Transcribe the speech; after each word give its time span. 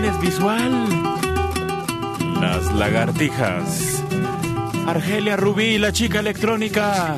Visual. 0.00 0.88
Las 2.40 2.72
lagartijas. 2.72 4.00
Argelia 4.86 5.36
Rubí, 5.36 5.76
la 5.76 5.92
chica 5.92 6.20
electrónica. 6.20 7.16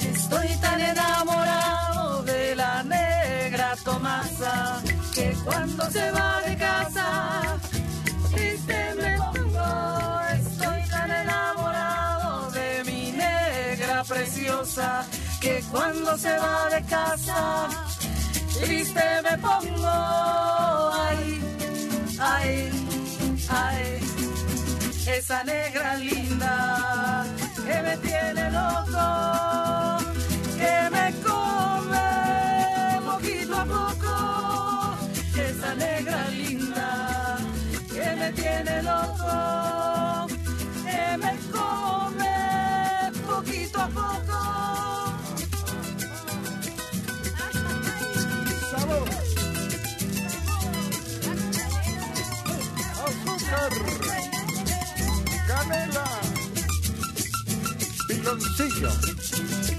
Estoy 0.00 0.48
tan 0.62 0.80
enamorado 0.80 2.22
de 2.22 2.56
la 2.56 2.82
negra 2.84 3.76
Tomasa 3.84 4.82
que 5.14 5.36
cuando 5.44 5.90
se 5.90 6.10
va 6.10 6.33
que 15.40 15.62
cuando 15.70 16.18
se 16.18 16.36
va 16.36 16.68
de 16.68 16.82
casa 16.86 17.68
triste 18.60 19.04
me 19.22 19.38
pongo. 19.38 20.90
Ay, 20.92 21.40
ay, 22.18 22.70
ay, 23.48 24.00
esa 25.06 25.44
negra 25.44 25.96
linda 25.96 27.24
que 27.56 27.82
me 27.82 27.96
tiene 27.98 28.50
loco, 28.50 29.98
que 30.58 30.76
me 30.90 31.06
come 31.22 32.06
poquito 33.10 33.56
a 33.56 33.64
poco, 33.64 34.96
esa 35.38 35.74
negra 35.76 36.28
linda 36.30 37.38
que 37.92 38.16
me 38.16 38.32
tiene 38.32 38.82
loco, 38.82 40.26
que 40.84 41.16
me 41.18 41.38
come 41.52 42.03
poquito 43.34 43.78
a 43.80 43.88
poco. 43.88 44.38
¡Azúcar! 53.04 53.72
¡Canela! 55.48 56.06
¡Piloncillo! 58.08 59.73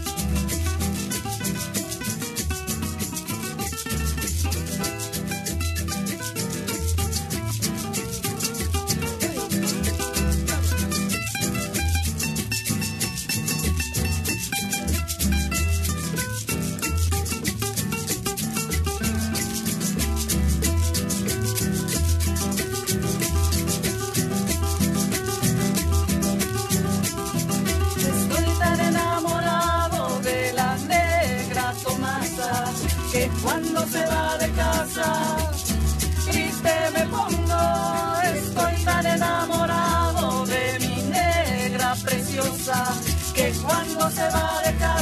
Casa 34.96 35.38
triste 36.32 36.74
me 36.94 37.06
pongo. 37.08 37.62
Estoy 38.34 38.84
tan 38.84 39.06
enamorado 39.06 40.46
de 40.46 40.80
mi 40.80 41.02
negra 41.04 41.96
preciosa 42.04 42.96
que 43.34 43.52
cuando 43.64 44.10
se 44.12 44.24
va 44.30 44.62
de 44.66 44.76
casa 44.78 44.95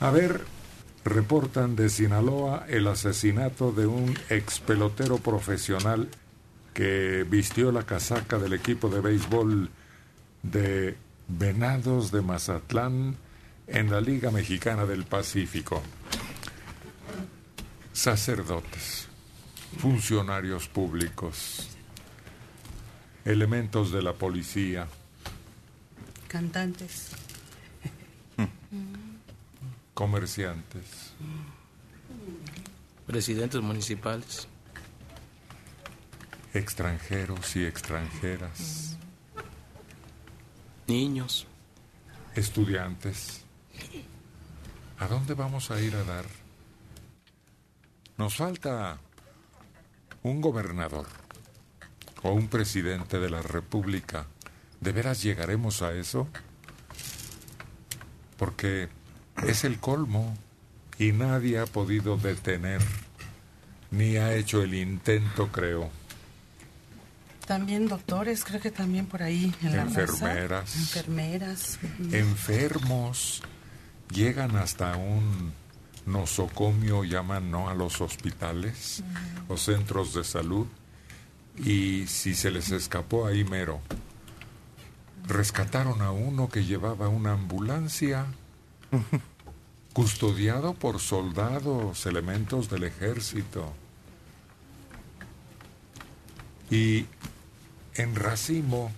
A 0.00 0.10
ver, 0.10 0.44
reportan 1.04 1.76
de 1.76 1.88
Sinaloa 1.88 2.66
el 2.68 2.86
asesinato 2.86 3.72
de 3.72 3.86
un 3.86 4.16
ex 4.28 4.60
pelotero 4.60 5.18
profesional 5.18 6.08
que 6.74 7.26
vistió 7.28 7.72
la 7.72 7.84
casaca 7.84 8.38
del 8.38 8.52
equipo 8.52 8.88
de 8.88 9.00
béisbol 9.00 9.70
de 10.42 10.96
Venados 11.28 12.12
de 12.12 12.22
Mazatlán 12.22 13.16
en 13.66 13.90
la 13.90 14.00
Liga 14.00 14.30
Mexicana 14.30 14.86
del 14.86 15.04
Pacífico. 15.04 15.82
Sacerdotes, 17.92 19.08
funcionarios 19.78 20.68
públicos, 20.68 21.68
elementos 23.24 23.90
de 23.90 24.02
la 24.02 24.12
policía, 24.12 24.86
Cantantes. 26.28 27.17
Comerciantes, 29.98 31.12
Presidentes 33.04 33.60
municipales. 33.60 34.46
extranjeros 36.54 37.56
y 37.56 37.64
extranjeras, 37.64 38.96
Niños. 40.86 41.48
estudiantes. 42.36 43.42
¿A 45.00 45.08
dónde 45.08 45.34
vamos 45.34 45.72
a 45.72 45.80
ir 45.80 45.96
a 45.96 46.04
dar? 46.04 46.26
Nos 48.18 48.36
falta 48.36 49.00
un 50.22 50.40
gobernador 50.40 51.06
o 52.22 52.30
un 52.34 52.46
presidente 52.46 53.18
de 53.18 53.30
la 53.30 53.42
República. 53.42 54.26
¿De 54.80 54.92
veras 54.92 55.24
llegaremos 55.24 55.82
a 55.82 55.92
eso? 55.92 56.28
Porque 58.36 58.88
es 59.46 59.64
el 59.64 59.78
colmo 59.78 60.36
y 60.98 61.12
nadie 61.12 61.58
ha 61.58 61.66
podido 61.66 62.16
detener, 62.16 62.80
ni 63.90 64.16
ha 64.16 64.34
hecho 64.34 64.62
el 64.62 64.74
intento, 64.74 65.48
creo. 65.48 65.90
También 67.46 67.88
doctores, 67.88 68.44
creo 68.44 68.60
que 68.60 68.70
también 68.70 69.06
por 69.06 69.22
ahí 69.22 69.54
en 69.62 69.76
la 69.76 69.84
raza. 69.84 70.00
Enfermeras. 70.02 70.76
Enfermeras. 70.76 71.78
enfermos 72.12 73.42
llegan 74.10 74.56
hasta 74.56 74.96
un 74.96 75.52
nosocomio, 76.06 77.04
llaman 77.04 77.50
no 77.50 77.68
a 77.68 77.74
los 77.74 78.00
hospitales 78.00 79.02
o 79.48 79.56
centros 79.56 80.14
de 80.14 80.24
salud, 80.24 80.66
y 81.56 82.06
si 82.06 82.34
se 82.34 82.50
les 82.50 82.70
escapó 82.70 83.26
ahí 83.26 83.44
mero, 83.44 83.80
rescataron 85.26 86.02
a 86.02 86.10
uno 86.10 86.48
que 86.48 86.64
llevaba 86.64 87.08
una 87.08 87.32
ambulancia, 87.32 88.26
custodiado 89.92 90.74
por 90.74 91.00
soldados, 91.00 92.06
elementos 92.06 92.70
del 92.70 92.84
ejército. 92.84 93.72
Y 96.70 97.06
en 97.94 98.14
Racimo, 98.14 98.92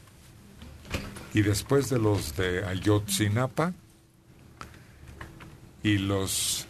y 1.32 1.42
después 1.42 1.88
de 1.88 1.98
los 1.98 2.36
de 2.36 2.64
Ayotzinapa 2.66 3.72
y 5.82 5.98
los 5.98 6.66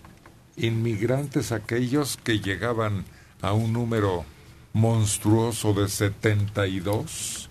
inmigrantes 0.56 1.52
aquellos 1.52 2.18
que 2.18 2.40
llegaban 2.40 3.04
a 3.40 3.52
un 3.52 3.72
número 3.72 4.24
monstruoso 4.72 5.72
de 5.72 5.88
72? 5.88 7.48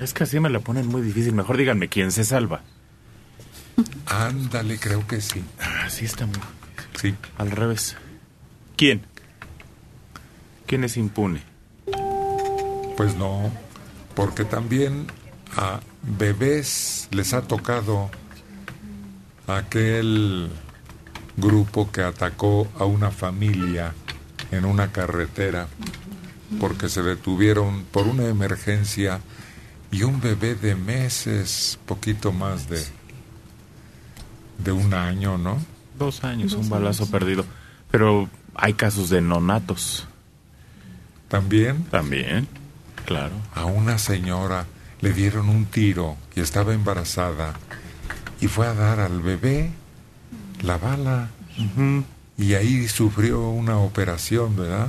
Es 0.00 0.14
que 0.14 0.24
así 0.24 0.40
me 0.40 0.48
la 0.48 0.60
ponen 0.60 0.86
muy 0.86 1.02
difícil. 1.02 1.34
Mejor 1.34 1.58
díganme 1.58 1.88
quién 1.88 2.10
se 2.10 2.24
salva. 2.24 2.62
Ándale, 4.06 4.78
creo 4.78 5.06
que 5.06 5.20
sí. 5.20 5.44
Así 5.84 6.06
está 6.06 6.26
muy. 6.26 6.38
Sí. 6.98 7.14
Al 7.36 7.50
revés. 7.50 7.96
¿Quién? 8.76 9.02
¿Quién 10.66 10.84
es 10.84 10.96
impune? 10.96 11.42
Pues 12.96 13.14
no, 13.16 13.50
porque 14.14 14.44
también 14.44 15.06
a 15.56 15.80
bebés 16.02 17.08
les 17.10 17.34
ha 17.34 17.42
tocado 17.42 18.10
aquel 19.46 20.50
grupo 21.36 21.90
que 21.90 22.02
atacó 22.02 22.68
a 22.78 22.84
una 22.84 23.10
familia 23.10 23.94
en 24.50 24.64
una 24.64 24.92
carretera 24.92 25.68
porque 26.58 26.88
se 26.88 27.02
detuvieron 27.02 27.84
por 27.84 28.06
una 28.06 28.26
emergencia 28.26 29.20
y 29.92 30.02
un 30.04 30.20
bebé 30.20 30.54
de 30.54 30.74
meses, 30.76 31.78
poquito 31.86 32.32
más 32.32 32.68
de 32.68 32.84
de 34.58 34.72
un 34.72 34.92
año, 34.92 35.38
¿no? 35.38 35.58
Dos 35.98 36.22
años, 36.22 36.52
un 36.52 36.68
balazo 36.68 37.10
perdido. 37.10 37.44
Pero 37.90 38.28
hay 38.54 38.74
casos 38.74 39.08
de 39.08 39.20
nonatos. 39.22 40.06
También 41.28 41.84
También, 41.84 42.46
claro. 43.06 43.32
a 43.54 43.64
una 43.64 43.96
señora 43.98 44.66
le 45.00 45.12
dieron 45.12 45.48
un 45.48 45.64
tiro 45.64 46.16
y 46.34 46.40
estaba 46.40 46.74
embarazada 46.74 47.54
y 48.40 48.48
fue 48.48 48.66
a 48.66 48.74
dar 48.74 49.00
al 49.00 49.20
bebé 49.22 49.70
la 50.62 50.76
bala 50.76 51.30
Ujú. 51.58 52.04
y 52.36 52.54
ahí 52.54 52.86
sufrió 52.88 53.48
una 53.48 53.78
operación, 53.78 54.56
¿verdad? 54.56 54.88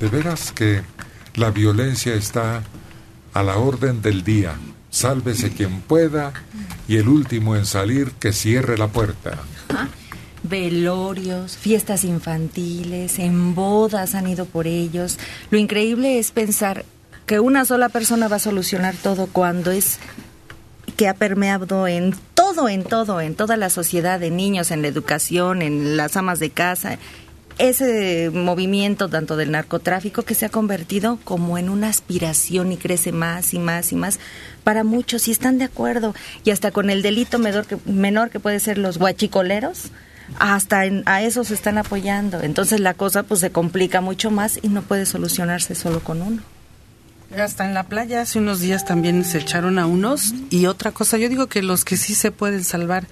De 0.00 0.08
veras 0.08 0.52
que 0.52 0.82
la 1.38 1.50
violencia 1.50 2.14
está 2.14 2.62
a 3.32 3.42
la 3.42 3.56
orden 3.56 4.02
del 4.02 4.24
día. 4.24 4.54
Sálvese 4.90 5.50
quien 5.50 5.80
pueda 5.80 6.32
y 6.88 6.96
el 6.96 7.08
último 7.08 7.56
en 7.56 7.66
salir 7.66 8.12
que 8.12 8.32
cierre 8.32 8.76
la 8.76 8.88
puerta. 8.88 9.38
Velorios, 10.42 11.56
fiestas 11.56 12.04
infantiles, 12.04 13.18
en 13.18 13.54
bodas 13.54 14.14
han 14.14 14.28
ido 14.28 14.46
por 14.46 14.66
ellos. 14.66 15.18
Lo 15.50 15.58
increíble 15.58 16.18
es 16.18 16.30
pensar 16.32 16.84
que 17.26 17.40
una 17.40 17.64
sola 17.64 17.88
persona 17.90 18.28
va 18.28 18.36
a 18.36 18.40
solucionar 18.40 18.94
todo 18.96 19.26
cuando 19.26 19.70
es 19.70 19.98
que 20.96 21.06
ha 21.06 21.14
permeado 21.14 21.86
en 21.86 22.14
todo, 22.34 22.68
en 22.68 22.82
todo, 22.82 23.20
en 23.20 23.34
toda 23.34 23.56
la 23.56 23.70
sociedad, 23.70 24.22
en 24.22 24.36
niños, 24.36 24.70
en 24.70 24.82
la 24.82 24.88
educación, 24.88 25.62
en 25.62 25.96
las 25.96 26.16
amas 26.16 26.40
de 26.40 26.50
casa. 26.50 26.98
Ese 27.58 28.30
movimiento 28.32 29.08
tanto 29.08 29.36
del 29.36 29.50
narcotráfico 29.50 30.22
que 30.22 30.34
se 30.36 30.46
ha 30.46 30.48
convertido 30.48 31.18
como 31.24 31.58
en 31.58 31.68
una 31.68 31.88
aspiración 31.88 32.70
y 32.70 32.76
crece 32.76 33.10
más 33.10 33.52
y 33.52 33.58
más 33.58 33.90
y 33.90 33.96
más 33.96 34.20
para 34.62 34.84
muchos 34.84 35.26
y 35.26 35.32
están 35.32 35.58
de 35.58 35.64
acuerdo. 35.64 36.14
Y 36.44 36.50
hasta 36.52 36.70
con 36.70 36.88
el 36.88 37.02
delito 37.02 37.40
menor 37.40 38.30
que, 38.30 38.38
puede 38.40 38.60
ser 38.60 38.78
los 38.78 38.98
guachicoleros 38.98 39.90
hasta 40.38 40.84
en- 40.86 41.02
a 41.06 41.22
eso 41.22 41.42
se 41.42 41.54
están 41.54 41.78
apoyando. 41.78 42.40
Entonces 42.42 42.78
la 42.78 42.94
cosa 42.94 43.24
pues 43.24 43.40
se 43.40 43.50
complica 43.50 44.00
mucho 44.00 44.30
más 44.30 44.60
y 44.62 44.68
no 44.68 44.82
puede 44.82 45.04
solucionarse 45.04 45.74
solo 45.74 45.98
con 45.98 46.22
uno. 46.22 46.42
Hasta 47.36 47.66
en 47.66 47.74
la 47.74 47.88
playa 47.88 48.20
hace 48.22 48.38
unos 48.38 48.60
días 48.60 48.84
también 48.84 49.24
se 49.24 49.38
echaron 49.38 49.80
a 49.80 49.86
unos. 49.86 50.32
Y 50.50 50.66
otra 50.66 50.92
cosa, 50.92 51.18
yo 51.18 51.28
digo 51.28 51.48
que 51.48 51.62
los 51.62 51.84
que 51.84 51.96
sí 51.96 52.14
se 52.14 52.30
pueden 52.30 52.62
salvar 52.62 53.06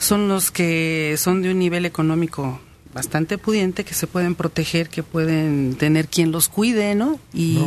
son 0.00 0.26
los 0.28 0.50
que 0.50 1.14
son 1.16 1.42
de 1.42 1.52
un 1.52 1.60
nivel 1.60 1.86
económico 1.86 2.60
bastante 2.94 3.38
pudiente, 3.38 3.84
que 3.84 3.92
se 3.94 4.06
pueden 4.06 4.34
proteger, 4.36 4.88
que 4.88 5.02
pueden 5.02 5.74
tener 5.76 6.06
quien 6.08 6.30
los 6.32 6.48
cuide, 6.48 6.94
¿no? 6.94 7.18
Y, 7.32 7.58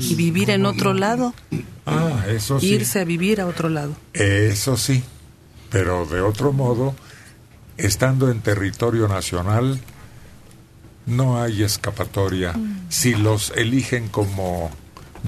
y 0.00 0.14
vivir 0.14 0.50
en 0.50 0.64
otro 0.66 0.94
lado, 0.94 1.34
Ah, 1.86 2.24
eso 2.28 2.58
sí. 2.58 2.68
irse 2.68 3.00
a 3.00 3.04
vivir 3.04 3.40
a 3.40 3.46
otro 3.46 3.68
lado. 3.68 3.94
Eso 4.14 4.76
sí, 4.78 5.02
pero 5.70 6.06
de 6.06 6.20
otro 6.22 6.52
modo, 6.52 6.94
estando 7.76 8.30
en 8.30 8.40
territorio 8.40 9.06
nacional, 9.06 9.78
no 11.06 11.42
hay 11.42 11.62
escapatoria 11.62 12.54
si 12.88 13.14
los 13.14 13.52
eligen 13.56 14.08
como 14.08 14.70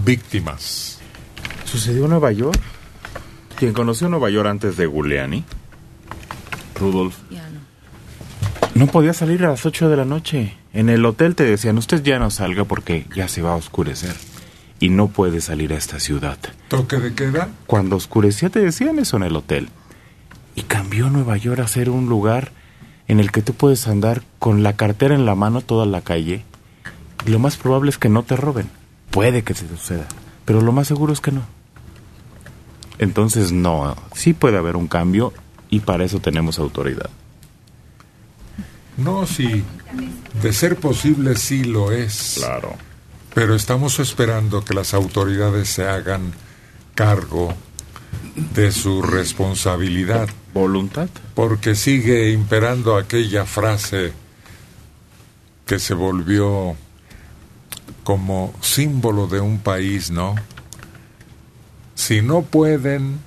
víctimas. 0.04 0.98
¿Sucedió 1.66 2.04
en 2.04 2.10
Nueva 2.10 2.32
York? 2.32 2.58
¿Quién 3.58 3.74
conoció 3.74 4.08
Nueva 4.08 4.30
York 4.30 4.48
antes 4.48 4.76
de 4.78 4.86
Giuliani? 4.86 5.44
Rudolf. 6.78 7.16
No 8.76 8.86
podía 8.88 9.14
salir 9.14 9.44
a 9.44 9.48
las 9.48 9.64
8 9.64 9.88
de 9.88 9.96
la 9.96 10.04
noche. 10.04 10.54
En 10.74 10.90
el 10.90 11.04
hotel 11.06 11.34
te 11.34 11.44
decían, 11.44 11.78
usted 11.78 12.02
ya 12.02 12.18
no 12.18 12.30
salga 12.30 12.64
porque 12.64 13.06
ya 13.14 13.26
se 13.26 13.40
va 13.40 13.52
a 13.52 13.56
oscurecer. 13.56 14.14
Y 14.78 14.90
no 14.90 15.08
puede 15.08 15.40
salir 15.40 15.72
a 15.72 15.76
esta 15.76 15.98
ciudad. 15.98 16.38
¿Toque 16.68 16.96
de 16.96 17.14
queda? 17.14 17.48
Cuando 17.66 17.96
oscurecía 17.96 18.50
te 18.50 18.60
decían 18.60 18.98
eso 18.98 19.16
en 19.16 19.22
el 19.22 19.34
hotel. 19.34 19.70
Y 20.54 20.62
cambió 20.62 21.08
Nueva 21.08 21.38
York 21.38 21.60
a 21.60 21.68
ser 21.68 21.88
un 21.88 22.06
lugar 22.06 22.52
en 23.08 23.20
el 23.20 23.32
que 23.32 23.40
tú 23.40 23.54
puedes 23.54 23.88
andar 23.88 24.22
con 24.38 24.62
la 24.62 24.74
cartera 24.74 25.14
en 25.14 25.24
la 25.24 25.34
mano 25.34 25.62
toda 25.62 25.86
la 25.86 26.02
calle. 26.02 26.44
Y 27.26 27.30
lo 27.30 27.38
más 27.38 27.56
probable 27.56 27.88
es 27.88 27.98
que 27.98 28.10
no 28.10 28.24
te 28.24 28.36
roben. 28.36 28.68
Puede 29.10 29.42
que 29.42 29.54
se 29.54 29.66
suceda, 29.66 30.06
pero 30.44 30.60
lo 30.60 30.72
más 30.72 30.86
seguro 30.86 31.14
es 31.14 31.20
que 31.20 31.32
no. 31.32 31.42
Entonces 32.98 33.52
no, 33.52 33.96
sí 34.14 34.34
puede 34.34 34.58
haber 34.58 34.76
un 34.76 34.88
cambio 34.88 35.32
y 35.70 35.80
para 35.80 36.04
eso 36.04 36.20
tenemos 36.20 36.58
autoridad. 36.58 37.08
No, 38.96 39.26
sí. 39.26 39.62
De 40.42 40.52
ser 40.52 40.76
posible, 40.76 41.36
sí 41.36 41.64
lo 41.64 41.92
es. 41.92 42.34
Claro. 42.38 42.74
Pero 43.34 43.54
estamos 43.54 43.98
esperando 43.98 44.64
que 44.64 44.74
las 44.74 44.94
autoridades 44.94 45.68
se 45.68 45.86
hagan 45.86 46.32
cargo 46.94 47.54
de 48.54 48.72
su 48.72 49.02
responsabilidad, 49.02 50.28
¿Voluntad? 50.54 51.08
porque 51.34 51.74
sigue 51.74 52.30
imperando 52.32 52.96
aquella 52.96 53.44
frase 53.44 54.12
que 55.66 55.78
se 55.78 55.94
volvió 55.94 56.76
como 58.04 58.54
símbolo 58.60 59.26
de 59.26 59.40
un 59.40 59.58
país, 59.58 60.10
¿no? 60.10 60.34
Si 61.94 62.22
no 62.22 62.42
pueden, 62.42 63.18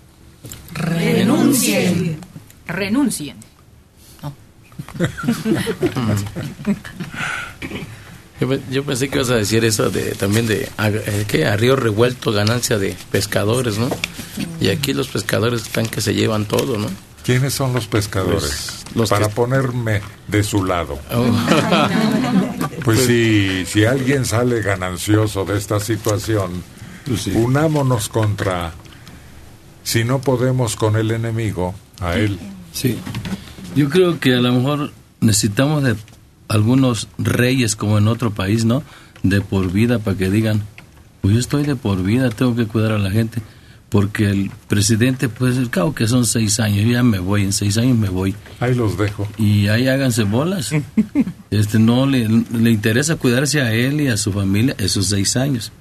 Renuncien. 0.73 2.19
Renuncien. 2.67 3.37
Yo, 8.39 8.47
pe- 8.47 8.61
yo 8.71 8.83
pensé 8.85 9.09
que 9.09 9.15
ibas 9.17 9.29
a 9.31 9.35
decir 9.35 9.65
eso 9.65 9.89
de 9.89 10.11
también 10.15 10.47
de 10.47 10.69
a, 10.77 10.87
eh, 10.89 11.25
¿qué? 11.27 11.45
a 11.45 11.57
río 11.57 11.75
revuelto 11.75 12.31
ganancia 12.31 12.77
de 12.77 12.95
pescadores, 13.11 13.77
¿no? 13.77 13.89
Y 14.61 14.69
aquí 14.69 14.93
los 14.93 15.09
pescadores 15.09 15.63
están 15.63 15.87
que 15.87 15.99
se 15.99 16.13
llevan 16.13 16.45
todo, 16.45 16.77
¿no? 16.77 16.87
¿quiénes 17.25 17.53
son 17.53 17.73
los 17.73 17.85
pescadores? 17.87 18.39
Pues, 18.85 18.95
los 18.95 19.09
Para 19.09 19.27
que- 19.27 19.35
ponerme 19.35 20.01
de 20.27 20.43
su 20.43 20.63
lado. 20.63 20.97
Oh, 21.11 21.25
Pues 22.85 23.01
si, 23.05 23.65
si 23.65 23.83
alguien 23.85 24.23
sale 24.25 24.61
ganancioso 24.61 25.43
de 25.43 25.57
esta 25.57 25.79
situación, 25.81 26.63
Pues 27.05 27.23
sí. 27.23 27.31
unámonos 27.35 28.07
contra, 28.07 28.71
si 29.83 30.05
no 30.05 30.21
podemos 30.21 30.77
con 30.77 30.95
el 30.95 31.11
enemigo, 31.11 31.75
a 31.99 32.13
él. 32.15 32.39
Sí. 32.71 32.97
Yo 33.75 33.89
creo 33.89 34.19
que 34.19 34.35
a 34.35 34.41
lo 34.41 34.53
mejor 34.53 34.91
necesitamos 35.21 35.83
de 35.83 35.95
algunos 36.47 37.07
reyes 37.17 37.75
como 37.75 37.97
en 37.97 38.07
otro 38.07 38.31
país, 38.31 38.65
¿no? 38.65 38.83
De 39.23 39.41
por 39.41 39.71
vida 39.71 39.99
para 39.99 40.17
que 40.17 40.29
digan, 40.29 40.63
pues 41.21 41.33
yo 41.33 41.39
estoy 41.39 41.63
de 41.63 41.75
por 41.75 42.03
vida, 42.03 42.29
tengo 42.29 42.55
que 42.55 42.65
cuidar 42.65 42.91
a 42.91 42.99
la 42.99 43.11
gente. 43.11 43.41
Porque 43.89 44.29
el 44.29 44.51
presidente, 44.67 45.29
pues, 45.29 45.57
cabo 45.69 45.95
que 45.95 46.07
son 46.07 46.25
seis 46.25 46.59
años, 46.59 46.85
yo 46.85 46.91
ya 46.91 47.03
me 47.03 47.17
voy, 47.17 47.43
en 47.43 47.53
seis 47.53 47.75
años 47.77 47.97
me 47.97 48.09
voy. 48.09 48.35
Ahí 48.59 48.75
los 48.75 48.95
dejo. 48.97 49.27
Y 49.37 49.67
ahí 49.67 49.87
háganse 49.87 50.23
bolas. 50.23 50.71
Este, 51.51 51.79
no 51.79 52.05
le, 52.05 52.27
le 52.27 52.69
interesa 52.69 53.15
cuidarse 53.15 53.59
a 53.61 53.73
él 53.73 54.01
y 54.01 54.07
a 54.07 54.17
su 54.17 54.31
familia 54.31 54.75
esos 54.77 55.07
seis 55.07 55.35
años. 55.35 55.71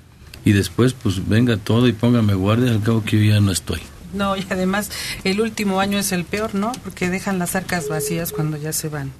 Y 0.46 0.52
después, 0.52 0.94
pues, 0.94 1.28
venga 1.28 1.58
todo 1.58 1.86
y 1.88 1.92
póngame 1.92 2.32
guardia, 2.32 2.70
al 2.70 2.82
cabo 2.82 3.04
que 3.04 3.18
yo 3.18 3.34
ya 3.34 3.40
no 3.40 3.52
estoy. 3.52 3.80
No, 4.12 4.36
y 4.36 4.46
además 4.50 4.90
el 5.24 5.40
último 5.40 5.80
año 5.80 5.98
es 5.98 6.12
el 6.12 6.24
peor, 6.24 6.54
¿no? 6.54 6.72
Porque 6.84 7.10
dejan 7.10 7.38
las 7.38 7.56
arcas 7.56 7.88
vacías 7.88 8.32
cuando 8.32 8.56
ya 8.56 8.72
se 8.72 8.88
van. 8.88 9.12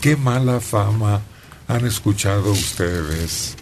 Qué 0.00 0.16
mala 0.16 0.60
fama 0.60 1.22
han 1.66 1.86
escuchado 1.86 2.52
ustedes. 2.52 3.56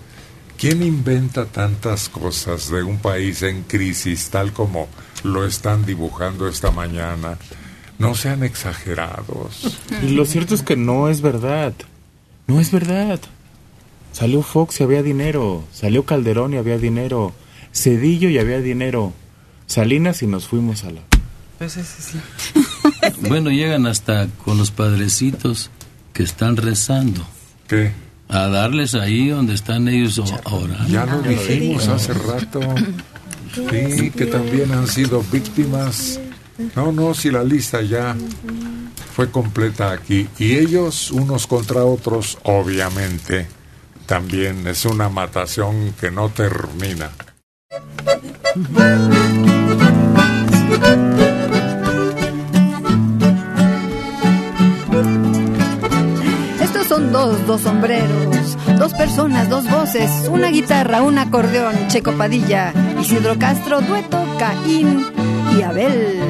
¿Quién 0.59 0.83
inventa 0.83 1.45
tantas 1.45 2.09
cosas 2.09 2.71
de 2.71 2.83
un 2.83 2.99
país 2.99 3.43
en 3.43 3.63
crisis 3.63 4.31
tal 4.31 4.53
como 4.53 4.89
lo 5.23 5.45
están 5.45 5.85
dibujando 5.85 6.49
esta 6.49 6.71
mañana? 6.71 7.37
No 7.99 8.15
sean 8.15 8.43
exagerados. 8.43 9.79
Y 10.03 10.11
lo 10.11 10.25
cierto 10.25 10.55
es 10.55 10.63
que 10.63 10.77
no 10.77 11.09
es 11.09 11.21
verdad. 11.21 11.75
No 12.47 12.61
es 12.61 12.71
verdad. 12.71 13.21
Salió 14.13 14.43
Fox 14.43 14.81
y 14.81 14.85
había 14.85 15.03
dinero. 15.03 15.65
Salió 15.73 16.05
Calderón 16.05 16.55
y 16.55 16.57
había 16.57 16.79
dinero. 16.79 17.35
Cedillo 17.75 18.31
y 18.31 18.39
había 18.39 18.61
dinero. 18.61 19.13
Salinas 19.67 20.23
y 20.23 20.27
nos 20.27 20.47
fuimos 20.47 20.85
a 20.85 20.91
la... 20.91 21.01
Pues 21.59 21.77
ese 21.77 22.03
sí. 22.03 22.21
Bueno, 23.29 23.51
llegan 23.51 23.87
hasta 23.87 24.27
con 24.45 24.59
los 24.59 24.71
padrecitos 24.71 25.71
que 26.13 26.23
están 26.23 26.57
rezando. 26.57 27.27
¿Qué? 27.69 27.93
A 28.29 28.49
darles 28.49 28.95
ahí 28.95 29.29
donde 29.29 29.55
están 29.55 29.87
ellos 29.89 30.21
orando. 30.45 30.89
Ya 30.89 31.07
lo 31.07 31.23
dijimos 31.23 31.87
hace 31.89 32.15
rato. 32.15 32.61
Sí, 33.55 34.11
que 34.11 34.27
también 34.27 34.73
han 34.73 34.89
sido 34.89 35.23
víctimas. 35.31 36.21
No, 36.75 36.91
no, 36.91 37.15
si 37.15 37.31
la 37.31 37.45
lista 37.45 37.81
ya 37.83 38.17
fue 39.15 39.31
completa 39.31 39.93
aquí. 39.93 40.29
Y 40.39 40.57
ellos, 40.57 41.11
unos 41.11 41.47
contra 41.47 41.85
otros, 41.85 42.39
obviamente, 42.43 43.47
también 44.07 44.67
es 44.67 44.85
una 44.85 45.09
matación 45.09 45.95
que 46.01 46.11
no 46.11 46.29
termina. 46.31 47.11
Estos 56.61 56.87
son 56.87 57.13
dos, 57.13 57.47
dos 57.47 57.61
sombreros, 57.61 58.57
dos 58.79 58.95
personas, 58.95 59.49
dos 59.49 59.69
voces, 59.71 60.29
una 60.31 60.49
guitarra, 60.49 61.03
un 61.03 61.19
acordeón, 61.19 61.75
Checo 61.89 62.13
Padilla, 62.13 62.73
Isidro 63.01 63.39
Castro, 63.39 63.81
dueto, 63.81 64.25
Caín 64.39 65.05
y 65.59 65.63
Abel. 65.63 66.21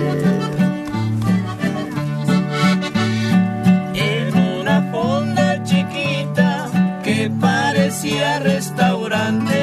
En 3.95 4.61
una 4.61 4.83
fonda 4.91 5.63
chiquita 5.63 7.01
que 7.03 7.31
parecía 7.41 8.41
restaurante. 8.41 9.56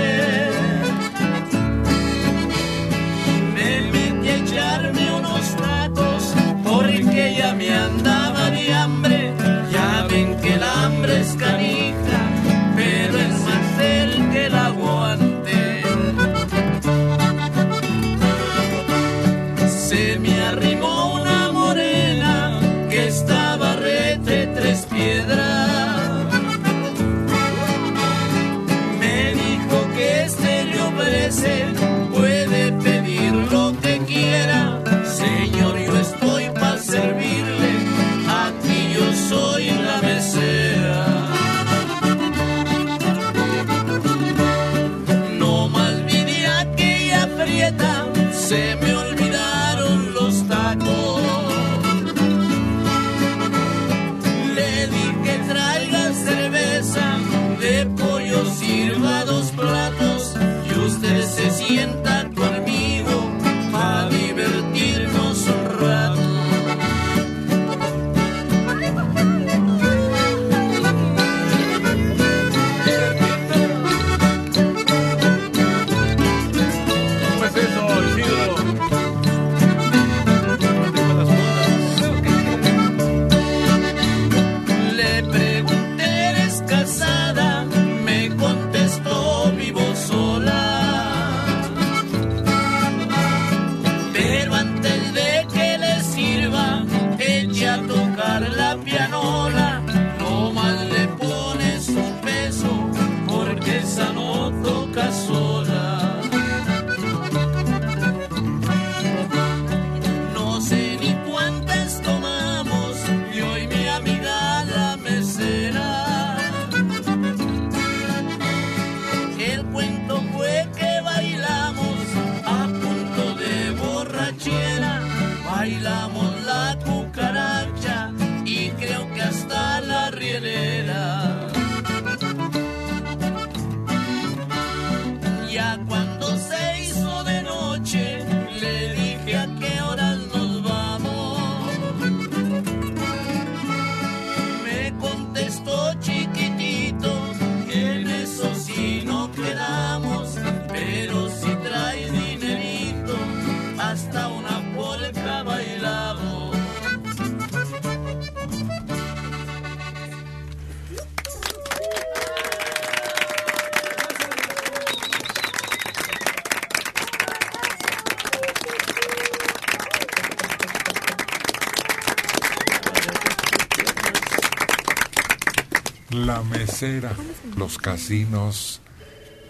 Casinos 177.83 178.81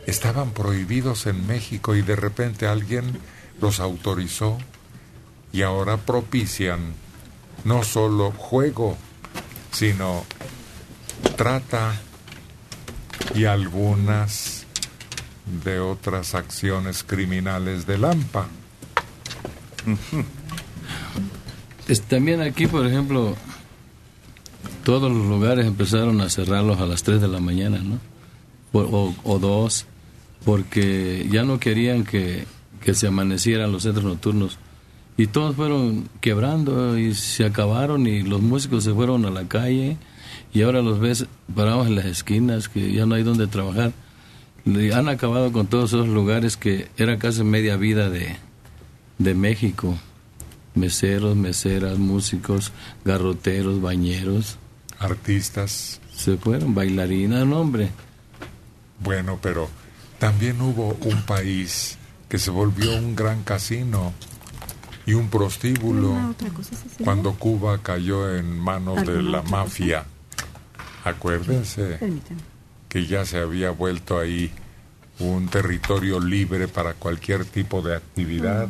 estaban 0.07 0.51
prohibidos 0.51 1.27
en 1.27 1.47
México 1.47 1.95
y 1.95 2.01
de 2.01 2.17
repente 2.17 2.67
alguien 2.67 3.05
los 3.61 3.79
autorizó 3.79 4.57
y 5.53 5.61
ahora 5.61 5.95
propician 5.97 6.79
no 7.63 7.83
solo 7.83 8.31
juego, 8.31 8.97
sino 9.71 10.25
trata 11.37 11.93
y 13.35 13.45
algunas 13.45 14.65
de 15.63 15.79
otras 15.79 16.35
acciones 16.35 17.03
criminales 17.03 17.85
de 17.85 17.97
Lampa. 17.99 18.47
También 22.09 22.41
aquí, 22.41 22.65
por 22.65 22.87
ejemplo, 22.87 23.35
todos 24.83 25.11
los 25.11 25.27
lugares 25.27 25.67
empezaron 25.67 26.19
a 26.21 26.29
cerrarlos 26.29 26.79
a 26.79 26.87
las 26.87 27.03
3 27.03 27.21
de 27.21 27.27
la 27.27 27.39
mañana, 27.39 27.77
¿no? 27.77 27.99
Por- 28.73 28.89
o, 28.91 29.15
o 29.23 29.39
2, 29.39 29.85
porque 30.43 31.25
ya 31.31 31.43
no 31.43 31.59
querían 31.59 32.03
que, 32.03 32.45
que 32.83 32.93
se 32.93 33.07
amanecieran 33.07 33.71
los 33.71 33.83
centros 33.83 34.03
nocturnos. 34.03 34.57
Y 35.15 35.27
todos 35.27 35.55
fueron 35.55 36.09
quebrando 36.19 36.97
y 36.97 37.13
se 37.13 37.45
acabaron 37.45 38.05
y 38.07 38.23
los 38.23 38.41
músicos 38.41 38.83
se 38.83 38.93
fueron 38.93 39.25
a 39.25 39.29
la 39.29 39.47
calle 39.47 39.95
y 40.53 40.63
ahora 40.63 40.81
los 40.81 40.99
ves 40.99 41.27
parados 41.55 41.87
en 41.87 41.95
las 41.95 42.05
esquinas 42.05 42.67
que 42.67 42.91
ya 42.91 43.05
no 43.05 43.15
hay 43.15 43.23
donde 43.23 43.47
trabajar. 43.47 43.93
Han 44.65 45.09
acabado 45.09 45.51
con 45.51 45.67
todos 45.67 45.91
esos 45.93 46.07
lugares 46.07 46.57
que 46.57 46.87
era 46.97 47.19
casi 47.19 47.43
media 47.43 47.75
vida 47.77 48.09
de, 48.09 48.35
de 49.19 49.33
México. 49.35 49.97
Meseros, 50.73 51.35
meseras, 51.35 51.99
músicos, 51.99 52.71
garroteros, 53.05 53.81
bañeros. 53.81 54.57
Artistas. 54.97 56.01
Se 56.15 56.37
fueron, 56.37 56.73
bailarinas, 56.73 57.45
no, 57.45 57.59
hombre. 57.59 57.89
Bueno, 59.03 59.39
pero 59.41 59.69
también 60.19 60.61
hubo 60.61 60.97
un 61.01 61.21
país 61.23 61.97
que 62.29 62.39
se 62.39 62.49
volvió 62.49 62.95
un 62.95 63.15
gran 63.15 63.43
casino 63.43 64.13
y 65.05 65.13
un 65.13 65.29
prostíbulo 65.29 66.33
cuando 67.03 67.33
Cuba 67.33 67.79
cayó 67.83 68.35
en 68.35 68.57
manos 68.57 69.05
de 69.05 69.21
la 69.21 69.41
mafia. 69.41 70.05
Acuérdense 71.03 71.99
que 72.87 73.05
ya 73.05 73.25
se 73.25 73.39
había 73.39 73.71
vuelto 73.71 74.19
ahí 74.19 74.51
un 75.19 75.47
territorio 75.47 76.19
libre 76.19 76.67
para 76.67 76.93
cualquier 76.93 77.45
tipo 77.45 77.81
de 77.81 77.95
actividad 77.95 78.69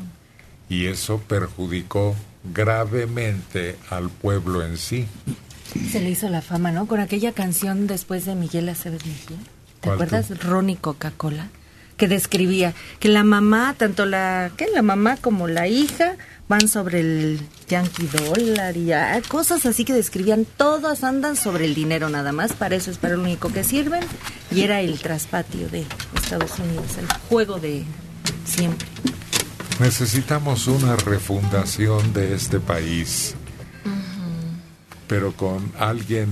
y 0.69 0.87
eso 0.87 1.19
perjudicó 1.19 2.15
gravemente 2.43 3.77
al 3.89 4.09
pueblo 4.09 4.65
en 4.65 4.77
sí. 4.77 5.07
Se 5.91 5.99
le 5.99 6.09
hizo 6.09 6.29
la 6.29 6.41
fama, 6.41 6.71
¿no? 6.71 6.87
Con 6.87 6.99
aquella 6.99 7.31
canción 7.31 7.87
después 7.87 8.25
de 8.25 8.35
Miguel 8.35 8.69
Aceves 8.69 9.05
Mejía. 9.05 9.37
¿Te 9.83 9.89
¿Cuál 9.89 10.01
acuerdas? 10.01 10.39
Ronnie 10.39 10.77
Coca-Cola. 10.77 11.49
Que 11.97 12.07
describía 12.07 12.73
que 13.01 13.09
la 13.09 13.25
mamá, 13.25 13.75
tanto 13.77 14.05
la, 14.05 14.49
¿qué? 14.55 14.67
la 14.73 14.81
mamá 14.81 15.17
como 15.17 15.49
la 15.49 15.67
hija, 15.67 16.15
van 16.47 16.69
sobre 16.69 17.01
el 17.01 17.41
Yankee 17.67 18.07
Dollar 18.07 18.77
y 18.77 18.93
ah, 18.93 19.21
cosas 19.27 19.65
así 19.65 19.83
que 19.83 19.91
describían. 19.91 20.45
Todas 20.45 21.03
andan 21.03 21.35
sobre 21.35 21.65
el 21.65 21.75
dinero 21.75 22.07
nada 22.09 22.31
más. 22.31 22.53
Para 22.53 22.75
eso 22.75 22.91
es 22.91 22.97
para 22.97 23.17
lo 23.17 23.23
único 23.23 23.51
que 23.51 23.65
sirven. 23.65 24.03
Y 24.51 24.61
era 24.61 24.79
el 24.79 24.99
traspatio 24.99 25.67
de 25.67 25.85
Estados 26.15 26.57
Unidos, 26.59 26.97
el 26.97 27.07
juego 27.27 27.59
de 27.59 27.83
siempre. 28.45 28.87
Necesitamos 29.81 30.67
una 30.67 30.95
refundación 30.95 32.13
de 32.13 32.35
este 32.35 32.61
país, 32.61 33.35
pero 35.07 35.33
con 35.33 35.73
alguien 35.77 36.29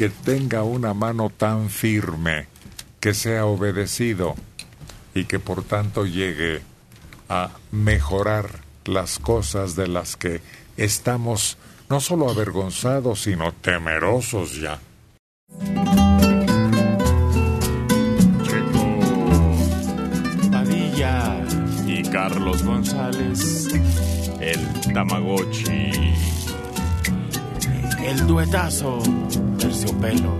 que 0.00 0.08
tenga 0.08 0.62
una 0.62 0.94
mano 0.94 1.28
tan 1.28 1.68
firme, 1.68 2.46
que 3.00 3.12
sea 3.12 3.44
obedecido 3.44 4.34
y 5.14 5.26
que 5.26 5.38
por 5.38 5.62
tanto 5.62 6.06
llegue 6.06 6.62
a 7.28 7.50
mejorar 7.70 8.48
las 8.86 9.18
cosas 9.18 9.76
de 9.76 9.88
las 9.88 10.16
que 10.16 10.40
estamos 10.78 11.58
no 11.90 12.00
solo 12.00 12.30
avergonzados, 12.30 13.20
sino 13.24 13.52
temerosos 13.52 14.58
ya. 14.58 14.80
Padilla 20.50 21.44
y 21.86 22.02
Carlos 22.04 22.62
González, 22.62 23.68
el 24.40 24.94
Tamagotchi, 24.94 26.39
el 28.04 28.26
duetazo, 28.26 28.98
terciopelo. 29.58 30.38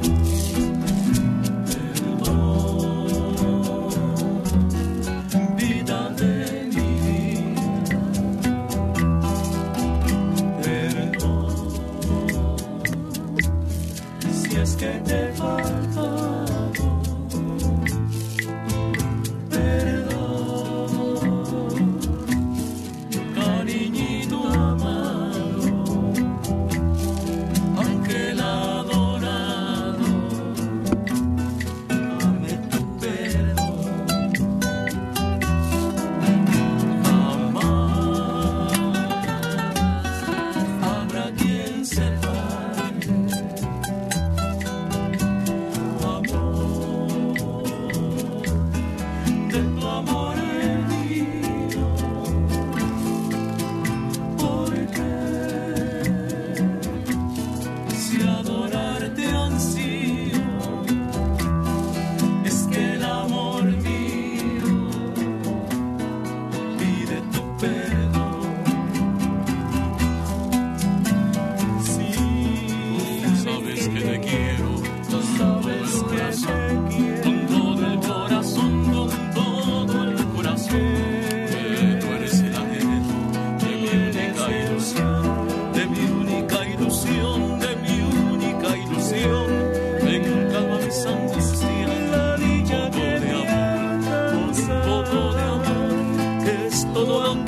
que 14.81 14.87
te 15.05 15.29
he 15.29 15.80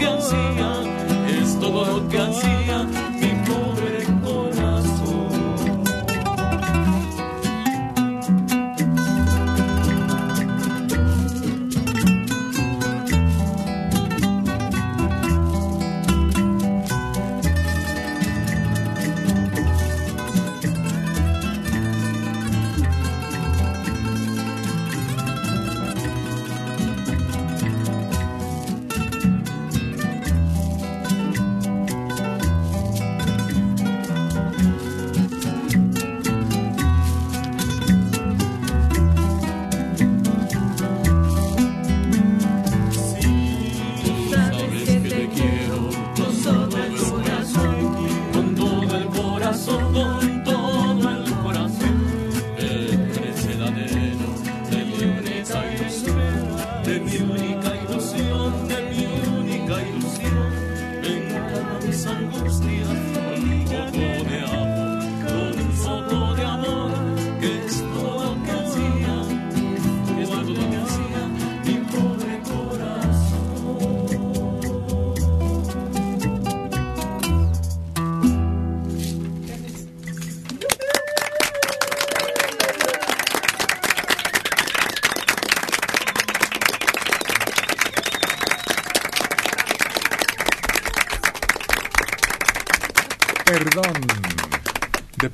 que 0.02 0.08
ansía, 0.08 0.72
es 1.40 1.60
todo 1.60 1.84
lo 1.84 2.08
que 2.08 2.18
ansía 2.18 2.71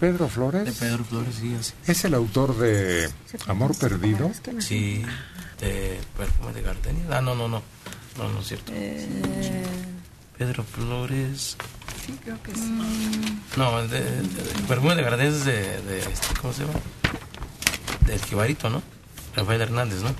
Pedro 0.01 0.29
Flores? 0.29 0.65
De 0.65 0.73
Pedro 0.73 1.05
Flores, 1.05 1.35
sí, 1.41 1.55
así. 1.59 1.73
¿Es 1.87 2.05
el 2.05 2.15
autor 2.15 2.57
de 2.57 3.09
Amor 3.47 3.77
Perdido? 3.77 4.31
Sí, 4.61 5.05
de 5.61 5.99
perfume 6.17 6.53
de 6.53 6.63
gardenia. 6.63 7.05
Ah, 7.11 7.21
no, 7.21 7.35
no, 7.35 7.49
no. 7.49 7.63
No, 8.17 8.29
no 8.33 8.41
es 8.41 8.49
cierto. 8.49 8.73
Pedro 10.37 10.65
Flores. 10.65 11.57
Sí, 12.07 12.19
creo 12.23 12.41
que 12.43 12.55
sí. 12.55 12.61
Mm. 12.61 13.41
No, 13.57 13.83
de, 13.83 14.01
de- 14.01 14.23
de- 14.23 14.63
perfume 14.69 14.95
de 14.95 15.03
gardenia 15.03 15.29
es 15.31 15.45
de, 15.45 15.83
de 15.83 15.99
este, 15.99 16.35
¿cómo 16.41 16.53
se 16.53 16.63
llama? 16.65 16.79
Del 18.07 18.25
Jibarito, 18.25 18.71
¿no? 18.71 18.83
Rafael 19.37 19.61
Hernández, 19.61 20.01
¿no? 20.03 20.15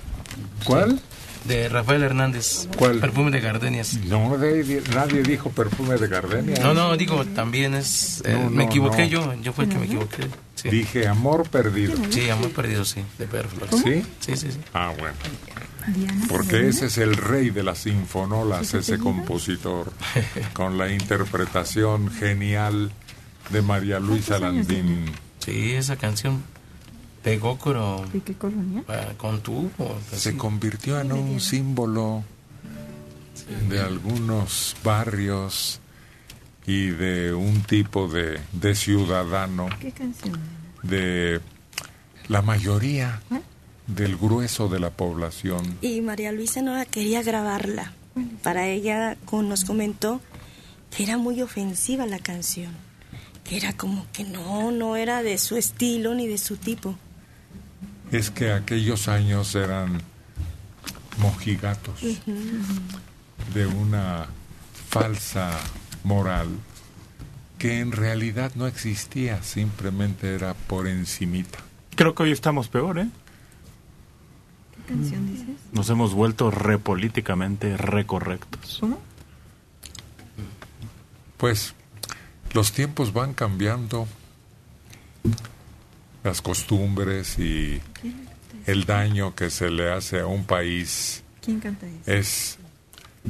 ¿Cuál? 0.65 1.01
De 1.49 1.69
Rafael 1.69 2.03
Hernández. 2.03 2.69
¿Cuál? 2.77 3.01
Perfume 3.01 3.31
de 3.33 3.41
gardenias. 3.41 3.95
No, 4.05 4.37
de- 4.39 4.83
nadie 4.95 5.23
dijo 5.23 5.51
perfume 5.51 5.97
de 5.97 6.07
gardenia. 6.07 6.57
No, 6.63 6.75
no, 6.75 6.97
digo, 6.97 7.25
también 7.25 7.75
es... 7.75 8.23
eh, 8.25 8.35
No, 8.35 8.51
me 8.51 8.57
no, 8.65 8.71
equivoqué 8.71 9.03
no. 9.05 9.09
yo, 9.09 9.35
yo 9.43 9.53
fue 9.53 9.65
el 9.65 9.71
que 9.71 9.79
me 9.79 9.87
equivoqué. 9.87 10.29
Sí, 10.55 10.69
Dije 10.69 11.09
amor 11.09 11.49
perdido. 11.49 11.97
sí 12.11 12.29
amor 12.31 12.51
perdido, 12.51 12.85
sí, 12.85 13.01
de 13.19 13.27
Pedro 13.27 13.49
Flores. 13.49 13.81
¿Sí? 13.83 14.03
Sí, 14.21 14.37
sí, 14.37 14.53
sí. 14.53 14.59
Ah, 14.75 14.93
bueno. 14.99 15.15
Porque 16.29 16.69
ese 16.69 16.87
es 16.87 16.99
el 16.99 17.17
rey 17.17 17.49
de 17.51 17.63
las 17.63 17.79
sinfonolas, 17.79 18.75
ese 18.75 18.99
compositor, 18.99 19.91
con 20.53 20.77
la 20.77 20.93
interpretación 20.93 22.11
genial 22.11 22.93
de 23.51 23.63
María 23.63 23.99
Luisa 23.99 24.39
Landín. 24.39 25.07
Sí, 25.39 25.73
esa 25.73 25.97
canción 25.97 26.43
¿De 28.13 28.21
qué 28.23 28.35
colonia? 28.35 28.85
ah, 28.89 29.13
con 29.17 29.41
tu... 29.43 29.71
Se 30.13 30.37
convirtió 30.37 31.01
en 31.01 31.13
un 31.13 31.41
símbolo 31.41 32.25
de 33.69 33.81
algunos 33.81 34.77
barrios 34.85 35.81
y 36.67 36.89
de 36.89 37.33
un 37.35 37.63
tipo 37.63 38.09
de, 38.09 38.39
de 38.53 38.75
ciudadano, 38.75 39.69
¿Qué 39.81 39.91
canción? 39.93 40.39
de 40.83 41.41
la 42.29 42.43
mayoría 42.43 43.21
del 43.87 44.17
grueso 44.17 44.69
de 44.69 44.81
la 44.81 44.91
población. 44.91 45.79
Y 45.81 46.01
María 46.03 46.31
Luisa 46.33 46.61
no 46.63 46.75
la 46.75 46.85
quería 46.85 47.23
grabarla. 47.23 47.93
Para 48.43 48.67
ella 48.69 49.17
con- 49.25 49.49
nos 49.49 49.65
comentó 49.65 50.21
que 50.95 51.05
era 51.05 51.17
muy 51.17 51.41
ofensiva 51.41 52.05
la 52.07 52.19
canción. 52.19 52.73
Que 53.45 53.57
era 53.57 53.73
como 53.73 54.05
que 54.13 54.25
no, 54.25 54.71
no 54.73 54.97
era 54.97 55.23
de 55.23 55.39
su 55.39 55.57
estilo 55.57 56.15
ni 56.15 56.27
de 56.27 56.37
su 56.37 56.57
tipo. 56.59 56.97
Es 58.11 58.31
que 58.31 58.53
aquellos 58.53 59.09
años 59.09 59.55
eran 59.55 60.01
mojigatos 61.19 62.01
de 63.55 63.67
una 63.67 64.27
falsa 64.89 65.51
moral 66.05 66.49
que 67.59 67.81
en 67.81 67.93
realidad 67.93 68.53
no 68.55 68.67
existía, 68.67 69.43
simplemente 69.43 70.35
era 70.35 70.55
por 70.55 70.87
encimita. 70.87 71.59
Creo 71.97 72.15
que 72.15 72.23
hoy 72.23 72.33
estamos 72.33 72.69
peor, 72.69 72.99
¿eh? 73.01 73.09
¿Qué 74.77 74.95
canción 74.95 75.27
dices? 75.27 75.57
Nos 75.73 75.91
hemos 75.91 76.15
vuelto 76.15 76.51
repolíticamente 76.51 77.77
recorrectos. 77.77 78.79
¿Cómo? 78.81 79.01
Pues 81.37 81.75
los 82.53 82.73
tiempos 82.73 83.13
van 83.13 83.35
cambiando, 83.35 84.07
las 86.29 86.43
costumbres 86.43 87.39
y 87.39 87.81
el 88.67 88.85
daño 88.85 89.35
que 89.35 89.49
se 89.49 89.71
le 89.71 89.91
hace 89.91 90.21
a 90.21 90.27
un 90.27 90.45
país 90.45 91.23
¿Quién 91.41 91.59
canta 91.59 91.87
eso? 91.87 92.13
es 92.13 92.59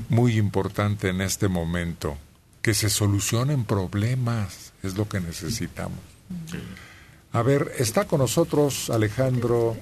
muy 0.08 0.36
importante 0.36 1.08
en 1.10 1.20
este 1.20 1.46
momento. 1.46 2.18
Que 2.60 2.74
se 2.74 2.90
solucionen 2.90 3.64
problemas, 3.64 4.72
es 4.82 4.96
lo 4.96 5.08
que 5.08 5.20
necesitamos. 5.20 6.00
A 7.32 7.42
ver, 7.42 7.72
está 7.78 8.06
con 8.06 8.18
nosotros 8.18 8.90
Alejandro 8.90 9.76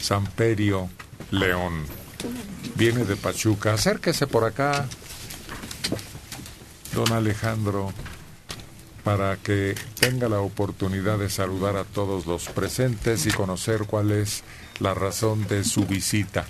Samperio 0.00 0.88
León. 1.30 1.84
Viene 2.76 3.04
de 3.04 3.16
Pachuca. 3.16 3.74
Acérquese 3.74 4.26
por 4.26 4.44
acá, 4.44 4.88
don 6.94 7.12
Alejandro, 7.12 7.92
para 9.04 9.36
que 9.36 9.74
tenga 9.98 10.28
la 10.28 10.40
oportunidad 10.40 11.18
de 11.18 11.28
saludar 11.28 11.76
a 11.76 11.84
todos 11.84 12.26
los 12.26 12.48
presentes 12.48 13.26
y 13.26 13.30
conocer 13.30 13.84
cuál 13.86 14.12
es 14.12 14.44
la 14.80 14.94
razón 14.94 15.46
de 15.48 15.64
su 15.64 15.86
visita. 15.86 16.46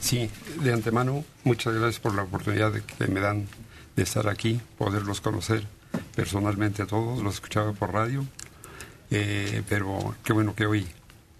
Sí, 0.00 0.30
de 0.62 0.72
antemano, 0.72 1.24
muchas 1.44 1.74
gracias 1.74 2.00
por 2.00 2.14
la 2.14 2.22
oportunidad 2.22 2.72
de 2.72 2.82
que 2.82 3.06
me 3.06 3.20
dan 3.20 3.46
de 3.96 4.02
estar 4.02 4.28
aquí, 4.28 4.60
poderlos 4.76 5.20
conocer 5.20 5.66
personalmente 6.14 6.82
a 6.82 6.86
todos, 6.86 7.22
los 7.22 7.34
escuchaba 7.34 7.72
por 7.72 7.92
radio, 7.92 8.24
eh, 9.10 9.62
pero 9.68 10.14
qué 10.24 10.32
bueno 10.32 10.54
que 10.54 10.66
hoy 10.66 10.86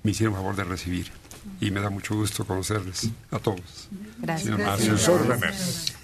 me 0.02 0.12
hicieron 0.12 0.34
favor 0.34 0.54
de 0.56 0.64
recibir 0.64 1.10
y 1.60 1.70
me 1.70 1.80
da 1.80 1.90
mucho 1.90 2.14
gusto 2.14 2.44
conocerles 2.44 3.10
a 3.30 3.38
todos. 3.38 3.88
Gracias. 4.18 4.54
Señor 4.54 4.68
A 4.68 4.78
sus 4.78 5.08
órdenes. 5.08 5.94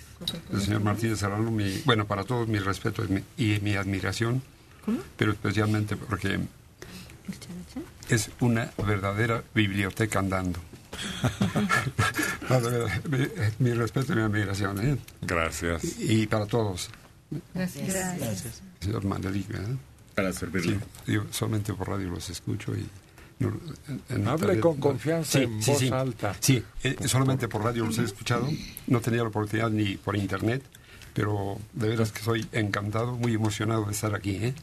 El 0.52 0.60
señor 0.60 0.82
Martínez 0.82 1.18
Serrano, 1.18 1.50
mi, 1.50 1.78
bueno, 1.84 2.06
para 2.06 2.24
todos 2.24 2.46
mi 2.48 2.58
respeto 2.58 3.04
y 3.04 3.08
mi, 3.08 3.22
y 3.36 3.60
mi 3.60 3.76
admiración, 3.76 4.42
pero 5.16 5.32
especialmente 5.32 5.96
porque 5.96 6.38
es 8.08 8.30
una 8.40 8.70
verdadera 8.84 9.42
biblioteca 9.54 10.18
andando. 10.18 10.58
Mi, 13.08 13.28
mi 13.60 13.72
respeto 13.74 14.12
y 14.12 14.16
mi 14.16 14.22
admiración, 14.22 14.80
¿eh? 14.86 14.98
Gracias. 15.22 15.82
Y 15.98 16.26
para 16.26 16.46
todos, 16.46 16.90
Gracias. 17.54 18.60
señor 18.80 19.04
Manelik, 19.04 19.48
¿verdad? 19.48 19.76
Para 20.14 20.32
Sí, 20.32 20.38
servirle. 20.40 20.80
digo, 21.06 21.26
solamente 21.30 21.72
por 21.74 21.88
radio 21.88 22.08
los 22.10 22.28
escucho 22.30 22.74
y... 22.74 22.86
Hable 24.26 24.60
con 24.60 24.78
confianza, 24.78 25.40
en 25.40 25.60
voz 25.60 25.78
sí. 25.78 25.88
alta. 25.90 26.36
Sí, 26.40 26.62
eh, 26.82 26.96
solamente 27.06 27.48
por 27.48 27.62
radio 27.64 27.86
los 27.86 27.98
he 27.98 28.04
escuchado, 28.04 28.48
no 28.86 29.00
tenía 29.00 29.22
la 29.22 29.28
oportunidad 29.28 29.70
ni 29.70 29.96
por 29.96 30.16
internet, 30.16 30.62
pero 31.14 31.58
de 31.72 31.88
veras 31.88 32.12
que 32.12 32.22
soy 32.22 32.46
encantado, 32.52 33.16
muy 33.16 33.34
emocionado 33.34 33.86
de 33.86 33.92
estar 33.92 34.14
aquí, 34.14 34.36
¿eh? 34.36 34.54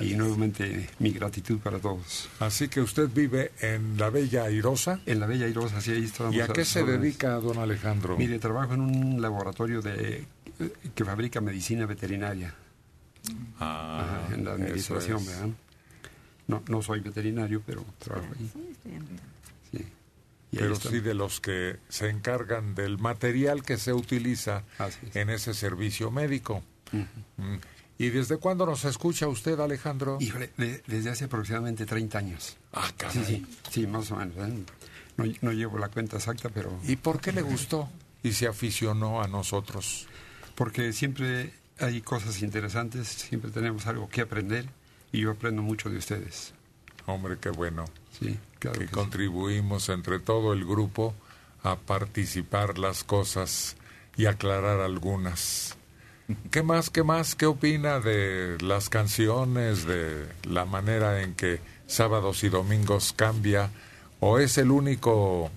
Y 0.00 0.14
nuevamente 0.14 0.88
mi 0.98 1.10
gratitud 1.10 1.58
para 1.58 1.78
todos. 1.78 2.28
Así 2.40 2.68
que 2.68 2.80
usted 2.80 3.08
vive 3.12 3.52
en 3.60 3.98
la 3.98 4.08
Bella 4.08 4.44
Airosa. 4.44 5.00
En 5.04 5.20
la 5.20 5.26
Bella 5.26 5.46
Irosa, 5.46 5.80
sí, 5.82 5.90
ahí 5.90 6.04
estamos. 6.04 6.34
¿Y 6.34 6.40
a 6.40 6.48
qué 6.48 6.64
se 6.64 6.84
dedica 6.84 7.34
don 7.34 7.58
Alejandro? 7.58 8.16
Mire, 8.16 8.38
trabajo 8.38 8.72
en 8.72 8.80
un 8.80 9.20
laboratorio 9.20 9.82
de 9.82 10.26
eh, 10.58 10.72
que 10.94 11.04
fabrica 11.04 11.42
medicina 11.42 11.84
veterinaria. 11.84 12.54
Ah, 13.60 14.22
Ajá, 14.26 14.34
en 14.34 14.44
la 14.44 14.52
eso 14.52 14.62
administración, 14.62 15.18
es. 15.20 15.26
¿verdad? 15.26 15.48
No, 16.46 16.62
no 16.68 16.82
soy 16.82 17.00
veterinario, 17.00 17.62
pero 17.64 17.84
trabajo 17.98 18.28
ahí. 18.38 18.50
Sí. 19.72 19.84
Pero 20.52 20.76
sí 20.76 21.00
de 21.00 21.14
los 21.14 21.40
que 21.40 21.78
se 21.88 22.08
encargan 22.10 22.74
del 22.76 22.98
material 22.98 23.62
que 23.64 23.76
se 23.76 23.92
utiliza 23.92 24.62
es. 24.78 25.16
en 25.16 25.30
ese 25.30 25.52
servicio 25.52 26.10
médico. 26.12 26.62
Mm. 26.92 27.54
¿Y 27.98 28.08
desde 28.10 28.36
cuándo 28.36 28.64
nos 28.66 28.84
escucha 28.84 29.26
usted, 29.26 29.58
Alejandro? 29.58 30.18
Híjole, 30.20 30.50
de- 30.56 30.82
desde 30.86 31.10
hace 31.10 31.24
aproximadamente 31.24 31.86
30 31.86 32.18
años. 32.18 32.56
Ah, 32.72 32.86
Sí, 32.88 32.94
caray. 32.98 33.24
sí, 33.24 33.46
sí, 33.70 33.86
más 33.86 34.10
o 34.12 34.16
menos. 34.16 34.36
¿eh? 34.36 34.64
No, 35.16 35.24
no 35.42 35.52
llevo 35.52 35.78
la 35.78 35.88
cuenta 35.88 36.16
exacta, 36.18 36.48
pero... 36.50 36.76
¿Y 36.86 36.96
por 36.96 37.20
qué 37.20 37.32
le 37.32 37.42
gustó 37.42 37.88
y 38.22 38.32
se 38.32 38.46
aficionó 38.46 39.22
a 39.22 39.28
nosotros? 39.28 40.06
Porque 40.56 40.92
siempre 40.92 41.52
hay 41.80 42.00
cosas 42.00 42.42
interesantes, 42.42 43.08
siempre 43.08 43.50
tenemos 43.50 43.86
algo 43.86 44.08
que 44.08 44.20
aprender 44.20 44.66
y 45.16 45.20
yo 45.20 45.30
aprendo 45.32 45.62
mucho 45.62 45.90
de 45.90 45.98
ustedes. 45.98 46.52
Hombre, 47.06 47.36
qué 47.40 47.50
bueno. 47.50 47.84
Sí, 48.18 48.38
claro. 48.58 48.78
que 48.78 48.84
que 48.86 48.90
sí. 48.90 48.94
contribuimos 48.94 49.88
entre 49.88 50.18
todo 50.18 50.52
el 50.52 50.64
grupo 50.64 51.14
a 51.62 51.76
participar 51.76 52.78
las 52.78 53.04
cosas 53.04 53.76
y 54.16 54.26
aclarar 54.26 54.80
algunas. 54.80 55.76
¿Qué 56.50 56.62
más, 56.62 56.88
qué 56.90 57.02
más? 57.02 57.34
¿Qué 57.34 57.44
opina 57.46 58.00
de 58.00 58.56
las 58.62 58.88
canciones, 58.88 59.84
de 59.84 60.26
la 60.48 60.64
manera 60.64 61.20
en 61.22 61.34
que 61.34 61.60
sábados 61.86 62.42
y 62.44 62.48
domingos 62.48 63.12
cambia? 63.14 63.70
¿O 64.20 64.38
es 64.38 64.56
el 64.56 64.70
único 64.70 65.50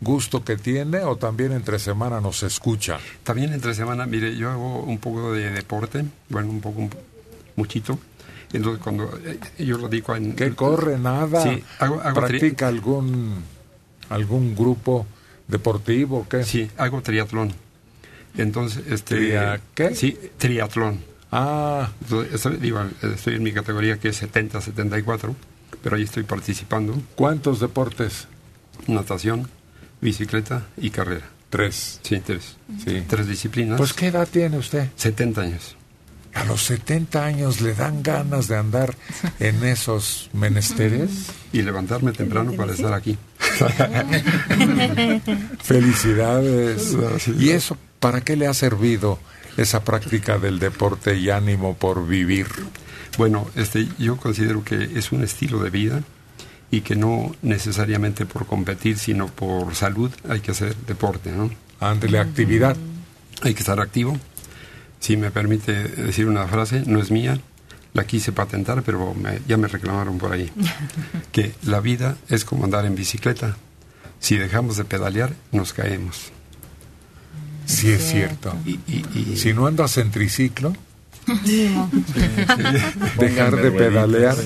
gusto 0.00 0.42
que 0.44 0.56
tiene 0.56 1.00
o 1.00 1.16
también 1.16 1.52
entre 1.52 1.78
semana 1.78 2.20
nos 2.22 2.42
escucha? 2.42 2.98
También 3.22 3.52
entre 3.52 3.74
semana, 3.74 4.06
mire, 4.06 4.34
yo 4.36 4.50
hago 4.50 4.80
un 4.80 4.98
poco 4.98 5.32
de 5.34 5.50
deporte, 5.50 6.04
bueno, 6.30 6.48
un 6.48 6.60
poco, 6.62 6.80
un- 6.80 6.90
muchito. 7.56 7.98
Entonces, 8.52 8.82
cuando 8.82 9.18
eh, 9.24 9.38
yo 9.58 9.76
lo 9.78 9.88
digo 9.88 10.14
en... 10.16 10.34
¿Qué 10.34 10.54
corre? 10.54 10.98
¿Nada? 10.98 11.42
Sí, 11.42 11.62
hago- 11.78 12.00
hago 12.00 12.20
tri- 12.22 12.28
¿Practica 12.28 12.68
algún, 12.68 13.34
algún 14.08 14.54
grupo 14.56 15.06
deportivo? 15.46 16.26
¿Qué? 16.28 16.44
Sí, 16.44 16.70
hago 16.78 17.02
triatlón. 17.02 17.52
Entonces, 18.36 18.84
este... 18.88 19.16
¿Tria 19.16 19.60
qué? 19.74 19.94
Sí, 19.94 20.16
triatlón. 20.38 21.00
Ah, 21.30 21.90
Entonces, 22.02 22.34
estoy, 22.34 22.56
digo, 22.56 22.80
estoy 23.02 23.34
en 23.34 23.42
mi 23.42 23.52
categoría 23.52 23.98
que 23.98 24.08
es 24.08 24.22
70-74, 24.22 25.34
pero 25.82 25.96
ahí 25.96 26.02
estoy 26.04 26.22
participando. 26.22 27.00
¿cuántos 27.16 27.60
deportes? 27.60 28.28
Natación, 28.86 29.48
bicicleta 30.00 30.66
y 30.76 30.90
carrera. 30.90 31.26
Tres. 31.50 32.00
Sí, 32.02 32.20
tres. 32.24 32.56
Sí. 32.84 33.02
Tres 33.08 33.26
disciplinas. 33.26 33.76
Pues, 33.78 33.92
¿qué 33.92 34.06
edad 34.08 34.28
tiene 34.30 34.56
usted? 34.58 34.88
70 34.96 35.40
años. 35.42 35.76
A 36.34 36.44
los 36.44 36.62
70 36.62 37.24
años 37.24 37.60
le 37.60 37.74
dan 37.74 38.02
ganas 38.02 38.48
de 38.48 38.56
andar 38.56 38.94
en 39.40 39.64
esos 39.64 40.30
menesteres. 40.32 41.10
Y 41.52 41.62
levantarme 41.62 42.12
temprano 42.12 42.52
para 42.52 42.72
estar 42.72 42.92
aquí. 42.92 43.16
Felicidades. 45.62 46.96
¿Y 47.38 47.50
eso 47.50 47.76
para 47.98 48.20
qué 48.20 48.36
le 48.36 48.46
ha 48.46 48.54
servido 48.54 49.18
esa 49.56 49.82
práctica 49.82 50.38
del 50.38 50.58
deporte 50.58 51.16
y 51.16 51.30
ánimo 51.30 51.74
por 51.74 52.06
vivir? 52.06 52.46
Bueno, 53.16 53.48
este, 53.56 53.88
yo 53.98 54.16
considero 54.16 54.62
que 54.62 54.90
es 54.94 55.12
un 55.12 55.24
estilo 55.24 55.62
de 55.62 55.70
vida 55.70 56.02
y 56.70 56.82
que 56.82 56.94
no 56.94 57.34
necesariamente 57.42 58.26
por 58.26 58.46
competir, 58.46 58.98
sino 58.98 59.26
por 59.26 59.74
salud 59.74 60.10
hay 60.28 60.40
que 60.40 60.52
hacer 60.52 60.76
deporte, 60.86 61.32
¿no? 61.32 61.50
Ándele, 61.80 62.18
actividad. 62.18 62.76
Hay 63.42 63.54
que 63.54 63.60
estar 63.60 63.80
activo. 63.80 64.18
Si 65.00 65.16
me 65.16 65.30
permite 65.30 65.72
decir 65.88 66.26
una 66.26 66.46
frase, 66.46 66.82
no 66.86 67.00
es 67.00 67.10
mía, 67.10 67.38
la 67.94 68.04
quise 68.06 68.32
patentar, 68.32 68.82
pero 68.82 69.14
me- 69.14 69.40
ya 69.48 69.56
me 69.56 69.68
reclamaron 69.68 70.18
por 70.18 70.32
ahí, 70.32 70.50
que 71.32 71.54
la 71.64 71.80
vida 71.80 72.16
es 72.28 72.44
como 72.44 72.64
andar 72.64 72.84
en 72.86 72.94
bicicleta. 72.94 73.56
Si 74.20 74.36
dejamos 74.36 74.76
de 74.76 74.84
pedalear, 74.84 75.32
nos 75.52 75.72
caemos. 75.72 76.32
Sí, 77.66 77.90
es 77.90 78.02
cierto. 78.10 78.54
Si 79.36 79.52
no 79.52 79.66
andas 79.66 79.96
en 79.98 80.10
triciclo, 80.10 80.74
dejar 83.18 83.56
de 83.56 83.70
pedalear 83.70 84.36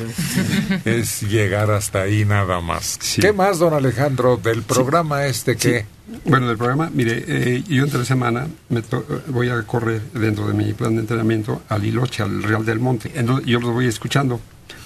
es 0.85 1.23
llegar 1.23 1.71
hasta 1.71 2.03
ahí 2.03 2.25
nada 2.25 2.61
más. 2.61 2.99
¿Qué 3.21 3.33
más, 3.33 3.59
don 3.59 3.75
Alejandro, 3.75 4.37
del 4.37 4.63
programa 4.63 5.27
este 5.27 5.57
que... 5.57 5.87
Bueno, 6.27 6.47
del 6.49 6.59
programa, 6.59 6.91
mire, 6.93 7.25
eh, 7.27 7.63
yo 7.69 7.85
entre 7.85 8.05
semana 8.05 8.47
me 8.69 8.83
to- 8.83 9.05
voy 9.29 9.49
a 9.49 9.63
correr 9.63 10.03
dentro 10.13 10.47
de 10.47 10.53
mi 10.53 10.73
plan 10.75 10.95
de 10.95 11.01
entrenamiento 11.01 11.63
al 11.69 11.85
Hiloche, 11.87 12.23
al 12.23 12.43
Real 12.43 12.67
del 12.67 12.81
Monte. 12.81 13.11
Entonces, 13.15 13.47
yo 13.47 13.61
los 13.61 13.73
voy 13.73 13.87
escuchando. 13.87 14.39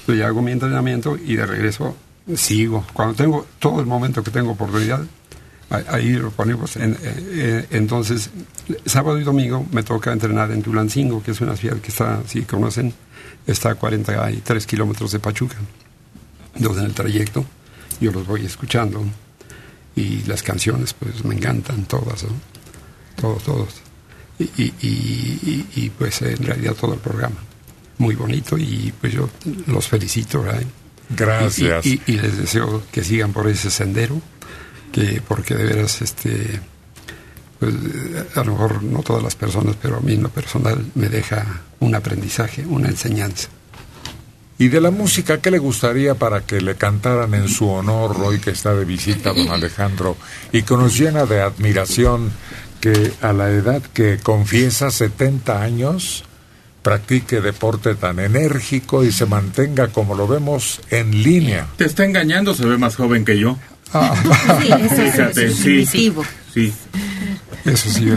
Yo 0.07 0.25
hago 0.27 0.41
mi 0.41 0.53
entrenamiento 0.53 1.17
y 1.17 1.35
de 1.35 1.47
regreso 1.47 1.97
sigo. 2.37 2.87
Cuando 2.93 3.15
tengo 3.15 3.47
todo 3.59 3.81
el 3.81 3.87
momento 3.87 4.23
que 4.23 4.31
tengo 4.31 4.53
oportunidad, 4.53 5.01
ahí 5.70 6.12
lo 6.14 6.31
ponemos. 6.31 6.76
En- 6.76 6.92
eh, 6.94 6.96
eh, 7.02 7.66
entonces, 7.70 8.31
sábado 8.85 9.18
y 9.18 9.24
domingo 9.24 9.66
me 9.72 9.83
toca 9.83 10.12
entrenar 10.12 10.50
en 10.52 10.62
Tulancingo, 10.62 11.22
que 11.22 11.33
es 11.33 11.40
una 11.40 11.57
ciudad 11.57 11.76
que 11.79 11.88
está, 11.88 12.22
si 12.26 12.42
conocen, 12.42 12.92
está 13.46 13.70
a 13.70 13.74
43 13.74 14.66
kilómetros 14.66 15.12
de 15.12 15.18
Pachuca. 15.18 15.57
Entonces, 16.55 16.83
en 16.83 16.88
el 16.88 16.94
trayecto, 16.94 17.44
yo 18.00 18.12
los 18.12 18.26
voy 18.26 18.44
escuchando 18.46 19.02
y 19.94 20.22
las 20.24 20.42
canciones 20.42 20.92
pues 20.94 21.24
me 21.24 21.35
encantan 21.35 21.85
todas, 21.87 22.22
¿no? 22.24 22.31
Todos, 23.20 23.42
todos. 23.44 23.68
Y, 24.38 24.44
y, 24.44 24.74
y- 24.83 25.66
y, 25.76 25.90
pues 25.90 26.20
en 26.22 26.37
realidad 26.44 26.74
todo 26.74 26.92
el 26.94 27.00
programa. 27.00 27.37
Muy 27.98 28.14
bonito 28.14 28.59
y 28.59 28.92
pues 29.00 29.14
yo 29.14 29.31
los 29.66 29.88
felicito, 29.88 30.42
¿verdad? 30.42 30.62
Gracias. 31.09 31.87
Y 32.07 32.12
les 32.12 32.37
deseo 32.37 32.83
que 32.92 33.02
sigan 33.02 33.33
por 33.33 33.48
ese 33.48 33.70
sendero, 33.70 34.20
que 34.97 35.21
porque 35.21 35.55
de 35.55 35.65
veras, 35.65 36.01
este, 36.01 36.59
pues 37.61 37.75
a 38.35 38.45
lo 38.45 38.53
mejor 38.53 38.83
no 38.83 39.03
todas 39.03 39.23
las 39.23 39.35
personas, 39.35 39.77
pero 39.81 39.99
a 39.99 40.01
mí 40.01 40.15
en 40.15 40.23
lo 40.23 40.31
personal 40.31 40.87
me 40.95 41.11
deja 41.11 41.61
un 41.81 41.95
aprendizaje, 41.95 42.65
una 42.65 42.89
enseñanza. 42.89 43.49
¿Y 44.59 44.69
de 44.69 44.81
la 44.81 44.91
música 44.91 45.43
qué 45.43 45.51
le 45.51 45.59
gustaría 45.59 46.15
para 46.15 46.47
que 46.47 46.63
le 46.63 46.77
cantaran 46.77 47.35
en 47.35 47.47
su 47.47 47.69
honor 47.69 48.17
hoy 48.23 48.39
que 48.39 48.53
está 48.53 48.75
de 48.75 48.87
visita 48.87 49.35
don 49.35 49.51
Alejandro 49.51 50.17
y 50.51 50.63
que 50.63 50.75
nos 50.79 50.99
llena 50.99 51.27
de 51.27 51.43
admiración 51.43 52.33
que 52.81 53.13
a 53.21 53.35
la 53.35 53.51
edad 53.51 53.83
que 53.83 54.17
confiesa 54.17 54.91
70 54.91 55.61
años 55.61 56.25
practique 56.81 57.43
deporte 57.43 57.97
tan 57.97 58.19
enérgico 58.19 59.05
y 59.05 59.13
se 59.13 59.27
mantenga 59.27 59.89
como 59.89 60.15
lo 60.15 60.27
vemos 60.27 60.81
en 60.89 61.23
línea? 61.23 61.67
Te 61.77 61.85
está 61.85 62.07
engañando, 62.07 62.55
se 62.55 62.65
ve 62.65 62.79
más 62.79 62.97
joven 62.97 63.27
que 63.27 63.39
yo. 63.39 63.59
Sí, 63.92 64.72
eso 64.72 64.94
sí, 64.96 65.03
Fíjate, 65.11 65.31
eso 65.31 65.40
es 65.40 65.55
sí. 65.57 65.77
definitivo. 65.77 66.25
Sí. 66.53 66.72
Eso 67.64 67.90
sí, 67.90 68.09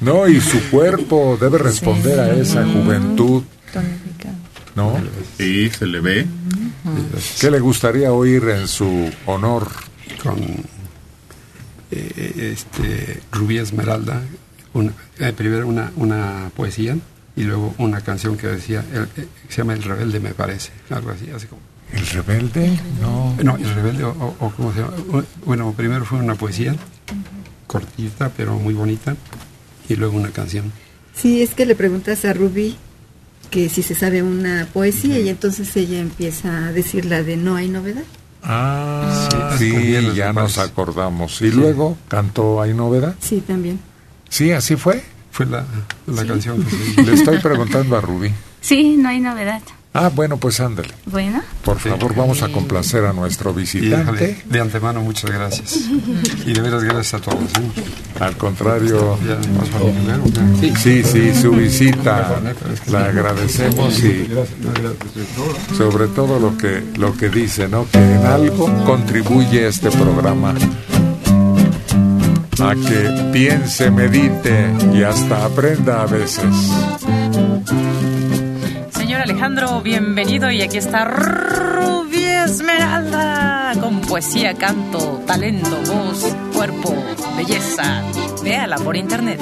No, 0.00 0.28
y 0.28 0.40
su 0.40 0.60
cuerpo 0.70 1.36
debe 1.40 1.58
responder 1.58 2.20
a 2.20 2.32
esa 2.34 2.64
juventud, 2.64 3.42
¿no? 4.76 4.96
Sí, 5.38 5.68
se 5.70 5.86
le 5.86 6.00
ve. 6.00 6.26
¿Qué 7.40 7.50
le 7.50 7.58
gustaría 7.60 8.12
oír 8.12 8.44
en 8.48 8.68
su 8.68 9.10
honor? 9.26 9.68
Con 10.22 10.38
eh, 11.90 12.52
este, 12.54 13.20
Rubí 13.32 13.58
Esmeralda, 13.58 14.20
una- 14.74 14.92
eh, 15.18 15.32
primero 15.36 15.66
una, 15.66 15.90
una 15.96 16.50
poesía 16.54 16.96
y 17.36 17.42
luego 17.42 17.74
una 17.78 18.00
canción 18.00 18.36
que 18.36 18.46
decía, 18.48 18.84
el- 18.92 19.08
eh, 19.22 19.28
se 19.48 19.58
llama 19.58 19.74
El 19.74 19.82
Rebelde 19.82 20.20
me 20.20 20.30
parece, 20.34 20.70
algo 20.90 21.10
así, 21.10 21.28
así 21.34 21.46
como... 21.46 21.60
¿El 21.92 22.06
rebelde? 22.06 22.78
No. 23.00 23.34
No, 23.42 23.56
El 23.56 23.74
Rebelde, 23.74 24.04
o, 24.04 24.10
o- 24.40 24.50
¿cómo 24.56 24.72
se 24.72 24.80
llama? 24.80 24.94
Bueno, 25.44 25.72
primero 25.76 26.04
fue 26.04 26.18
una 26.18 26.34
poesía, 26.34 26.74
cortita 27.66 28.30
pero 28.36 28.58
muy 28.58 28.74
bonita, 28.74 29.16
y 29.88 29.96
luego 29.96 30.16
una 30.16 30.30
canción. 30.30 30.72
Sí, 31.14 31.42
es 31.42 31.54
que 31.54 31.64
le 31.66 31.74
preguntas 31.74 32.24
a 32.24 32.32
Ruby 32.32 32.76
que 33.50 33.68
si 33.68 33.82
se 33.82 33.94
sabe 33.94 34.22
una 34.22 34.66
poesía 34.72 35.18
y 35.20 35.28
entonces 35.28 35.74
ella 35.76 36.00
empieza 36.00 36.66
a 36.66 36.72
decir 36.72 37.04
la 37.06 37.22
de 37.22 37.36
no 37.36 37.54
hay 37.56 37.68
novedad. 37.68 38.02
Ah, 38.42 39.54
Sí, 39.58 39.70
sí, 39.70 40.12
ya 40.14 40.32
nos 40.32 40.58
acordamos. 40.58 41.40
¿Y 41.42 41.50
luego 41.50 41.96
cantó 42.08 42.60
Hay 42.62 42.74
Novedad? 42.74 43.14
Sí, 43.20 43.42
también. 43.44 43.80
Sí, 44.28 44.52
así 44.52 44.76
fue. 44.76 45.02
Fue 45.32 45.46
la, 45.46 45.64
la 46.06 46.22
Sí. 46.22 46.28
canción 46.28 46.62
que 46.62 46.70
se 46.70 47.02
Le 47.04 47.14
estoy 47.14 47.38
preguntando 47.38 47.96
a 47.96 48.00
Rubí. 48.00 48.30
Sí, 48.60 48.96
no 48.96 49.08
hay 49.08 49.20
novedad. 49.20 49.62
Ah, 49.98 50.10
bueno, 50.14 50.36
pues 50.36 50.60
ándale. 50.60 50.90
Bueno. 51.06 51.40
Por 51.64 51.78
favor, 51.78 52.14
vamos 52.14 52.42
a 52.42 52.48
complacer 52.48 53.04
a 53.06 53.12
nuestro 53.14 53.52
Y 53.52 53.54
visitante. 53.54 54.12
déjale, 54.12 54.36
de 54.44 54.60
antemano 54.60 55.00
muchas 55.00 55.30
gracias. 55.30 55.78
Y 56.44 56.52
de 56.52 56.60
veras 56.60 56.84
gracias 56.84 57.14
a 57.14 57.18
todos. 57.20 57.40
¿eh? 57.42 58.20
Al 58.20 58.36
contrario. 58.36 59.18
Ya, 59.26 59.36
¿vas 59.58 59.70
a 59.74 59.78
mi 59.84 59.92
lugar 60.02 60.20
o 60.20 60.60
qué? 60.60 60.76
Sí, 60.76 61.02
sí, 61.02 61.34
su 61.34 61.50
visita 61.52 62.40
la 62.90 63.06
agradecemos 63.06 63.98
y 64.00 64.28
sobre 65.76 66.08
todo 66.08 66.38
lo 66.40 66.56
que 66.58 66.82
lo 66.96 67.16
que 67.16 67.28
dice, 67.30 67.66
¿no? 67.68 67.86
Que 67.90 67.98
en 67.98 68.26
algo 68.26 68.70
contribuye 68.84 69.66
este 69.66 69.90
programa 69.90 70.54
a 72.58 72.74
que 72.74 73.30
piense, 73.32 73.90
medite 73.90 74.72
y 74.94 75.02
hasta 75.02 75.44
aprenda 75.44 76.02
a 76.02 76.06
veces. 76.06 76.44
Alejandro, 79.36 79.82
bienvenido 79.82 80.50
y 80.50 80.62
aquí 80.62 80.78
está 80.78 81.04
Rubí 81.04 82.24
Esmeralda 82.24 83.74
con 83.82 84.00
poesía, 84.00 84.54
canto, 84.54 85.20
talento, 85.26 85.76
voz, 85.92 86.34
cuerpo, 86.54 86.94
belleza. 87.36 88.02
Véala 88.42 88.78
por 88.78 88.96
internet. 88.96 89.38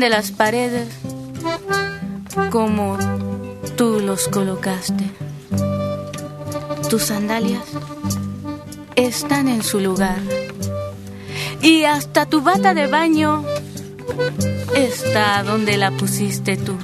De 0.00 0.10
las 0.10 0.30
paredes 0.30 0.88
como 2.50 2.96
tú 3.76 4.00
los 4.00 4.28
colocaste. 4.28 5.04
Tus 6.88 7.04
sandalias 7.04 7.64
están 8.94 9.48
en 9.48 9.62
su 9.62 9.80
lugar. 9.80 10.18
Y 11.62 11.84
hasta 11.84 12.26
tu 12.26 12.42
bata 12.42 12.74
de 12.74 12.86
baño 12.86 13.44
está 14.76 15.42
donde 15.42 15.76
la 15.76 15.90
pusiste 15.90 16.56
tú. 16.56 16.76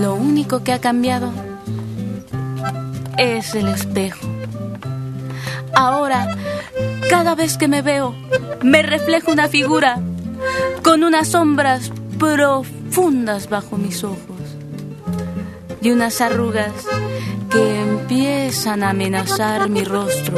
Lo 0.00 0.14
único 0.14 0.64
que 0.64 0.72
ha 0.72 0.80
cambiado 0.80 1.32
es 3.16 3.54
el 3.54 3.68
espejo. 3.68 4.26
Ahora, 5.74 6.36
cada 7.08 7.34
vez 7.34 7.56
que 7.56 7.68
me 7.68 7.82
veo, 7.82 8.14
me 8.62 8.82
refleja 8.82 9.30
una 9.30 9.48
figura 9.48 10.00
con 10.82 11.04
unas 11.04 11.28
sombras 11.28 11.90
profundas 12.18 13.48
bajo 13.48 13.76
mis 13.76 14.04
ojos 14.04 14.18
y 15.80 15.90
unas 15.90 16.20
arrugas 16.20 16.72
que 17.50 17.80
empiezan 17.80 18.82
a 18.82 18.90
amenazar 18.90 19.68
mi 19.68 19.84
rostro, 19.84 20.36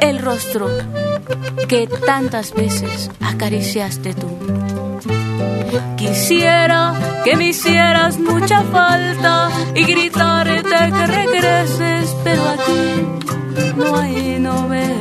el 0.00 0.18
rostro 0.18 0.68
que 1.68 1.86
tantas 1.86 2.52
veces 2.52 3.10
acariciaste 3.20 4.14
tú. 4.14 4.28
Quisiera 5.96 7.22
que 7.24 7.36
me 7.36 7.48
hicieras 7.48 8.18
mucha 8.18 8.62
falta 8.64 9.50
y 9.74 9.84
gritarte 9.84 10.62
que 10.62 11.06
regreses, 11.06 12.16
pero 12.24 12.42
aquí 12.48 13.76
no 13.76 13.96
hay 13.96 14.38
novedad. 14.40 14.91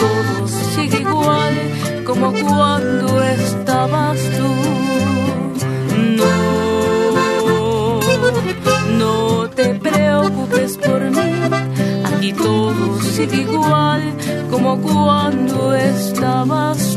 Todo 0.00 0.48
sigue 0.48 1.00
igual 1.00 1.54
como 2.04 2.32
cuando 2.32 3.22
estabas 3.22 4.18
tú. 4.36 4.48
No, 6.20 8.00
no 8.98 9.50
te 9.50 9.74
preocupes 9.74 10.76
por 10.78 11.00
mí, 11.10 11.32
aquí 12.04 12.32
todo 12.32 13.00
sigue 13.00 13.42
igual 13.42 14.02
como 14.50 14.80
cuando 14.80 15.74
estabas 15.74 16.78
tú. 16.78 16.95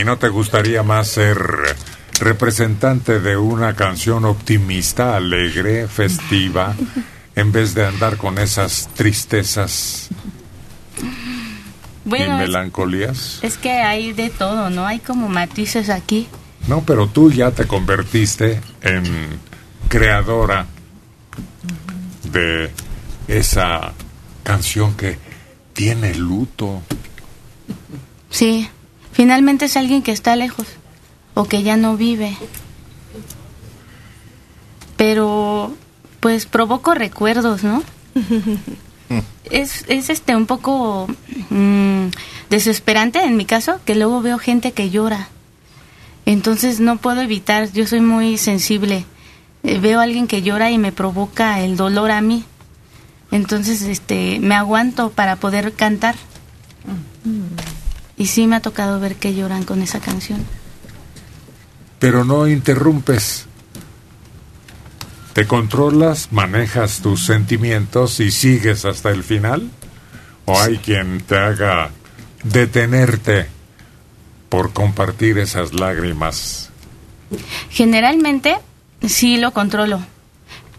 ¿Y 0.00 0.04
no 0.04 0.16
te 0.16 0.30
gustaría 0.30 0.82
más 0.82 1.08
ser 1.08 1.36
representante 2.20 3.20
de 3.20 3.36
una 3.36 3.76
canción 3.76 4.24
optimista, 4.24 5.14
alegre, 5.14 5.88
festiva, 5.88 6.74
en 7.36 7.52
vez 7.52 7.74
de 7.74 7.84
andar 7.84 8.16
con 8.16 8.38
esas 8.38 8.88
tristezas 8.94 10.08
y 10.96 12.08
Bueno, 12.08 12.40
es, 12.40 12.48
melancolías? 12.48 13.40
es 13.42 13.58
que 13.58 13.72
hay 13.72 14.14
de 14.14 14.30
todo, 14.30 14.70
¿no? 14.70 14.86
Hay 14.86 15.00
como 15.00 15.28
matices 15.28 15.90
aquí. 15.90 16.28
No, 16.66 16.80
pero 16.80 17.06
tú 17.06 17.30
ya 17.30 17.50
te 17.50 17.66
convertiste 17.66 18.58
en 18.80 19.04
creadora 19.90 20.64
de 22.32 22.70
esa 23.28 23.92
canción 24.44 24.94
que 24.94 25.18
tiene 25.74 26.14
luto. 26.14 26.80
Sí, 28.30 28.66
finalmente 29.12 29.66
es 29.66 29.76
alguien 29.76 30.02
que 30.02 30.12
está 30.12 30.36
lejos 30.36 30.66
o 31.34 31.44
que 31.44 31.62
ya 31.62 31.76
no 31.76 31.96
vive. 31.96 32.36
Pero, 34.96 35.74
pues 36.20 36.46
provoco 36.46 36.94
recuerdos, 36.94 37.64
¿no? 37.64 37.82
es, 39.44 39.84
es 39.88 40.10
este 40.10 40.36
un 40.36 40.46
poco 40.46 41.08
mm, 41.50 42.06
desesperante 42.50 43.20
en 43.22 43.36
mi 43.36 43.44
caso 43.44 43.80
que 43.84 43.94
luego 43.94 44.20
veo 44.22 44.38
gente 44.38 44.72
que 44.72 44.90
llora. 44.90 45.28
Entonces 46.26 46.80
no 46.80 46.98
puedo 46.98 47.22
evitar, 47.22 47.72
yo 47.72 47.86
soy 47.86 48.00
muy 48.00 48.38
sensible. 48.38 49.04
Eh, 49.62 49.78
veo 49.78 50.00
a 50.00 50.04
alguien 50.04 50.26
que 50.26 50.42
llora 50.42 50.70
y 50.70 50.78
me 50.78 50.92
provoca 50.92 51.60
el 51.60 51.76
dolor 51.76 52.10
a 52.10 52.20
mí. 52.20 52.44
Entonces 53.30 53.82
este 53.82 54.38
me 54.40 54.54
aguanto 54.54 55.10
para 55.10 55.36
poder 55.36 55.72
cantar. 55.72 56.16
Y 58.20 58.26
sí 58.26 58.46
me 58.46 58.56
ha 58.56 58.60
tocado 58.60 59.00
ver 59.00 59.16
que 59.16 59.34
lloran 59.34 59.64
con 59.64 59.80
esa 59.80 59.98
canción. 59.98 60.44
Pero 61.98 62.22
no 62.22 62.46
interrumpes. 62.46 63.46
¿Te 65.32 65.46
controlas, 65.46 66.30
manejas 66.30 67.00
tus 67.00 67.24
sentimientos 67.24 68.20
y 68.20 68.30
sigues 68.30 68.84
hasta 68.84 69.08
el 69.08 69.24
final? 69.24 69.70
¿O 70.44 70.60
hay 70.60 70.76
quien 70.76 71.22
te 71.22 71.38
haga 71.38 71.92
detenerte 72.44 73.46
por 74.50 74.74
compartir 74.74 75.38
esas 75.38 75.72
lágrimas? 75.72 76.68
Generalmente 77.70 78.58
sí 79.02 79.38
lo 79.38 79.52
controlo, 79.52 79.98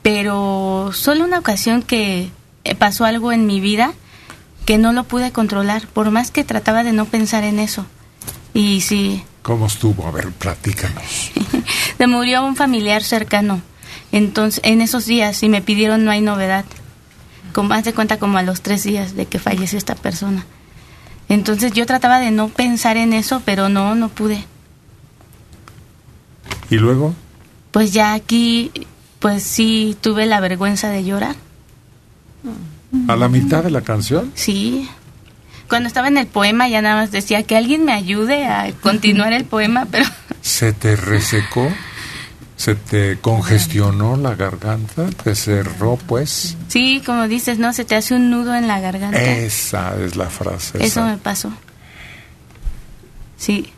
pero 0.03 0.91
solo 0.93 1.23
una 1.23 1.39
ocasión 1.39 1.81
que 1.81 2.29
pasó 2.77 3.05
algo 3.05 3.31
en 3.31 3.47
mi 3.47 3.59
vida 3.59 3.95
que 4.65 4.77
no 4.77 4.93
lo 4.93 5.03
pude 5.05 5.31
controlar, 5.31 5.87
por 5.87 6.11
más 6.11 6.31
que 6.31 6.43
trataba 6.43 6.83
de 6.83 6.93
no 6.93 7.05
pensar 7.05 7.43
en 7.43 7.59
eso. 7.59 7.85
Y 8.53 8.81
sí, 8.81 9.23
¿Cómo 9.41 9.65
estuvo? 9.65 10.05
A 10.07 10.11
ver, 10.11 10.31
platícanos. 10.31 11.31
se 11.97 12.07
murió 12.07 12.45
un 12.45 12.55
familiar 12.55 13.03
cercano. 13.03 13.61
Entonces, 14.11 14.61
en 14.63 14.81
esos 14.81 15.05
días, 15.05 15.41
y 15.41 15.49
me 15.49 15.61
pidieron 15.61 16.05
no 16.05 16.11
hay 16.11 16.21
novedad. 16.21 16.65
Como 17.53 17.69
más 17.69 17.83
de 17.83 17.93
cuenta 17.93 18.19
como 18.19 18.37
a 18.37 18.43
los 18.43 18.61
tres 18.61 18.83
días 18.83 19.15
de 19.15 19.25
que 19.25 19.39
falleció 19.39 19.77
esta 19.77 19.95
persona. 19.95 20.45
Entonces 21.27 21.71
yo 21.73 21.85
trataba 21.85 22.19
de 22.19 22.31
no 22.31 22.49
pensar 22.49 22.97
en 22.97 23.13
eso, 23.13 23.41
pero 23.45 23.67
no, 23.67 23.95
no 23.95 24.09
pude. 24.09 24.45
¿Y 26.69 26.75
luego? 26.75 27.15
Pues 27.71 27.93
ya 27.93 28.13
aquí, 28.13 28.71
pues 29.19 29.43
sí 29.43 29.97
tuve 30.01 30.25
la 30.25 30.39
vergüenza 30.39 30.89
de 30.89 31.03
llorar. 31.03 31.35
¿A 33.07 33.15
la 33.15 33.27
mitad 33.29 33.63
de 33.63 33.71
la 33.71 33.81
canción? 33.81 34.31
Sí. 34.35 34.89
Cuando 35.69 35.87
estaba 35.87 36.09
en 36.09 36.17
el 36.17 36.27
poema 36.27 36.67
ya 36.67 36.81
nada 36.81 36.95
más 36.95 37.11
decía 37.11 37.43
que 37.43 37.55
alguien 37.55 37.85
me 37.85 37.93
ayude 37.93 38.45
a 38.45 38.71
continuar 38.81 39.31
el 39.31 39.45
poema, 39.45 39.87
pero 39.89 40.05
¿Se 40.41 40.73
te 40.73 40.95
resecó? 40.95 41.71
¿Se 42.57 42.75
te 42.75 43.17
congestionó 43.19 44.17
la 44.17 44.35
garganta? 44.35 45.07
¿Te 45.23 45.33
cerró, 45.33 45.97
pues? 46.07 46.57
sí, 46.67 47.01
como 47.05 47.27
dices, 47.27 47.57
no, 47.57 47.73
se 47.73 47.85
te 47.85 47.95
hace 47.95 48.13
un 48.13 48.29
nudo 48.29 48.53
en 48.53 48.67
la 48.67 48.79
garganta. 48.79 49.19
Esa 49.19 49.95
es 49.99 50.15
la 50.15 50.29
frase. 50.29 50.77
Eso 50.77 50.85
esa. 50.85 51.05
me 51.05 51.17
pasó. 51.17 51.51
Sí. 53.37 53.71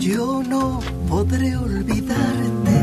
Yo 0.00 0.42
no 0.42 0.80
podré 1.08 1.54
olvidarte. 1.54 2.76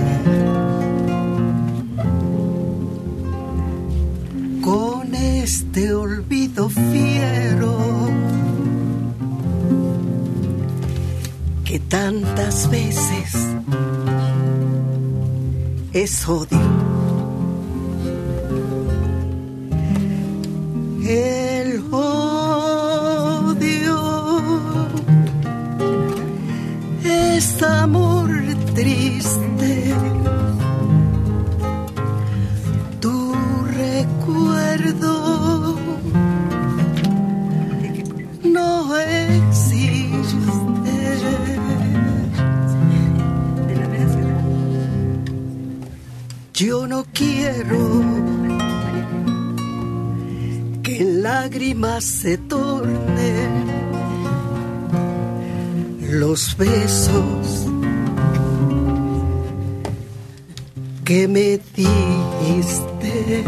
Con 4.62 5.16
este 5.16 5.94
olvido 5.94 6.70
fiero 6.70 7.78
que 11.66 11.80
tantas 11.80 12.70
veces 12.70 13.34
es 15.94 16.30
odio. 16.30 16.60
El 21.08 21.80
odio 21.92 22.33
amor 27.62 28.30
triste. 28.74 29.94
Tu 33.00 33.36
recuerdo 33.78 35.78
no 38.44 38.98
existe. 38.98 40.74
Yo 46.54 46.88
no 46.88 47.06
quiero 47.14 48.02
que 50.82 51.04
lágrimas 51.04 52.04
se 52.04 52.38
tornen 52.38 53.63
los 56.20 56.56
besos 56.58 57.66
que 61.04 61.28
me 61.28 61.60
diste. 61.76 63.44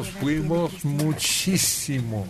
Nos 0.00 0.08
fuimos 0.12 0.82
muchísimo 0.82 2.26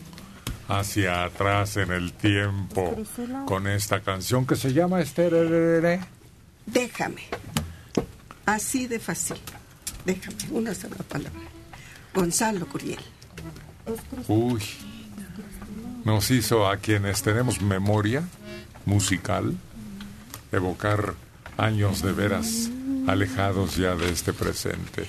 hacia 0.66 1.22
atrás 1.22 1.76
en 1.76 1.92
el 1.92 2.12
tiempo 2.12 2.96
con 3.46 3.68
esta 3.68 4.00
canción 4.00 4.44
que 4.44 4.56
se 4.56 4.72
llama 4.72 5.00
Esterere. 5.00 6.00
Déjame. 6.66 7.22
Así 8.44 8.88
de 8.88 8.98
fácil. 8.98 9.36
Déjame. 10.04 10.36
Una 10.50 10.74
sola 10.74 10.96
palabra. 10.96 11.42
Gonzalo 12.12 12.66
Curiel. 12.66 12.98
Uy, 14.26 14.62
nos 16.04 16.28
hizo 16.32 16.68
a 16.68 16.76
quienes 16.76 17.22
tenemos 17.22 17.62
memoria 17.62 18.24
musical 18.84 19.54
evocar 20.50 21.14
años 21.56 22.02
de 22.02 22.10
veras 22.10 22.68
alejados 23.06 23.76
ya 23.76 23.94
de 23.94 24.10
este 24.10 24.32
presente. 24.32 25.06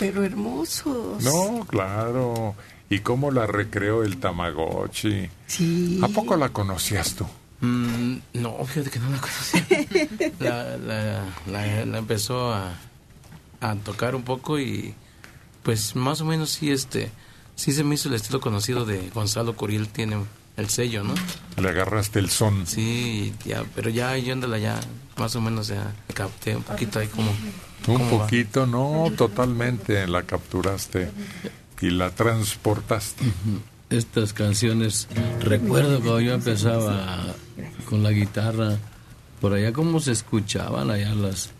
Pero 0.00 0.24
hermosos. 0.24 1.22
No, 1.22 1.64
claro. 1.68 2.56
¿Y 2.88 2.98
cómo 3.00 3.30
la 3.30 3.46
recreó 3.46 4.02
el 4.02 4.16
Tamagotchi? 4.18 5.28
Sí. 5.46 6.00
¿A 6.02 6.08
poco 6.08 6.36
la 6.36 6.48
conocías 6.48 7.14
tú? 7.14 7.24
Mm, 7.60 8.16
no, 8.34 8.64
fíjate 8.64 8.90
que 8.90 8.98
no 8.98 9.10
la 9.10 9.20
conocía. 9.20 10.30
la, 10.40 10.76
la, 10.78 11.24
la- 11.46 11.84
la 11.86 11.98
empezó 11.98 12.52
a, 12.52 12.72
a 13.60 13.74
tocar 13.76 14.14
un 14.16 14.22
poco 14.22 14.58
y 14.58 14.94
pues 15.62 15.94
más 15.94 16.20
o 16.22 16.24
menos 16.24 16.50
sí, 16.50 16.70
este, 16.72 17.10
sí 17.54 17.72
se 17.72 17.84
me 17.84 17.94
hizo 17.94 18.08
el 18.08 18.14
estilo 18.14 18.40
conocido 18.40 18.84
de 18.86 19.10
Gonzalo 19.10 19.54
Curiel, 19.54 19.88
tiene 19.88 20.16
el 20.56 20.68
sello, 20.70 21.04
¿no? 21.04 21.14
Le 21.62 21.68
agarraste 21.68 22.18
el 22.18 22.30
son. 22.30 22.66
Sí, 22.66 23.34
ya, 23.44 23.62
pero 23.74 23.90
ya 23.90 24.16
yéndola 24.16 24.58
ya, 24.58 24.80
más 25.20 25.36
o 25.36 25.40
menos 25.40 25.68
ya 25.68 25.92
capté 26.14 26.56
un 26.56 26.62
poquito 26.62 26.98
ahí 26.98 27.06
como... 27.06 27.30
Un 27.86 28.02
va. 28.02 28.10
poquito, 28.10 28.66
no, 28.66 29.12
totalmente 29.16 30.06
la 30.06 30.22
capturaste 30.22 31.10
y 31.80 31.90
la 31.90 32.10
transportaste. 32.10 33.24
Estas 33.90 34.32
canciones, 34.32 35.08
recuerdo 35.40 36.00
cuando 36.00 36.20
yo 36.20 36.32
empezaba 36.34 37.34
con 37.88 38.02
la 38.02 38.12
guitarra, 38.12 38.78
por 39.40 39.52
allá 39.52 39.72
cómo 39.72 40.00
se 40.00 40.12
escuchaban 40.12 40.90
allá 40.90 41.14
las, 41.14 41.50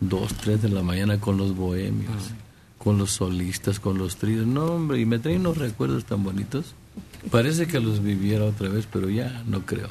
2, 0.00 0.34
3 0.34 0.62
de 0.62 0.68
la 0.68 0.82
mañana 0.82 1.18
con 1.18 1.38
los 1.38 1.56
bohemios, 1.56 2.32
con 2.78 2.98
los 2.98 3.12
solistas, 3.12 3.80
con 3.80 3.96
los 3.98 4.16
tríos. 4.16 4.46
No, 4.46 4.64
hombre, 4.66 5.00
y 5.00 5.06
me 5.06 5.18
trae 5.18 5.36
unos 5.36 5.56
recuerdos 5.56 6.04
tan 6.04 6.22
bonitos. 6.22 6.74
Parece 7.30 7.66
que 7.66 7.80
los 7.80 8.02
viviera 8.02 8.44
otra 8.44 8.68
vez, 8.68 8.86
pero 8.92 9.08
ya 9.08 9.42
no 9.46 9.64
creo. 9.64 9.88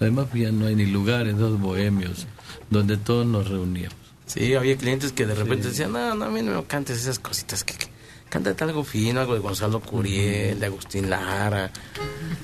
Además, 0.00 0.26
ya 0.34 0.52
no 0.52 0.66
hay 0.66 0.74
ni 0.76 0.86
lugares, 0.86 1.36
dos 1.38 1.58
bohemios, 1.60 2.26
donde 2.70 2.96
todos 2.96 3.26
nos 3.26 3.48
reuníamos. 3.48 3.96
Sí, 4.26 4.54
había 4.54 4.76
clientes 4.76 5.12
que 5.12 5.26
de 5.26 5.34
repente 5.34 5.68
decían, 5.68 5.92
no, 5.92 6.14
no, 6.14 6.26
a 6.26 6.28
mí 6.28 6.42
no 6.42 6.54
me 6.54 6.64
cantes 6.66 6.98
esas 7.00 7.18
cositas, 7.18 7.64
que, 7.64 7.74
que- 7.74 7.88
cántate 8.28 8.62
algo 8.64 8.84
fino, 8.84 9.20
algo 9.20 9.32
de 9.34 9.40
Gonzalo 9.40 9.80
Curiel, 9.80 10.60
de 10.60 10.66
Agustín 10.66 11.08
Lara, 11.08 11.70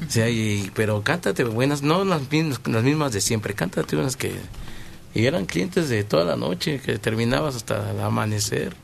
o 0.07 0.11
sea, 0.11 0.29
y- 0.31 0.71
pero 0.75 1.03
cántate 1.03 1.45
buenas, 1.45 1.83
no 1.83 2.05
las 2.05 2.31
mismas, 2.31 2.61
las 2.67 2.83
mismas 2.83 3.13
de 3.13 3.21
siempre, 3.21 3.55
cántate 3.55 3.97
unas 3.97 4.17
que... 4.17 4.33
Y 5.15 5.27
eran 5.27 5.47
clientes 5.47 5.89
de 5.91 6.03
toda 6.03 6.25
la 6.25 6.37
noche, 6.37 6.81
que 6.81 6.99
terminabas 6.99 7.55
hasta 7.55 7.93
el 7.93 8.01
amanecer, 8.01 8.75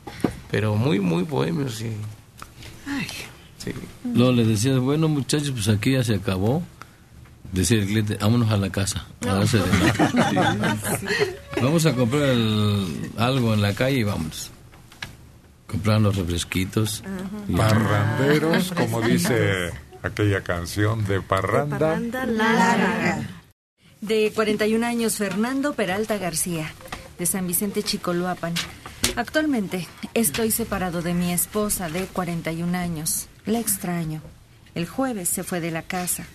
pero 0.49 0.75
muy, 0.75 0.99
muy 1.01 1.23
bohemios, 1.23 1.81
y... 1.81 1.91
Sí. 3.57 3.71
Luego 4.13 4.31
le 4.31 4.45
decías, 4.45 4.79
bueno 4.79 5.07
muchachos, 5.07 5.51
pues 5.51 5.67
aquí 5.67 5.91
ya 5.91 6.03
se 6.03 6.15
acabó. 6.15 6.63
Decía 7.51 7.79
el 7.79 7.87
cliente, 7.87 8.17
vámonos 8.21 8.49
a 8.51 8.57
la 8.57 8.69
casa. 8.69 9.05
a 9.27 9.35
de 9.35 9.59
nada". 9.59 10.77
Vamos 11.61 11.85
a 11.85 11.93
comprar 11.93 12.23
el- 12.29 13.11
algo 13.17 13.53
en 13.53 13.61
la 13.61 13.73
calle 13.73 13.97
y 13.99 14.03
vamos. 14.03 14.51
Compraron 15.67 16.03
los 16.03 16.15
refresquitos. 16.15 17.03
Parranderos, 17.55 18.71
como 18.71 19.01
dice 19.01 19.71
aquella 20.01 20.41
canción 20.41 21.05
de 21.05 21.21
Parranda. 21.21 21.99
De 24.01 24.31
41 24.33 24.85
años, 24.85 25.15
Fernando 25.17 25.73
Peralta 25.73 26.17
García, 26.17 26.71
de 27.19 27.25
San 27.25 27.47
Vicente 27.47 27.83
Chicoloapan. 27.83 28.53
Actualmente 29.15 29.87
estoy 30.13 30.51
separado 30.51 31.01
de 31.01 31.13
mi 31.13 31.31
esposa 31.33 31.89
de 31.89 32.05
41 32.05 32.77
años. 32.77 33.27
La 33.45 33.59
extraño. 33.59 34.21
El 34.73 34.87
jueves 34.87 35.29
se 35.29 35.43
fue 35.43 35.59
de 35.59 35.71
la 35.71 35.81
casa. 35.83 36.25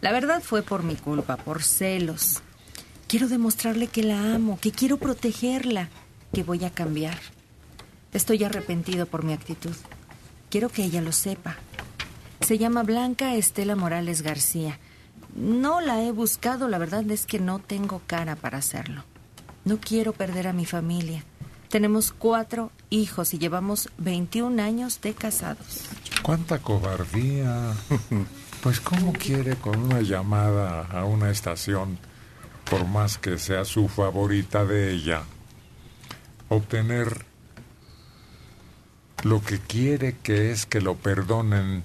La 0.00 0.12
verdad 0.12 0.42
fue 0.42 0.62
por 0.62 0.82
mi 0.82 0.96
culpa, 0.96 1.36
por 1.36 1.62
celos. 1.62 2.42
Quiero 3.08 3.28
demostrarle 3.28 3.86
que 3.86 4.02
la 4.02 4.34
amo, 4.34 4.58
que 4.60 4.72
quiero 4.72 4.98
protegerla, 4.98 5.88
que 6.32 6.42
voy 6.42 6.64
a 6.64 6.70
cambiar. 6.70 7.18
Estoy 8.12 8.44
arrepentido 8.44 9.06
por 9.06 9.24
mi 9.24 9.32
actitud. 9.32 9.74
Quiero 10.50 10.68
que 10.68 10.84
ella 10.84 11.00
lo 11.00 11.12
sepa. 11.12 11.56
Se 12.40 12.58
llama 12.58 12.82
Blanca 12.82 13.34
Estela 13.34 13.76
Morales 13.76 14.22
García. 14.22 14.78
No 15.34 15.80
la 15.80 16.02
he 16.02 16.12
buscado, 16.12 16.68
la 16.68 16.78
verdad 16.78 17.10
es 17.10 17.26
que 17.26 17.38
no 17.38 17.58
tengo 17.58 18.02
cara 18.06 18.36
para 18.36 18.58
hacerlo. 18.58 19.04
No 19.64 19.78
quiero 19.78 20.12
perder 20.12 20.46
a 20.48 20.52
mi 20.52 20.64
familia. 20.64 21.24
Tenemos 21.68 22.12
cuatro 22.12 22.70
hijos 22.90 23.34
y 23.34 23.38
llevamos 23.38 23.90
21 23.98 24.62
años 24.62 25.00
de 25.00 25.14
casados. 25.14 25.82
¡Cuánta 26.22 26.58
cobardía! 26.58 27.74
Pues 28.66 28.80
¿cómo 28.80 29.12
quiere 29.12 29.54
con 29.54 29.78
una 29.78 30.00
llamada 30.00 30.88
a 30.90 31.04
una 31.04 31.30
estación, 31.30 31.98
por 32.68 32.84
más 32.84 33.16
que 33.16 33.38
sea 33.38 33.64
su 33.64 33.86
favorita 33.86 34.64
de 34.64 34.92
ella, 34.92 35.22
obtener 36.48 37.24
lo 39.22 39.40
que 39.40 39.60
quiere 39.60 40.16
que 40.20 40.50
es 40.50 40.66
que 40.66 40.80
lo 40.80 40.96
perdonen? 40.96 41.84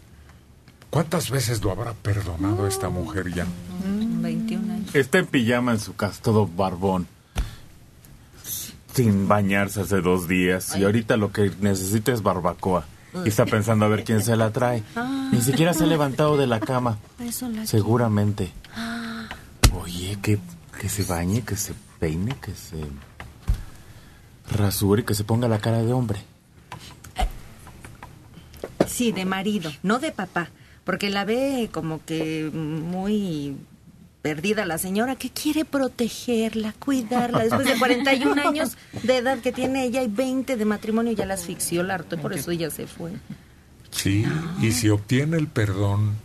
¿Cuántas 0.89 1.29
veces 1.29 1.63
lo 1.63 1.69
habrá 1.69 1.93
perdonado 1.93 2.65
esta 2.65 2.89
mujer 2.89 3.31
ya? 3.31 3.45
21 3.83 4.73
años. 4.73 4.95
Está 4.95 5.19
en 5.19 5.27
pijama 5.27 5.73
en 5.73 5.79
su 5.79 5.95
casa, 5.95 6.19
todo 6.23 6.47
barbón. 6.47 7.05
Sin 8.95 9.27
bañarse 9.27 9.81
hace 9.81 10.01
dos 10.01 10.27
días. 10.27 10.75
Y 10.75 10.83
ahorita 10.83 11.15
lo 11.15 11.31
que 11.31 11.51
necesita 11.61 12.11
es 12.11 12.23
barbacoa. 12.23 12.87
Y 13.25 13.29
está 13.29 13.45
pensando 13.45 13.85
a 13.85 13.89
ver 13.89 14.03
quién 14.03 14.21
se 14.21 14.35
la 14.35 14.51
trae. 14.51 14.83
Ni 15.31 15.41
siquiera 15.41 15.73
se 15.73 15.83
ha 15.83 15.87
levantado 15.87 16.37
de 16.37 16.47
la 16.47 16.59
cama. 16.59 16.97
Seguramente. 17.65 18.51
Oye, 19.73 20.17
que, 20.21 20.39
que 20.79 20.89
se 20.89 21.03
bañe, 21.03 21.43
que 21.43 21.55
se 21.55 21.73
peine, 21.99 22.35
que 22.41 22.53
se 22.53 22.77
rasure, 24.57 25.05
que 25.05 25.13
se 25.13 25.23
ponga 25.23 25.47
la 25.47 25.59
cara 25.59 25.81
de 25.83 25.93
hombre. 25.93 26.19
Sí, 28.87 29.11
de 29.11 29.25
marido, 29.25 29.71
no 29.83 29.99
de 29.99 30.11
papá. 30.11 30.49
Porque 30.83 31.09
la 31.09 31.25
ve 31.25 31.69
como 31.71 32.03
que 32.03 32.49
muy 32.51 33.55
perdida 34.21 34.65
la 34.65 34.77
señora 34.77 35.15
que 35.15 35.29
quiere 35.29 35.65
protegerla, 35.65 36.73
cuidarla. 36.73 37.43
Después 37.43 37.67
de 37.67 37.77
41 37.77 38.41
años 38.47 38.77
de 39.03 39.17
edad 39.17 39.39
que 39.39 39.51
tiene 39.51 39.85
ella 39.85 40.03
y 40.03 40.07
20 40.07 40.55
de 40.55 40.65
matrimonio, 40.65 41.13
ya 41.13 41.25
la 41.25 41.33
asfixió, 41.33 41.83
la 41.83 41.95
hartó, 41.95 42.15
y 42.15 42.19
por 42.19 42.33
eso 42.33 42.51
ella 42.51 42.69
se 42.69 42.87
fue. 42.87 43.11
Sí, 43.89 44.25
y 44.61 44.71
si 44.71 44.89
obtiene 44.89 45.37
el 45.37 45.47
perdón, 45.47 46.15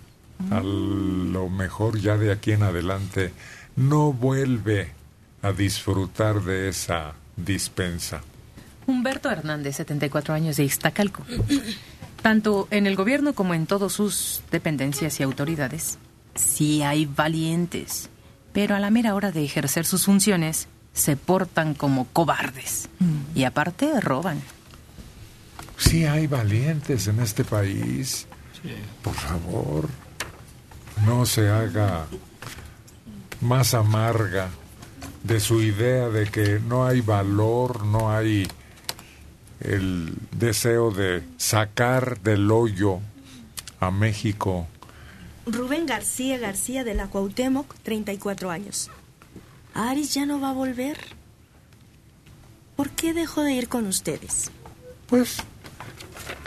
a 0.51 0.61
lo 0.61 1.49
mejor 1.49 1.99
ya 1.99 2.16
de 2.16 2.32
aquí 2.32 2.53
en 2.53 2.62
adelante, 2.62 3.32
no 3.74 4.12
vuelve 4.12 4.90
a 5.42 5.53
disfrutar 5.53 6.42
de 6.42 6.68
esa 6.68 7.14
dispensa. 7.36 8.22
Humberto 8.86 9.30
Hernández, 9.30 9.76
74 9.76 10.34
años 10.34 10.57
de 10.57 10.64
Iztacalco. 10.64 11.24
Tanto 12.22 12.68
en 12.70 12.86
el 12.86 12.97
gobierno 12.97 13.34
como 13.34 13.55
en 13.55 13.66
todas 13.66 13.92
sus 13.92 14.42
dependencias 14.51 15.18
y 15.20 15.22
autoridades, 15.22 15.99
sí 16.37 16.82
hay 16.82 17.07
valientes, 17.07 18.11
pero 18.53 18.74
a 18.74 18.80
la 18.80 18.91
mera 18.91 19.14
hora 19.14 19.32
de 19.32 19.45
ejercer 19.45 19.84
sus 19.84 20.05
funciones 20.05 20.68
se 20.93 21.16
portan 21.16 21.74
como 21.74 22.07
cobardes 22.07 22.89
y 23.34 23.45
aparte 23.45 24.01
roban. 24.01 24.41
Sí 25.76 26.07
hay 26.07 26.26
valientes 26.26 27.07
en 27.07 27.20
este 27.20 27.45
país. 27.45 28.26
Por 29.03 29.14
favor, 29.14 29.89
no 31.05 31.26
se 31.26 31.51
haga 31.51 32.07
más 33.41 33.74
amarga 33.74 34.49
de 35.22 35.41
su 35.41 35.61
idea 35.61 36.09
de 36.09 36.26
que 36.26 36.61
no 36.61 36.87
hay 36.87 37.01
valor, 37.01 37.84
no 37.84 38.11
hay 38.11 38.49
el 39.61 40.14
deseo 40.32 40.91
de 40.91 41.22
sacar 41.37 42.20
del 42.20 42.51
hoyo 42.51 43.01
a 43.80 43.91
México. 43.91 44.66
Rubén 45.47 45.86
García 45.86 46.38
García 46.38 46.82
de 46.82 46.94
la 46.94 47.07
Cuauhtémoc, 47.07 47.72
34 47.82 48.51
años. 48.51 48.90
Aris 49.74 50.12
ya 50.12 50.26
no 50.26 50.40
va 50.40 50.51
a 50.51 50.53
volver. 50.53 50.99
¿Por 52.74 52.90
qué 52.90 53.14
dejó 53.14 53.42
de 53.42 53.53
ir 53.53 53.68
con 53.68 53.86
ustedes? 53.86 54.51
Pues 55.07 55.38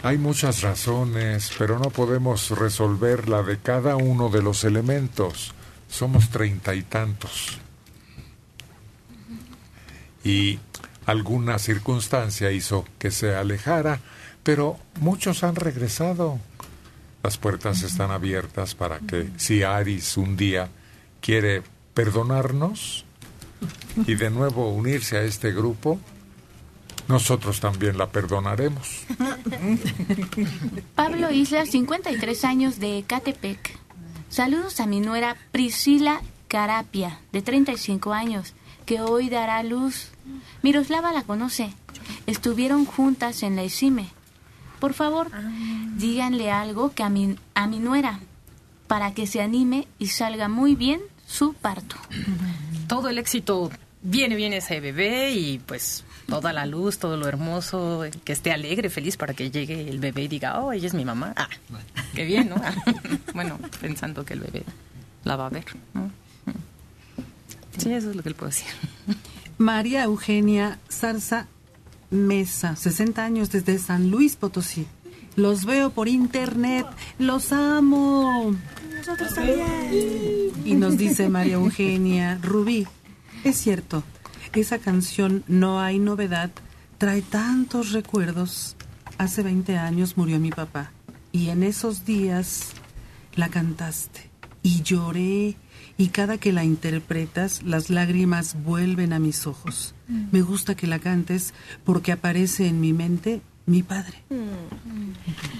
hay 0.02 0.18
muchas 0.18 0.60
razones, 0.62 1.50
pero 1.58 1.78
no 1.78 1.90
podemos 1.90 2.50
resolver 2.50 3.28
la 3.28 3.42
de 3.42 3.58
cada 3.58 3.96
uno 3.96 4.28
de 4.28 4.42
los 4.42 4.64
elementos. 4.64 5.54
Somos 5.88 6.28
treinta 6.30 6.74
y 6.74 6.82
tantos. 6.82 7.58
Y 10.24 10.58
alguna 11.06 11.58
circunstancia 11.58 12.50
hizo 12.50 12.84
que 12.98 13.10
se 13.10 13.34
alejara, 13.34 14.00
pero 14.42 14.78
muchos 15.00 15.42
han 15.42 15.56
regresado. 15.56 16.38
Las 17.22 17.36
puertas 17.36 17.82
están 17.82 18.10
abiertas 18.10 18.74
para 18.74 18.98
que 18.98 19.28
si 19.36 19.62
Aris 19.62 20.16
un 20.16 20.36
día 20.36 20.68
quiere 21.20 21.62
perdonarnos 21.94 23.04
y 24.06 24.14
de 24.14 24.30
nuevo 24.30 24.70
unirse 24.70 25.18
a 25.18 25.22
este 25.22 25.52
grupo, 25.52 26.00
nosotros 27.08 27.60
también 27.60 27.98
la 27.98 28.08
perdonaremos. 28.08 29.02
Pablo 30.94 31.30
Isla, 31.30 31.66
53 31.66 32.44
años 32.44 32.78
de 32.78 32.98
Ecatepec. 32.98 33.78
Saludos 34.28 34.80
a 34.80 34.86
mi 34.86 35.00
nuera 35.00 35.36
Priscila 35.50 36.22
Carapia, 36.46 37.20
de 37.32 37.42
35 37.42 38.12
años, 38.12 38.54
que 38.86 39.00
hoy 39.00 39.28
dará 39.28 39.62
luz. 39.62 40.10
Miroslava 40.62 41.12
la 41.12 41.24
conoce. 41.24 41.74
Estuvieron 42.26 42.86
juntas 42.86 43.42
en 43.42 43.56
la 43.56 43.64
ICIME. 43.64 44.08
Por 44.80 44.94
favor, 44.94 45.30
díganle 45.96 46.50
algo 46.50 46.92
que 46.94 47.02
a 47.02 47.10
mi, 47.10 47.36
a 47.54 47.66
mi 47.66 47.78
nuera, 47.78 48.20
para 48.86 49.12
que 49.14 49.26
se 49.26 49.40
anime 49.40 49.86
y 49.98 50.08
salga 50.08 50.48
muy 50.48 50.74
bien 50.74 51.00
su 51.26 51.54
parto. 51.54 51.96
Todo 52.88 53.08
el 53.08 53.18
éxito 53.18 53.70
viene 54.02 54.34
bien 54.36 54.52
ese 54.52 54.80
bebé 54.80 55.32
y 55.32 55.58
pues 55.58 56.04
toda 56.26 56.52
la 56.52 56.64
luz, 56.64 56.98
todo 56.98 57.16
lo 57.16 57.28
hermoso, 57.28 58.04
que 58.24 58.32
esté 58.32 58.52
alegre, 58.52 58.88
feliz 58.88 59.16
para 59.16 59.34
que 59.34 59.50
llegue 59.50 59.88
el 59.88 59.98
bebé 59.98 60.22
y 60.22 60.28
diga, 60.28 60.60
oh, 60.60 60.72
ella 60.72 60.86
es 60.86 60.94
mi 60.94 61.04
mamá. 61.04 61.34
Ah, 61.36 61.48
qué 62.14 62.24
bien, 62.24 62.48
¿no? 62.48 62.56
bueno, 63.34 63.58
pensando 63.80 64.24
que 64.24 64.34
el 64.34 64.40
bebé 64.40 64.64
la 65.24 65.36
va 65.36 65.46
a 65.46 65.50
ver. 65.50 65.66
¿no? 65.92 66.10
Sí, 67.76 67.92
eso 67.92 68.10
es 68.10 68.16
lo 68.16 68.22
que 68.22 68.30
le 68.30 68.34
puedo 68.34 68.50
decir. 68.50 68.68
María 69.58 70.04
Eugenia 70.04 70.78
Zarza 70.90 71.46
Mesa, 72.10 72.76
60 72.76 73.24
años 73.24 73.50
desde 73.50 73.78
San 73.78 74.10
Luis 74.10 74.36
Potosí. 74.36 74.86
Los 75.36 75.64
veo 75.64 75.90
por 75.90 76.08
internet, 76.08 76.86
los 77.18 77.52
amo. 77.52 78.54
Nosotros 78.96 79.34
también. 79.34 80.50
Y 80.64 80.74
nos 80.74 80.98
dice 80.98 81.28
María 81.28 81.54
Eugenia 81.54 82.38
Rubí, 82.42 82.86
es 83.44 83.56
cierto, 83.56 84.02
Esa 84.52 84.78
canción 84.78 85.44
No 85.46 85.80
hay 85.80 86.00
novedad 86.00 86.50
trae 87.00 87.22
tantos 87.22 87.92
recuerdos. 87.92 88.76
Hace 89.16 89.42
20 89.42 89.78
años 89.78 90.18
murió 90.18 90.38
mi 90.38 90.50
papá 90.50 90.92
y 91.32 91.48
en 91.48 91.62
esos 91.62 92.04
días 92.04 92.72
la 93.36 93.48
cantaste 93.48 94.28
y 94.62 94.82
lloré 94.82 95.56
y 96.00 96.08
cada 96.08 96.38
que 96.38 96.50
la 96.50 96.64
interpretas 96.64 97.62
las 97.62 97.90
lágrimas 97.90 98.56
vuelven 98.64 99.12
a 99.12 99.18
mis 99.18 99.46
ojos. 99.46 99.94
Mm. 100.08 100.28
Me 100.32 100.40
gusta 100.40 100.74
que 100.74 100.86
la 100.86 100.98
cantes 100.98 101.52
porque 101.84 102.10
aparece 102.10 102.66
en 102.66 102.80
mi 102.80 102.94
mente 102.94 103.42
mi 103.66 103.82
padre. 103.82 104.16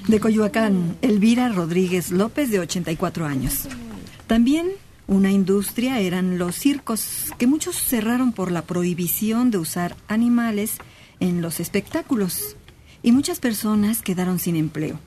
De 0.09 0.19
Coyoacán, 0.19 0.97
Elvira 1.03 1.51
Rodríguez 1.51 2.11
López, 2.11 2.51
de 2.51 2.59
84 2.59 3.27
años. 3.27 3.69
También 4.27 4.69
una 5.07 5.31
industria 5.31 6.01
eran 6.01 6.39
los 6.39 6.57
circos, 6.57 7.35
que 7.37 7.47
muchos 7.47 7.77
cerraron 7.77 8.33
por 8.33 8.51
la 8.51 8.63
prohibición 8.63 9.51
de 9.51 9.59
usar 9.59 9.95
animales 10.09 10.79
en 11.21 11.43
los 11.43 11.61
espectáculos, 11.61 12.57
y 13.03 13.13
muchas 13.13 13.41
personas 13.41 14.01
quedaron 14.01 14.39
sin 14.39 14.57
empleo. 14.57 14.99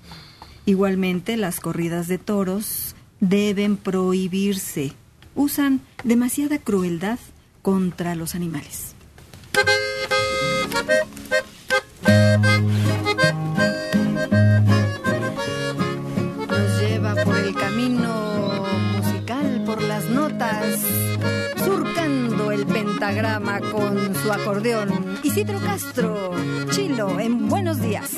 Igualmente, 0.67 1.37
las 1.37 1.59
corridas 1.59 2.07
de 2.07 2.19
toros 2.19 2.95
deben 3.19 3.77
prohibirse. 3.77 4.93
Usan 5.35 5.81
demasiada 6.03 6.59
crueldad 6.59 7.19
contra 7.61 8.13
los 8.15 8.35
animales. 8.35 8.93
Nos 16.47 16.79
lleva 16.81 17.15
por 17.23 17.35
el 17.37 17.55
camino 17.55 18.63
musical, 18.97 19.63
por 19.65 19.81
las 19.81 20.05
notas, 20.05 20.79
surcando 21.63 22.51
el 22.51 22.65
pentagrama 22.67 23.59
con 23.59 24.13
su 24.15 24.31
acordeón. 24.31 25.17
Isidro 25.23 25.59
Castro, 25.61 26.31
Chilo, 26.69 27.19
en 27.19 27.49
Buenos 27.49 27.81
Días. 27.81 28.11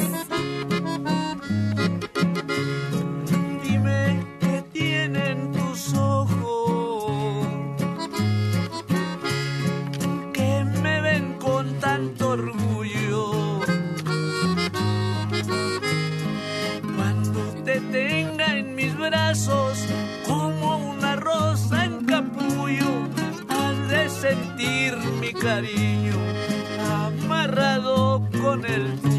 Dime 3.64 4.26
qué 4.40 4.64
tienen 4.74 5.52
tus 5.52 5.94
ojos 5.94 6.55
cariño 25.46 26.16
amarrado 26.92 28.28
con 28.42 28.66
el 28.66 29.15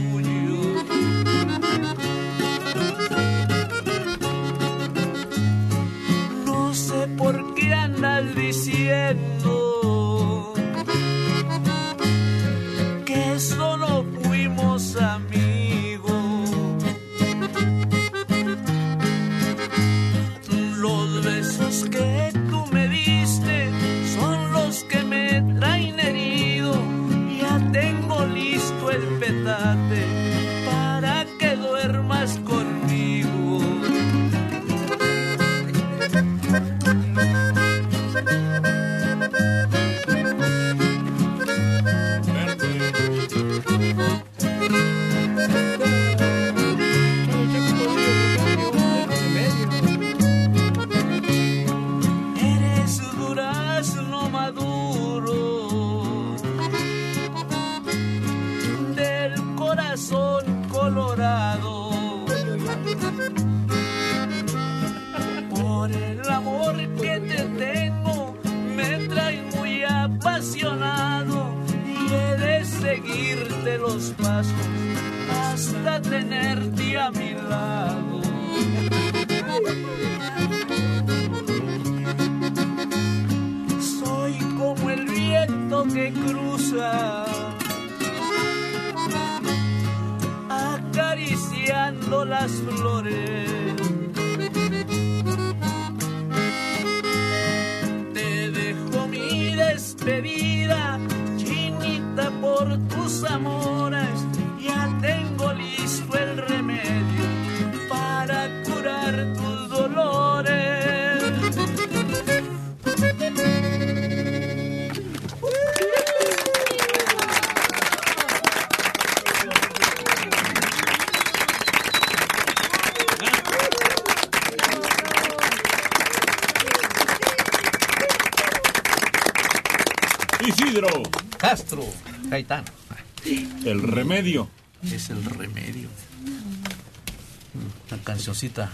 cancioncita 138.26 138.70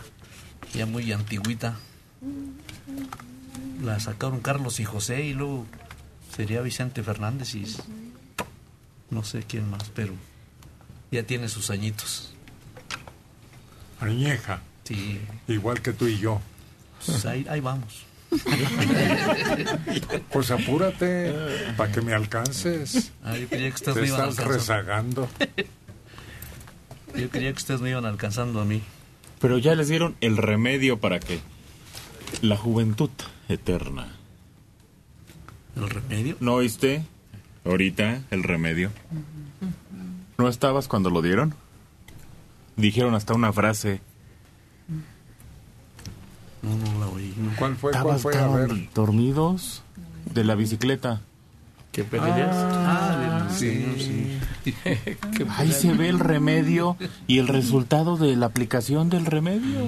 ya 0.72 0.86
muy 0.86 1.12
antigüita. 1.12 1.76
La 3.82 4.00
sacaron 4.00 4.40
Carlos 4.40 4.80
y 4.80 4.84
José 4.86 5.24
y 5.24 5.34
luego 5.34 5.66
sería 6.34 6.62
Vicente 6.62 7.02
Fernández 7.02 7.54
y 7.54 7.66
no 9.10 9.22
sé 9.24 9.42
quién 9.42 9.68
más, 9.68 9.90
pero 9.94 10.14
ya 11.10 11.24
tiene 11.24 11.50
sus 11.50 11.68
añitos. 11.68 12.32
Añeja. 14.00 14.62
Sí. 14.84 15.20
Igual 15.48 15.82
que 15.82 15.92
tú 15.92 16.06
y 16.06 16.18
yo. 16.18 16.40
Pues 17.04 17.26
ahí, 17.26 17.44
ahí 17.50 17.60
vamos. 17.60 18.04
Pues 20.32 20.50
apúrate 20.50 21.34
para 21.76 21.92
que 21.92 22.00
me 22.00 22.14
alcances. 22.14 23.12
Ah, 23.22 23.36
yo 23.36 23.46
creía 23.48 23.68
que 23.68 23.74
ustedes 23.74 23.94
Te 23.96 24.00
me 24.00 24.06
iban 24.08 24.28
estás 24.30 24.46
alcanzando. 24.46 25.28
rezagando. 25.28 25.28
Yo 27.14 27.28
creía 27.28 27.52
que 27.52 27.58
ustedes 27.58 27.82
me 27.82 27.90
iban 27.90 28.06
alcanzando 28.06 28.58
a 28.62 28.64
mí. 28.64 28.82
Pero 29.42 29.58
ya 29.58 29.74
les 29.74 29.88
dieron 29.88 30.14
el 30.20 30.36
remedio 30.36 31.00
para 31.00 31.18
que 31.18 31.40
la 32.42 32.56
juventud 32.56 33.10
eterna. 33.48 34.14
¿El 35.74 35.90
remedio? 35.90 36.36
¿No 36.38 36.54
oíste? 36.54 37.04
Ahorita, 37.64 38.22
el 38.30 38.44
remedio. 38.44 38.92
¿No 40.38 40.48
estabas 40.48 40.86
cuando 40.86 41.10
lo 41.10 41.22
dieron? 41.22 41.54
Dijeron 42.76 43.16
hasta 43.16 43.34
una 43.34 43.52
frase. 43.52 44.00
No, 46.62 46.76
no 46.76 47.00
la 47.00 47.08
oí. 47.08 47.34
¿Cuál 47.58 47.74
fue? 47.74 47.90
¿Estaban, 47.90 48.16
estaban 48.16 48.90
dormidos? 48.94 49.82
De 50.32 50.44
la 50.44 50.54
bicicleta. 50.54 51.20
¿Qué 51.92 52.04
pedaleas? 52.04 52.50
Ah, 52.54 53.48
sí. 53.54 54.38
Ahí 55.56 55.72
se 55.72 55.92
ve 55.92 56.08
el 56.08 56.18
remedio 56.20 56.96
y 57.26 57.38
el 57.38 57.48
resultado 57.48 58.16
de 58.16 58.34
la 58.36 58.46
aplicación 58.46 59.10
del 59.10 59.26
remedio. 59.26 59.84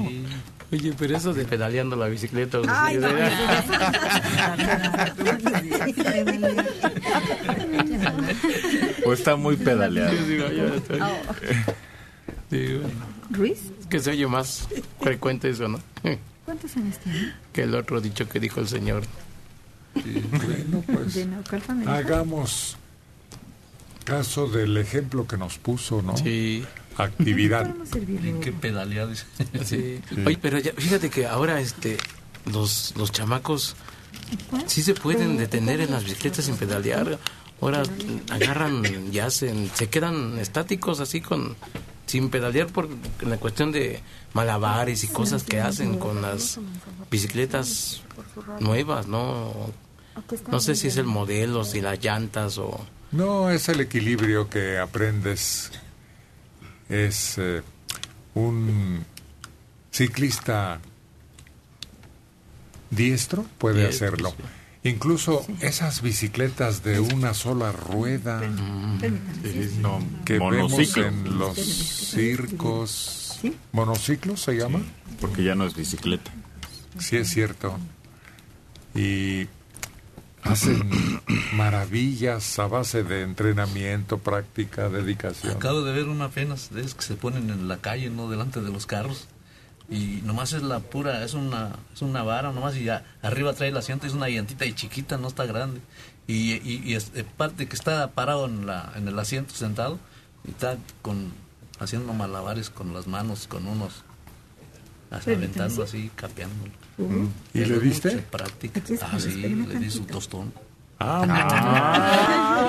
Oye, 0.73 0.93
pero 0.99 1.17
eso 1.17 1.33
de 1.33 1.45
pedaleando 1.45 1.97
la 1.97 2.07
bicicleta. 2.09 2.59
Ay, 2.69 2.99
no, 2.99 3.09
O 9.07 9.13
está 9.13 9.37
muy 9.37 9.57
pedaleado. 9.57 10.13
Yo 10.13 10.27
digo, 10.27 10.49
ya 10.49 10.75
estoy- 10.75 11.01
Digo, 12.51 12.83
¿Ruiz? 13.31 13.59
es 13.81 13.87
que 13.87 13.99
se 14.01 14.11
oye 14.11 14.27
más 14.27 14.69
frecuente 15.01 15.49
eso, 15.51 15.69
¿no? 15.69 15.81
¿Cuántos 16.45 16.77
años 16.77 16.99
tiene? 16.99 17.33
Que 17.53 17.63
el 17.63 17.75
otro 17.75 18.01
dicho 18.01 18.29
que 18.29 18.39
dijo 18.41 18.61
el 18.61 18.69
señor. 18.69 19.03
Bueno, 19.95 20.83
pues 20.87 21.27
hagamos 21.87 22.77
caso 24.05 24.47
del 24.49 24.77
ejemplo 24.77 25.27
que 25.27 25.37
nos 25.37 25.59
puso, 25.59 26.03
¿no? 26.03 26.17
Sí. 26.17 26.65
Actividad. 26.97 27.75
¿En 27.95 28.41
qué 28.41 28.53
pedalear? 28.53 29.09
dice? 29.09 29.27
Sí. 29.65 30.01
Oye, 30.25 30.39
pero 30.41 30.59
ya, 30.59 30.73
fíjate 30.73 31.11
que 31.11 31.27
ahora 31.27 31.61
este 31.61 31.97
los, 32.53 32.95
los 32.97 33.11
chamacos 33.11 33.75
sí 34.67 34.83
se 34.83 34.95
pueden 34.95 35.37
detener 35.37 35.81
en 35.81 35.91
las 35.91 36.05
bicicletas 36.05 36.45
sin 36.45 36.57
pedalear. 36.57 37.19
Ahora 37.61 37.83
agarran, 38.31 39.11
ya 39.11 39.31
se, 39.31 39.53
se 39.75 39.89
quedan 39.89 40.39
estáticos 40.39 41.01
así 41.01 41.21
con 41.21 41.57
sin 42.07 42.29
pedalear 42.29 42.67
por 42.69 42.89
la 43.23 43.39
cuestión 43.39 43.73
de 43.73 44.01
malabares 44.35 45.03
y 45.05 45.09
cosas 45.09 45.43
que 45.43 45.61
hacen 45.61 45.99
con 45.99 46.21
las 46.21 46.61
bicicletas 47.11 48.03
nuevas, 48.61 49.07
¿no? 49.07 49.73
No 50.51 50.61
sé 50.61 50.75
si 50.77 50.89
es 50.89 50.97
el 50.97 51.07
modelo, 51.07 51.65
si 51.65 51.81
las 51.81 52.03
llantas 52.03 52.59
o... 52.59 52.85
No, 53.13 53.51
es 53.51 53.69
el 53.69 53.81
equilibrio 53.81 54.49
que 54.49 54.79
aprendes. 54.79 55.71
Es 56.89 57.35
eh, 57.39 57.63
un 58.35 59.05
ciclista 59.91 60.81
diestro, 62.91 63.45
puede 63.59 63.83
Diestro, 63.83 64.07
hacerlo. 64.09 64.35
Incluso 64.83 65.47
esas 65.61 66.03
bicicletas 66.03 66.83
de 66.85 67.01
una 67.01 67.33
sola 67.33 67.73
rueda 67.73 68.41
No, 69.81 70.01
que 70.25 70.39
monociclo. 70.39 71.03
vemos 71.05 71.25
en 71.29 71.39
los 71.39 71.57
circos. 71.59 73.41
¿Monociclo 73.73 74.37
se 74.37 74.57
llama? 74.57 74.83
Porque 75.21 75.43
ya 75.45 75.55
no 75.55 75.67
es 75.67 75.75
bicicleta. 75.75 76.31
Sí, 76.99 77.17
es 77.17 77.31
cierto. 77.31 77.79
Y 78.95 79.47
hacen 80.45 81.21
maravillas 81.55 82.59
a 82.59 82.67
base 82.67 83.03
de 83.03 83.23
entrenamiento, 83.23 84.19
práctica, 84.19 84.89
dedicación. 84.89 85.57
Acabo 85.57 85.83
de 85.83 85.93
ver 85.93 86.09
una 86.09 86.27
apenas 86.27 86.73
de 86.73 86.81
esas 86.81 86.95
que 86.95 87.03
se 87.03 87.15
ponen 87.15 87.51
en 87.51 87.69
la 87.69 87.79
calle, 87.79 88.11
no 88.11 88.29
delante 88.29 88.61
de 88.61 88.71
los 88.71 88.87
carros. 88.87 89.29
Y 89.89 90.21
nomás 90.25 90.53
es 90.53 90.63
la 90.63 90.81
pura, 90.81 91.25
es 91.25 91.35
una, 91.35 91.77
es 91.93 92.01
una 92.01 92.23
vara 92.23 92.53
nomás 92.53 92.77
y 92.77 92.85
ya, 92.85 93.05
arriba 93.23 93.53
trae 93.53 93.69
el 93.69 93.77
asiento, 93.77 94.07
es 94.07 94.15
una 94.15 94.29
llantita 94.29 94.65
y 94.65 94.73
chiquita, 94.73 95.19
no 95.19 95.29
está 95.29 95.45
grande. 95.45 95.81
Y, 96.27 96.53
y, 96.53 96.83
y 96.85 96.95
es, 96.95 97.13
eh, 97.15 97.25
parte 97.25 97.67
que 97.67 97.77
está 97.77 98.11
parado 98.13 98.47
en, 98.47 98.67
la, 98.67 98.93
en 98.97 99.09
el 99.09 99.19
asiento 99.19 99.55
sentado 99.55 99.99
y 100.47 100.53
está 100.53 100.79
con, 101.03 101.33
haciendo 101.81 102.15
malabares 102.15 102.71
con 102.71 102.95
las 102.95 103.07
manos, 103.07 103.47
con 103.47 103.67
unos, 103.67 104.05
aventando 105.11 105.87
¿sí? 105.87 105.99
así, 105.99 106.11
capeando. 106.15 106.65
¿Y 107.53 107.65
le 107.65 107.79
diste? 107.81 108.11
práctica. 108.31 108.81
Ah, 109.03 109.19
sí, 109.19 109.29
experimenta 109.29 109.73
le 109.75 109.81
di 109.81 109.91
su 109.91 110.05
tostón. 110.05 110.53
Ah, 111.01 112.69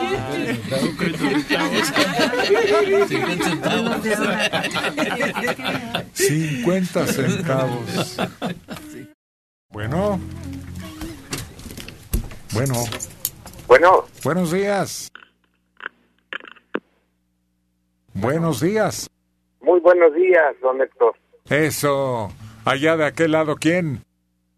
50 2.14 3.08
centavos. 3.38 3.98
50 6.14 7.08
centavos. 7.08 8.18
Bueno. 9.70 10.20
Bueno. 12.54 12.74
Bueno. 13.68 14.06
Buenos 14.24 14.52
días. 14.52 15.12
Buenos 18.14 18.62
días. 18.62 19.10
Muy 19.62 19.80
buenos 19.82 20.14
días, 20.16 20.56
don 20.62 20.82
Héctor. 20.82 21.16
Eso. 21.50 22.32
Allá 22.64 22.96
de 22.98 23.06
aquel 23.06 23.34
lado, 23.34 23.58
¿quién? 23.58 24.04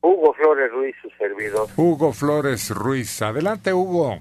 Hugo 0.01 0.33
Flores 0.33 0.71
Ruiz, 0.71 0.95
su 1.01 1.09
servidor. 1.11 1.67
Hugo 1.75 2.13
Flores 2.13 2.69
Ruiz. 2.69 3.21
Adelante, 3.21 3.73
Hugo. 3.73 4.17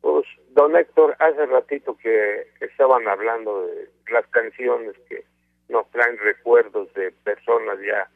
Pues, 0.00 0.26
don 0.50 0.76
Héctor, 0.76 1.16
hace 1.18 1.46
ratito 1.46 1.96
que 1.96 2.46
estaban 2.60 3.06
hablando 3.08 3.66
de 3.66 3.90
las 4.12 4.26
canciones 4.28 4.94
que 5.08 5.24
nos 5.68 5.88
traen 5.90 6.18
recuerdos 6.18 6.92
de 6.94 7.12
personas 7.12 7.78
ya 7.80 8.08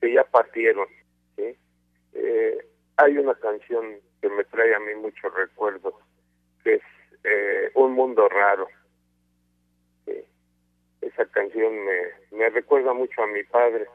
que 0.00 0.12
ya 0.12 0.24
partieron. 0.24 0.86
¿sí? 1.36 1.56
Eh, 2.14 2.66
hay 2.96 3.18
una 3.18 3.34
canción 3.34 3.84
que 4.20 4.28
me 4.28 4.44
trae 4.44 4.74
a 4.74 4.80
mí 4.80 4.94
muchos 4.96 5.32
recuerdos, 5.34 5.94
que 6.62 6.74
es 6.74 6.82
eh, 7.24 7.70
Un 7.74 7.92
Mundo 7.92 8.28
Raro. 8.28 8.68
¿sí? 10.06 10.24
Esa 11.00 11.26
canción 11.26 11.72
me, 11.84 12.38
me 12.38 12.50
recuerda 12.50 12.92
mucho 12.92 13.22
a 13.22 13.26
mi 13.26 13.42
padre. 13.44 13.86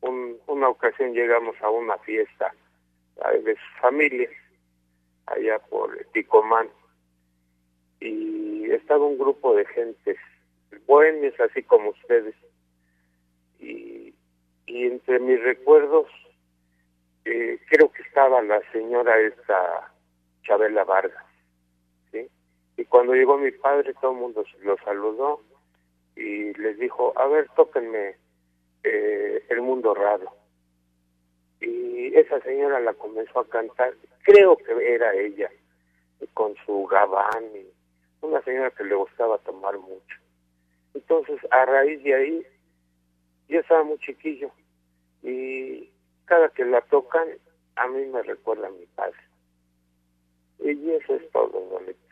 Un- 0.00 0.38
una 0.46 0.68
ocasión 0.68 1.12
llegamos 1.14 1.56
a 1.62 1.70
una 1.70 1.96
fiesta 1.98 2.52
de 3.42 3.54
su 3.54 3.80
familia 3.80 4.28
allá 5.26 5.58
por 5.58 5.96
Ticomán 6.12 6.68
y 8.00 8.70
estaba 8.70 9.04
un 9.06 9.18
grupo 9.18 9.54
de 9.54 9.64
gentes 9.66 10.18
bohemios 10.86 11.38
así 11.40 11.62
como 11.62 11.90
ustedes 11.90 12.34
y, 13.58 14.14
y 14.66 14.84
entre 14.86 15.18
mis 15.18 15.42
recuerdos 15.42 16.06
eh, 17.24 17.58
creo 17.70 17.90
que 17.90 18.02
estaba 18.02 18.42
la 18.42 18.60
señora 18.72 19.18
esta 19.18 19.90
Chabela 20.42 20.84
Vargas 20.84 21.24
¿sí? 22.12 22.28
y 22.76 22.84
cuando 22.84 23.14
llegó 23.14 23.38
mi 23.38 23.50
padre 23.50 23.94
todo 23.94 24.12
el 24.12 24.18
mundo 24.18 24.44
lo 24.62 24.76
saludó 24.84 25.42
y 26.14 26.52
les 26.54 26.78
dijo 26.78 27.12
a 27.18 27.26
ver 27.28 27.48
tóquenme 27.56 28.16
eh, 28.86 29.44
el 29.48 29.62
mundo 29.62 29.94
raro 29.94 30.30
y 31.60 32.14
esa 32.14 32.40
señora 32.40 32.80
la 32.80 32.94
comenzó 32.94 33.40
a 33.40 33.48
cantar 33.48 33.94
creo 34.22 34.56
que 34.56 34.94
era 34.94 35.14
ella 35.14 35.50
con 36.34 36.54
su 36.64 36.86
gabán 36.86 37.44
y 37.54 37.66
una 38.24 38.42
señora 38.42 38.70
que 38.70 38.84
le 38.84 38.94
gustaba 38.94 39.38
tomar 39.38 39.78
mucho 39.78 40.16
entonces 40.94 41.38
a 41.50 41.64
raíz 41.64 42.02
de 42.02 42.14
ahí 42.14 42.46
yo 43.48 43.60
estaba 43.60 43.84
muy 43.84 43.98
chiquillo 43.98 44.50
y 45.22 45.90
cada 46.24 46.48
que 46.50 46.64
la 46.64 46.80
tocan 46.82 47.28
a 47.76 47.88
mí 47.88 48.04
me 48.06 48.22
recuerda 48.22 48.68
a 48.68 48.70
mi 48.70 48.86
padre 48.94 49.18
y 50.58 50.90
eso 50.90 51.14
es 51.14 51.30
todo 51.32 51.80
Héctor. 51.80 52.06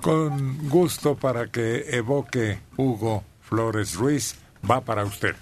Con 0.00 0.68
gusto 0.68 1.16
para 1.16 1.50
que 1.50 1.96
evoque 1.96 2.58
Hugo 2.76 3.22
Flores 3.40 3.96
Ruiz. 3.96 4.38
Va 4.68 4.80
para 4.80 5.04
usted. 5.04 5.34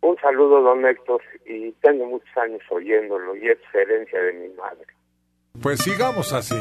Un 0.00 0.16
saludo 0.20 0.60
don 0.62 0.84
Héctor 0.86 1.20
y 1.46 1.72
tengo 1.82 2.06
muchos 2.06 2.36
años 2.36 2.60
oyéndolo 2.70 3.34
y 3.36 3.48
es 3.48 3.58
herencia 3.74 4.20
de 4.20 4.32
mi 4.34 4.48
madre 4.54 4.86
Pues 5.60 5.80
sigamos 5.80 6.32
así. 6.32 6.54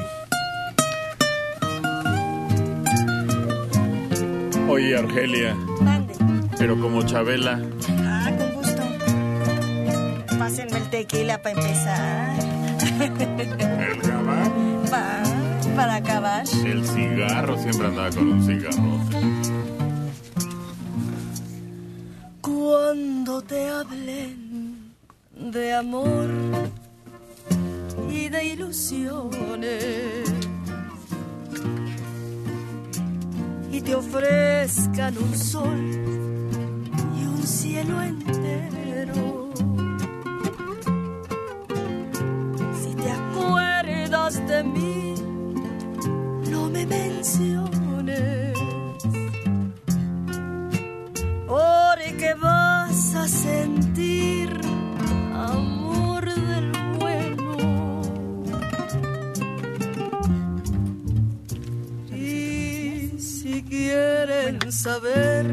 Oye, 4.69 4.97
Argelia, 4.97 5.55
Mande. 5.81 6.13
pero 6.59 6.75
como 6.79 7.03
Chabela, 7.05 7.59
Ah, 8.01 8.29
con 8.37 8.51
gusto. 8.55 8.81
Pásenme 10.37 10.77
el 10.77 10.89
tequila 10.89 11.41
para 11.41 11.55
empezar. 11.55 12.37
¿El 12.99 14.01
gabán? 14.01 14.83
Pa, 14.91 15.23
para 15.75 15.95
acabar. 15.95 16.43
el 16.65 16.85
cigarro 16.85 17.57
siempre 17.57 17.87
andaba 17.87 18.09
con 18.09 18.31
un 18.31 18.43
cigarro. 18.43 19.76
Te 23.45 23.69
hablen 23.69 24.93
de 25.31 25.73
amor 25.73 26.27
y 28.09 28.29
de 28.29 28.45
ilusiones 28.45 30.23
y 33.71 33.81
te 33.81 33.95
ofrezcan 33.95 35.17
un 35.17 35.37
sol 35.37 35.79
y 37.15 37.25
un 37.25 37.43
cielo 37.43 38.01
entero. 38.01 39.53
Si 42.81 42.95
te 42.95 43.11
acuerdas 43.11 44.45
de 44.47 44.63
mí, 44.63 45.13
no 46.49 46.69
me 46.69 46.85
menciones. 46.85 47.76
A 53.17 53.27
sentir 53.27 54.49
amor 55.33 56.25
del 56.25 56.71
bueno. 56.99 58.01
Y 62.11 63.19
si 63.19 63.63
quieren 63.63 64.71
saber 64.71 65.45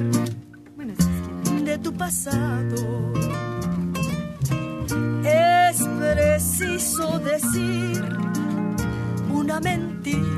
de 1.65 1.79
tu 1.79 1.93
pasado, 1.93 3.13
es 5.25 5.77
preciso 5.99 7.19
decir 7.19 8.05
una 9.31 9.61
mentira. 9.61 10.35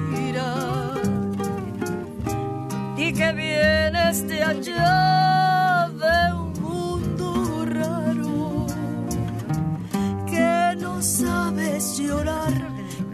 que 3.16 3.32
vienes 3.32 4.28
de 4.28 4.42
allá 4.42 5.35
llorar, 11.98 12.52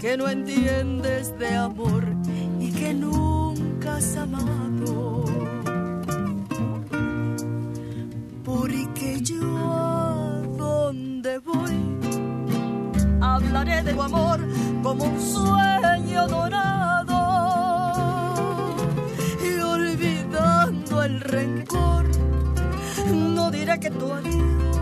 que 0.01 0.17
no 0.17 0.29
entiendes 0.29 1.39
de 1.39 1.57
amor 1.57 2.05
y 2.59 2.71
que 2.73 2.95
nunca 2.95 3.97
has 3.97 4.17
amado. 4.17 5.25
Porque 8.45 9.21
yo 9.23 9.43
a 9.59 10.43
donde 10.57 11.39
voy 11.39 11.77
hablaré 13.21 13.83
de 13.83 13.93
tu 13.93 14.03
amor 14.03 14.41
como 14.83 15.05
un 15.05 15.21
sueño 15.21 16.27
dorado 16.27 17.21
y 19.43 19.61
olvidando 19.61 21.03
el 21.05 21.21
rencor 21.21 22.05
no 23.13 23.51
diré 23.51 23.79
que 23.79 23.91
tu 23.91 24.13
adiós 24.13 24.82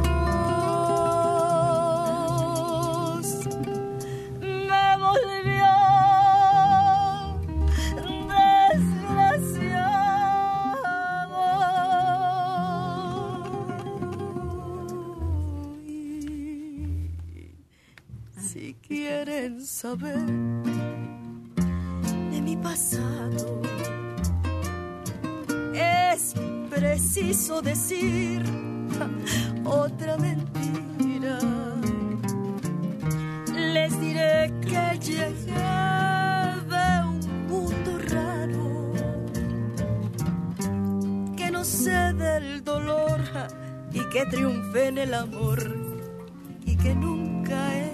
saber 19.81 20.27
de 22.31 22.43
mi 22.43 22.55
pasado, 22.55 23.63
es 25.73 26.35
preciso 26.69 27.63
decir 27.63 28.43
otra 29.65 30.19
mentira. 30.19 31.39
Les 33.55 33.99
diré 34.01 34.53
que 34.61 34.99
llegué 34.99 35.73
de 36.75 36.89
un 37.13 37.21
mundo 37.49 37.91
raro, 38.11 38.93
que 41.39 41.51
no 41.51 41.65
sé 41.65 42.13
del 42.13 42.63
dolor 42.63 43.19
y 43.95 44.01
que 44.11 44.27
triunfé 44.27 44.89
en 44.89 44.99
el 44.99 45.15
amor 45.15 45.59
y 46.67 46.77
que 46.77 46.95
nunca 46.95 47.57
he 47.79 47.90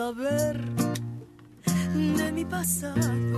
saber 0.00 0.56
de 1.94 2.32
mi 2.32 2.44
pasado, 2.46 3.29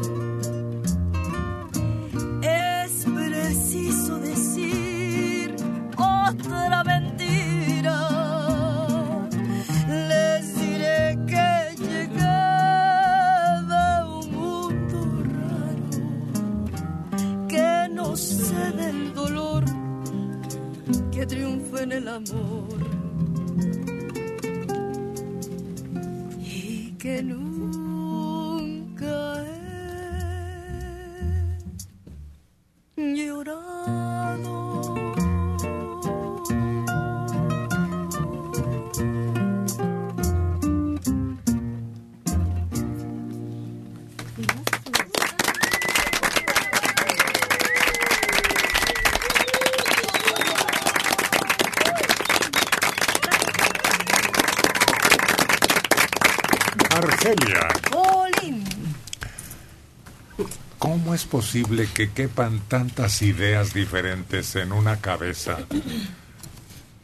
posible 61.53 61.87
que 61.93 62.11
quepan 62.11 62.61
tantas 62.67 63.21
ideas 63.21 63.75
diferentes 63.75 64.57
en 64.57 64.73
una 64.73 65.01
cabeza? 65.03 65.59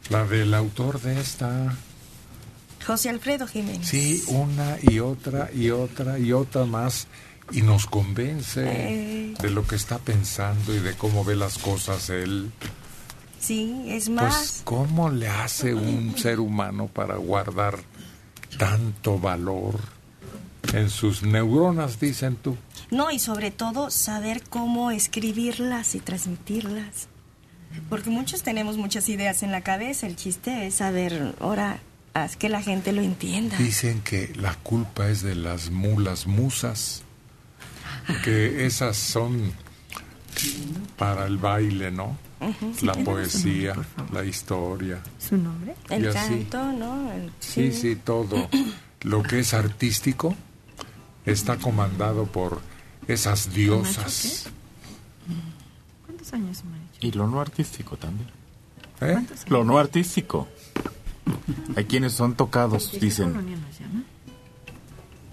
La 0.09 0.25
del 0.25 0.55
autor 0.55 0.99
de 1.01 1.19
esta. 1.21 1.75
José 2.85 3.09
Alfredo 3.09 3.45
Jiménez. 3.45 3.87
Sí, 3.87 4.23
una 4.27 4.77
y 4.81 4.99
otra 4.99 5.51
y 5.53 5.69
otra 5.69 6.17
y 6.17 6.33
otra 6.33 6.65
más. 6.65 7.05
Y 7.51 7.61
nos 7.61 7.85
convence 7.85 8.63
Eh. 8.65 9.33
de 9.39 9.49
lo 9.51 9.67
que 9.67 9.75
está 9.75 9.99
pensando 9.99 10.73
y 10.75 10.79
de 10.79 10.93
cómo 10.95 11.23
ve 11.23 11.35
las 11.35 11.59
cosas 11.59 12.09
él. 12.09 12.51
Sí, 13.39 13.83
es 13.87 14.05
Pues, 14.05 14.09
más. 14.09 14.61
¿cómo 14.63 15.09
le 15.11 15.27
hace 15.27 15.75
un 15.75 16.17
ser 16.17 16.39
humano 16.39 16.87
para 16.87 17.17
guardar 17.17 17.77
tanto 18.57 19.19
valor 19.19 19.79
en 20.73 20.89
sus 20.89 21.21
neuronas, 21.21 21.99
dicen 21.99 22.35
tú? 22.35 22.57
No, 22.91 23.11
y 23.11 23.19
sobre 23.19 23.51
todo 23.51 23.91
saber 23.91 24.41
cómo 24.49 24.91
escribirlas 24.91 25.95
y 25.95 25.99
transmitirlas. 25.99 27.07
Porque 27.89 28.09
muchos 28.09 28.41
tenemos 28.41 28.77
muchas 28.77 29.07
ideas 29.09 29.43
en 29.43 29.51
la 29.51 29.61
cabeza. 29.61 30.07
El 30.07 30.15
chiste 30.15 30.65
es 30.65 30.75
saber, 30.75 31.35
ahora, 31.39 31.79
haz 32.15 32.35
que 32.35 32.49
la 32.49 32.61
gente 32.63 32.91
lo 32.91 33.01
entienda. 33.01 33.57
Dicen 33.57 34.01
que 34.01 34.33
la 34.35 34.55
culpa 34.55 35.07
es 35.09 35.21
de 35.21 35.35
las 35.35 35.69
mulas 35.69 36.25
musas, 36.25 37.03
que 38.23 38.65
esas 38.65 38.97
son 38.97 39.53
para 40.97 41.27
el 41.27 41.37
baile, 41.37 41.91
¿no? 41.91 42.17
Sí, 42.75 42.85
la 42.85 42.93
poesía, 42.93 43.73
nombre, 43.75 44.03
la 44.13 44.23
historia. 44.25 44.99
¿Su 45.19 45.37
nombre? 45.37 45.75
El 45.89 46.07
así. 46.07 46.17
canto, 46.17 46.71
¿no? 46.71 47.11
El- 47.11 47.31
Sí, 47.39 47.71
sí, 47.71 47.95
todo. 47.97 48.49
Lo 49.01 49.21
que 49.23 49.39
es 49.39 49.53
artístico 49.53 50.33
está 51.25 51.57
comandado 51.57 52.25
por 52.25 52.61
esas 53.13 53.53
diosas. 53.53 54.49
¿Cuántos 56.05 56.33
años? 56.33 56.63
Y 57.01 57.11
lo 57.11 57.27
no 57.27 57.41
artístico 57.41 57.97
también. 57.97 58.29
¿Eh? 59.01 59.17
Lo 59.47 59.63
no 59.63 59.77
artístico. 59.77 60.47
Hay 61.75 61.85
quienes 61.85 62.13
son 62.13 62.35
tocados, 62.35 62.99
dicen, 62.99 63.33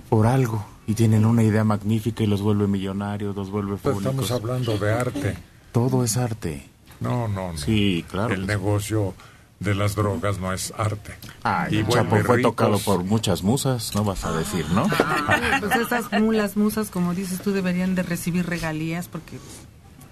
por 0.08 0.26
algo 0.26 0.64
y 0.86 0.94
tienen 0.94 1.24
una 1.24 1.42
idea 1.42 1.64
magnífica 1.64 2.22
y 2.22 2.26
los 2.26 2.42
vuelve 2.42 2.66
millonarios, 2.66 3.34
los 3.34 3.50
vuelve 3.50 3.76
Pues 3.76 3.96
estamos 3.96 4.30
hablando 4.30 4.78
de 4.78 4.92
arte. 4.92 5.36
Todo 5.72 6.04
es 6.04 6.16
arte. 6.16 6.68
No, 7.00 7.28
no, 7.28 7.52
no. 7.52 7.58
Sí, 7.58 8.04
claro. 8.08 8.34
El 8.34 8.46
negocio 8.46 9.14
de 9.60 9.74
las 9.74 9.94
drogas 9.94 10.38
no 10.38 10.52
es 10.52 10.72
arte. 10.76 11.14
Ay, 11.42 11.78
y 11.78 11.92
Chapo 11.92 12.10
fue 12.10 12.36
ricos. 12.36 12.42
tocado 12.42 12.78
por 12.78 13.04
muchas 13.04 13.42
musas, 13.42 13.94
no 13.94 14.04
vas 14.04 14.24
a 14.24 14.32
decir, 14.32 14.66
¿no? 14.70 14.88
Pues 15.60 15.76
esas 15.76 16.12
mulas 16.20 16.56
musas, 16.56 16.90
como 16.90 17.14
dices 17.14 17.40
tú, 17.40 17.52
deberían 17.52 17.94
de 17.94 18.02
recibir 18.02 18.46
regalías 18.46 19.08
porque 19.08 19.38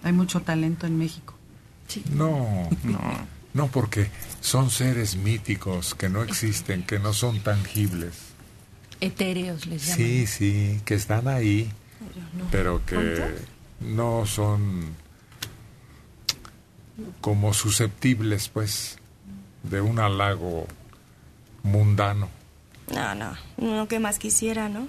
hay 0.03 0.12
mucho 0.12 0.40
talento 0.40 0.86
en 0.86 0.99
México. 0.99 1.34
No, 2.11 2.68
no, 2.84 3.01
no, 3.53 3.66
porque 3.68 4.11
son 4.40 4.70
seres 4.70 5.16
míticos 5.16 5.95
que 5.95 6.09
no 6.09 6.22
existen, 6.22 6.82
que 6.82 6.99
no 6.99 7.12
son 7.12 7.40
tangibles. 7.40 8.14
Etéreos 9.01 9.66
les 9.66 9.82
llaman. 9.86 9.97
Sí, 9.97 10.26
sí, 10.26 10.80
que 10.84 10.95
están 10.95 11.28
ahí, 11.28 11.70
no. 12.38 12.47
pero 12.51 12.84
que 12.86 13.34
no 13.80 14.24
son 14.24 14.95
como 17.20 17.53
susceptibles, 17.53 18.49
pues, 18.49 18.99
de 19.65 19.81
un 19.81 19.99
halago 19.99 20.67
mundano. 21.62 22.29
No, 22.95 23.15
no, 23.15 23.35
no 23.59 23.89
que 23.89 23.99
más 23.99 24.19
quisiera, 24.19 24.69
¿no? 24.69 24.89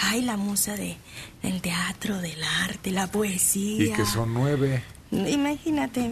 Ay, 0.00 0.22
la 0.22 0.36
musa 0.36 0.76
de, 0.76 0.96
del 1.42 1.60
teatro, 1.60 2.18
del 2.18 2.42
arte, 2.42 2.90
la 2.90 3.06
poesía. 3.08 3.84
Y 3.84 3.92
que 3.92 4.04
son 4.06 4.32
nueve. 4.34 4.82
Imagínate, 5.10 6.10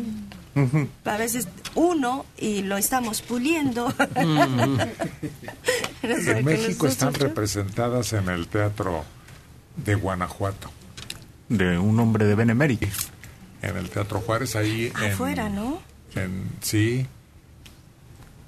a 1.05 1.17
veces 1.19 1.49
uno 1.75 2.25
y 2.39 2.63
lo 2.63 2.77
estamos 2.77 3.23
puliendo. 3.23 3.93
En 6.03 6.45
México 6.45 6.87
están 6.87 7.15
representadas 7.15 8.13
en 8.13 8.29
el 8.29 8.47
teatro 8.49 9.05
de 9.77 9.95
Guanajuato. 9.95 10.71
De 11.49 11.79
un 11.79 11.99
hombre 12.01 12.27
de 12.27 12.35
Benemérito. 12.35 12.87
En 13.63 13.77
el 13.77 13.89
Teatro 13.91 14.21
Juárez, 14.21 14.55
ahí 14.57 14.93
en, 15.03 15.13
Afuera, 15.13 15.49
¿no? 15.49 15.81
en- 16.15 16.49
sí, 16.61 17.07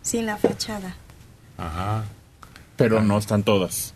Sí, 0.03 0.18
en 0.18 0.26
la 0.26 0.36
fachada. 0.36 0.96
ajá. 1.57 2.05
Pero 2.76 3.03
no 3.03 3.18
están 3.18 3.42
todas. 3.42 3.94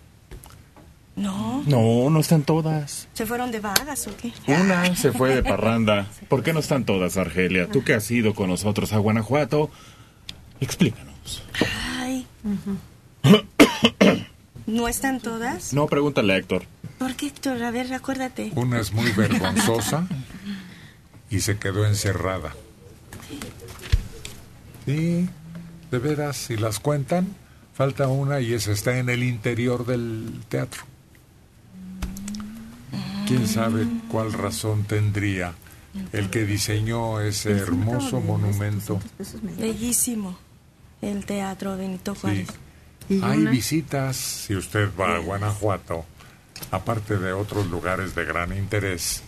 No, 1.15 1.63
No, 1.67 2.09
no 2.11 2.19
están 2.21 2.43
todas. 2.43 3.07
¿se 3.13 3.27
fueron 3.27 3.53
de 3.53 3.61
vagas 3.61 4.07
o 4.09 4.17
qué? 4.17 4.33
Una 4.49 4.97
se 4.97 5.13
fue 5.13 5.35
de 5.37 5.43
parranda. 5.49 6.07
¿Por 6.29 6.43
qué 6.43 6.53
no 6.53 6.61
están 6.61 6.85
todas, 6.85 7.17
Argelia? 7.17 7.69
Tú 7.69 7.85
que 7.85 7.95
has 7.95 8.11
ido 8.11 8.35
con 8.35 8.49
nosotros 8.49 8.93
a 8.93 8.99
Guanajuato, 8.99 9.71
explícanos. 10.61 11.45
Ay. 11.99 12.27
¿No 14.67 14.89
están 14.89 15.21
todas? 15.21 15.73
No, 15.75 15.87
pregúntale 15.87 16.33
a 16.33 16.37
Héctor. 16.39 16.65
¿Por 16.99 17.15
qué, 17.15 17.27
Héctor? 17.27 17.63
A 17.63 17.71
ver, 17.71 17.93
acuérdate. 17.93 18.51
Una 18.55 18.81
es 18.81 18.93
muy 18.93 19.11
vergonzosa 19.13 20.07
y 21.31 21.41
se 21.41 21.59
quedó 21.59 21.85
encerrada. 21.87 22.55
Sí, 24.87 25.29
de 25.93 25.99
veras, 25.99 26.39
si 26.39 26.57
las 26.57 26.81
cuentan, 26.81 27.29
falta 27.75 28.09
una 28.09 28.41
y 28.41 28.55
esa 28.55 28.73
está 28.73 28.99
en 28.99 29.11
el 29.11 29.23
interior 29.23 29.85
del 29.85 30.41
teatro. 30.49 30.83
¿Quién 33.29 33.47
sabe 33.47 33.87
cuál 34.09 34.33
razón 34.33 34.85
tendría 34.85 35.55
el 36.13 36.31
que 36.31 36.47
diseñó 36.47 37.21
ese 37.21 37.53
hermoso 37.53 38.21
monumento? 38.21 39.01
Bellísimo. 39.59 40.39
El 41.03 41.27
teatro 41.27 41.77
Benito 41.77 42.15
Juárez. 42.15 42.49
Hay 43.23 43.45
visitas, 43.47 44.17
si 44.17 44.57
usted 44.57 44.89
va 44.99 45.17
a 45.17 45.19
Guanajuato, 45.19 46.07
aparte 46.71 47.19
de 47.19 47.35
otros 47.35 47.67
lugares 47.67 48.15
de 48.15 48.25
gran 48.25 48.57
interés, 48.57 49.23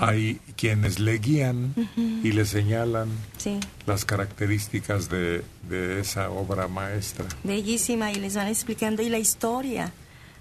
hay 0.00 0.40
quienes 0.56 0.98
le 1.00 1.18
guían 1.18 1.74
y 1.96 2.32
le 2.32 2.44
señalan 2.46 3.08
Sí, 3.36 3.58
las 3.86 4.04
características 4.04 5.08
de, 5.08 5.42
de 5.68 6.00
esa 6.00 6.30
obra 6.30 6.68
maestra. 6.68 7.26
bellísima. 7.44 8.10
Y 8.12 8.16
les 8.16 8.34
van 8.36 8.46
explicando. 8.48 9.02
Y 9.02 9.08
la 9.08 9.18
historia 9.18 9.92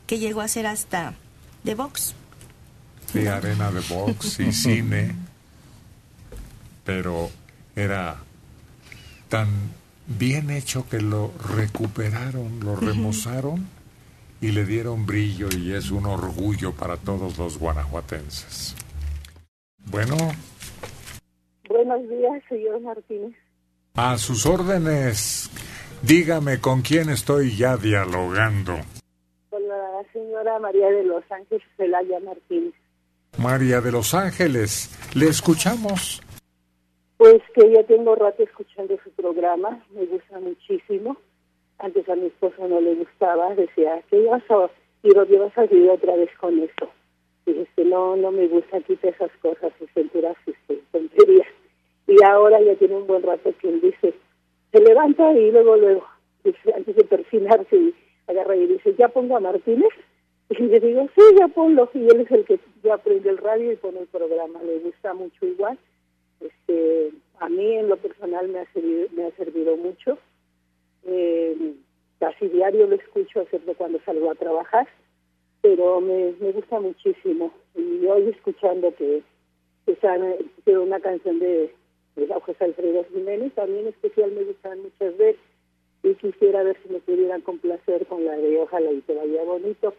que 0.06 0.20
llegó 0.20 0.42
a 0.42 0.48
ser 0.48 0.68
hasta 0.68 1.16
de 1.64 1.76
box. 1.76 2.14
de 3.14 3.30
arena 3.30 3.72
de 3.72 3.82
box 3.82 4.40
y 4.40 4.52
cine, 4.54 5.16
pero 6.86 7.30
era 7.76 8.18
tan 9.30 9.48
bien 10.08 10.50
hecho 10.52 10.88
que 10.88 11.02
lo 11.02 11.34
recuperaron, 11.56 12.60
lo 12.62 12.76
remozaron 12.76 13.68
y 14.40 14.52
le 14.52 14.66
dieron 14.66 15.06
brillo 15.06 15.50
y 15.58 15.74
es 15.74 15.90
un 15.92 16.06
orgullo 16.06 16.74
para 16.74 16.96
todos 16.98 17.38
los 17.38 17.58
guanajuatenses. 17.58 18.76
Bueno, 19.90 20.16
Buenos 21.70 22.10
días, 22.10 22.44
señor 22.50 22.82
Martínez. 22.82 23.36
a 23.96 24.18
sus 24.18 24.46
órdenes, 24.46 25.50
dígame 26.02 26.60
con 26.60 26.82
quién 26.82 27.10
estoy 27.10 27.56
ya 27.56 27.78
dialogando. 27.78 28.74
Con 29.50 29.68
la 29.68 30.04
señora 30.14 30.60
María 30.60 30.90
de 30.90 31.04
los 31.04 31.24
Ángeles 31.32 31.64
Celaya 31.76 32.20
Martínez. 32.20 32.74
María 33.38 33.82
de 33.82 33.92
los 33.92 34.14
Ángeles, 34.14 34.90
le 35.16 35.28
escuchamos. 35.28 36.22
Pues 37.18 37.42
que 37.56 37.72
ya 37.72 37.84
tengo 37.84 38.16
rato 38.16 38.44
escuchando 38.44 38.98
su 39.04 39.12
programa, 39.12 39.84
me 39.94 40.06
gusta 40.06 40.40
muchísimo. 40.40 41.18
Antes 41.80 42.08
a 42.10 42.16
mi 42.16 42.28
esposo 42.28 42.68
no 42.68 42.80
le 42.82 42.96
gustaba, 42.96 43.54
decía 43.56 44.02
que 44.10 44.18
ibas 44.22 44.44
a 44.50 44.70
ir, 45.04 45.14
vas 45.16 45.58
a 45.58 45.66
ir 45.66 45.90
otra 45.90 46.16
vez 46.16 46.30
con 46.40 46.60
eso. 46.60 46.90
Este, 47.48 47.86
no, 47.86 48.16
no 48.16 48.32
me 48.32 48.48
gusta, 48.48 48.82
quita 48.82 49.10
esas 49.10 49.32
cosas, 49.42 49.72
este, 49.80 50.04
tonterías. 50.92 51.48
Y 52.08 52.24
ahora 52.24 52.62
ya 52.62 52.76
tiene 52.76 52.96
un 52.96 53.08
buen 53.08 53.24
rato 53.24 53.54
que 53.60 53.70
él 53.70 53.82
dice, 53.82 54.14
se 54.72 54.80
levanta 54.82 55.32
y 55.34 55.52
luego, 55.52 55.78
luego, 55.78 56.06
antes 56.76 56.96
de 56.96 57.04
persinarse, 57.04 57.76
y 57.76 57.96
agarra 58.28 58.56
y 58.56 58.68
dice, 58.68 58.96
¿ya 58.96 59.08
pongo 59.10 59.38
a 59.38 59.40
Martínez? 59.40 59.94
Y 60.50 60.64
le 60.64 60.80
digo, 60.80 61.08
sí, 61.16 61.22
ya 61.38 61.48
ponlo. 61.50 61.90
Y 61.94 62.08
él 62.08 62.22
es 62.22 62.32
el 62.32 62.46
que 62.46 62.60
ya 62.84 62.98
prende 62.98 63.30
el 63.30 63.38
radio 63.38 63.72
y 63.72 63.76
pone 63.76 64.00
el 64.00 64.08
programa. 64.08 64.62
Le 64.64 64.80
gusta 64.80 65.14
mucho 65.14 65.46
igual. 65.46 65.78
Este, 66.40 67.12
a 67.40 67.50
mí 67.50 67.74
en 67.74 67.90
lo 67.90 67.98
personal 67.98 68.48
me 68.48 68.60
ha 68.60 68.74
servido, 68.74 69.08
me 69.14 69.26
ha 69.26 69.32
servido 69.32 69.76
mucho. 69.76 70.18
Eh, 71.06 71.74
casi 72.20 72.48
diario 72.48 72.88
lo 72.88 72.96
escucho, 72.96 73.42
excepto 73.42 73.74
cuando 73.76 74.00
salgo 74.06 74.32
a 74.32 74.36
trabajar, 74.36 74.88
pero 75.68 76.00
me, 76.00 76.34
me 76.40 76.54
gusta 76.54 76.80
muchísimo. 76.80 77.52
Y 77.76 78.06
hoy 78.06 78.30
escuchando 78.30 78.94
que, 78.96 79.22
que 79.86 79.92
están, 79.92 80.22
una 80.66 81.00
canción 81.02 81.40
de, 81.40 81.74
de 82.16 82.28
José 82.28 82.64
Alfredo 82.64 83.06
Jiménez, 83.14 83.54
también 83.54 83.86
especial 83.88 84.32
me 84.32 84.46
gustan 84.46 84.82
muchas 84.82 85.18
veces 85.18 85.42
y 86.04 86.14
quisiera 86.16 86.64
ver 86.64 86.78
si 86.82 86.94
me 86.94 87.00
pudieran 87.00 87.42
complacer 87.42 88.06
con 88.06 88.24
la 88.24 88.38
de 88.38 88.58
Ojalá 88.62 88.92
y 88.94 89.02
te 89.02 89.14
vaya 89.14 89.44
bonito. 89.44 89.94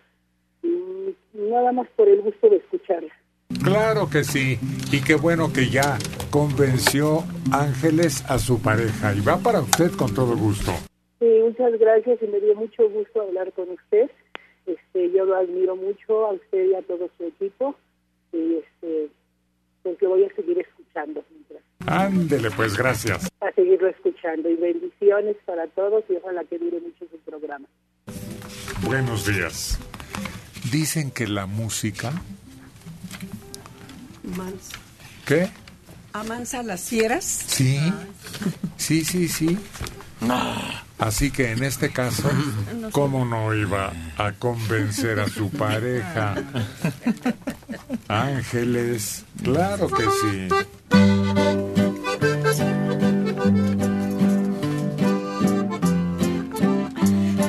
Y 0.62 1.14
nada 1.35 1.73
más 1.73 1.87
por 1.97 2.09
el 2.09 2.23
gusto 2.23 2.49
de 2.49 2.57
escucharla. 2.57 3.12
Claro 3.62 4.09
que 4.11 4.25
sí, 4.25 4.59
y 4.91 5.03
qué 5.05 5.16
bueno 5.16 5.53
que 5.53 5.69
ya 5.69 5.99
convenció 6.31 7.25
Ángeles 7.53 8.25
a 8.31 8.39
su 8.39 8.62
pareja 8.62 9.12
y 9.14 9.21
va 9.21 9.37
para 9.37 9.61
usted 9.61 9.91
con 9.93 10.14
todo 10.14 10.35
gusto. 10.35 10.73
Sí, 11.19 11.27
muchas 11.43 11.79
gracias 11.79 12.23
y 12.23 12.27
me 12.27 12.41
dio 12.41 12.55
mucho 12.55 12.89
gusto 12.89 13.21
hablar 13.21 13.53
con 13.53 13.69
usted. 13.71 14.11
Este, 14.69 15.11
yo 15.12 15.25
lo 15.25 15.35
admiro 15.37 15.77
mucho 15.77 16.27
a 16.27 16.33
usted 16.33 16.66
y 16.66 16.75
a 16.75 16.83
todo 16.83 17.09
su 17.16 17.25
equipo 17.25 17.75
y 18.33 18.57
este, 18.57 19.09
pues 19.83 20.01
lo 20.03 20.11
voy 20.11 20.25
a 20.25 20.35
seguir 20.37 20.59
escuchando 20.59 21.25
mientras, 21.31 21.62
Ándele, 21.87 22.51
pues 22.51 22.77
gracias. 22.77 23.31
a 23.41 23.51
seguirlo 23.53 23.89
escuchando 23.89 24.51
y 24.51 24.57
bendiciones 24.57 25.37
para 25.47 25.66
todos 25.69 26.05
y 26.11 26.16
ojalá 26.16 26.45
que 26.45 26.59
dure 26.59 26.81
mucho 26.81 27.07
su 27.11 27.19
programa. 27.21 27.66
Buenos 28.83 29.27
días. 29.27 29.79
Dicen 30.71 31.11
que 31.11 31.27
la 31.27 31.47
música... 31.47 32.12
Mansa. 34.23 34.79
¿Qué? 35.27 35.49
¿Amansa 36.12 36.62
las 36.62 36.91
fieras? 36.91 37.25
Sí, 37.25 37.79
sí, 38.77 39.03
sí, 39.05 39.29
sí. 39.29 39.59
Así 40.99 41.31
que 41.31 41.53
en 41.53 41.62
este 41.62 41.91
caso, 41.91 42.29
¿cómo 42.93 43.25
no 43.25 43.55
iba 43.55 43.93
a 44.16 44.33
convencer 44.33 45.21
a 45.21 45.29
su 45.29 45.49
pareja? 45.51 46.35
Ángeles, 48.09 49.25
claro 49.43 49.89
que 49.89 50.05
sí. 50.21 50.49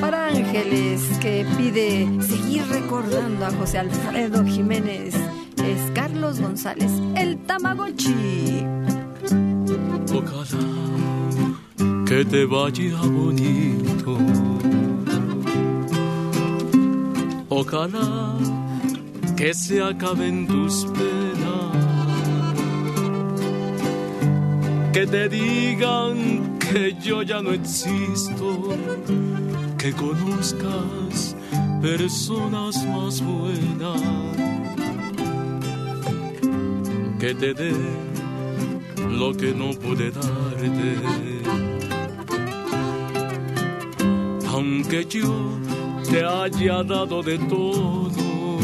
Para 0.00 0.28
Ángeles, 0.28 1.02
que 1.20 1.44
pide 1.56 2.08
seguir 2.22 2.64
recordando 2.68 3.46
a 3.46 3.50
José 3.50 3.78
Alfredo 3.78 4.44
Jiménez, 4.46 5.14
es 5.14 5.90
Carlos 5.92 6.40
González, 6.40 6.92
el 7.16 7.36
Tamagotchi. 7.38 8.64
Que 12.10 12.24
te 12.24 12.44
vaya 12.44 13.00
bonito. 13.02 14.18
Ojalá 17.48 18.36
que 19.36 19.54
se 19.54 19.80
acaben 19.80 20.44
tus 20.48 20.86
penas. 20.86 21.70
Que 24.92 25.06
te 25.06 25.28
digan 25.28 26.58
que 26.58 26.96
yo 27.00 27.22
ya 27.22 27.40
no 27.42 27.52
existo, 27.52 28.48
que 29.78 29.92
conozcas 29.92 31.36
personas 31.80 32.74
más 32.86 33.22
buenas, 33.22 34.02
que 37.20 37.34
te 37.36 37.54
dé 37.54 37.72
lo 39.08 39.32
que 39.32 39.54
no 39.54 39.70
pude 39.74 40.10
darte. 40.10 41.29
Aunque 44.60 45.06
yo 45.06 45.58
te 46.10 46.22
haya 46.22 46.82
dado 46.82 47.22
de 47.22 47.38
todo, 47.38 48.58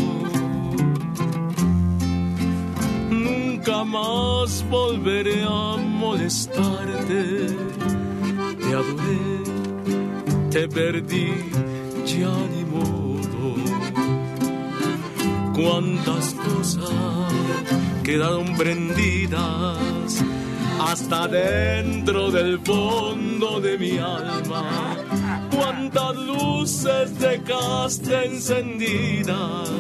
nunca 3.09 3.83
más 3.83 4.63
volveré 4.69 5.43
a 5.43 5.79
molestarte. 5.79 7.47
Te 8.61 8.75
adoré, 8.75 9.41
te 10.51 10.69
perdí, 10.69 11.29
ya 12.05 12.35
ni 12.53 12.63
modo. 12.67 13.55
Cuántas 15.55 16.35
cosas 16.35 17.33
quedaron 18.05 18.55
prendidas 18.55 20.23
hasta 20.79 21.27
dentro 21.27 22.31
del 22.31 22.61
fondo 22.61 23.63
de 23.63 23.79
mi 23.79 23.97
alma. 23.97 24.86
Cuántas 25.57 26.17
luces 26.17 27.19
dejaste 27.19 28.27
encendidas, 28.27 29.71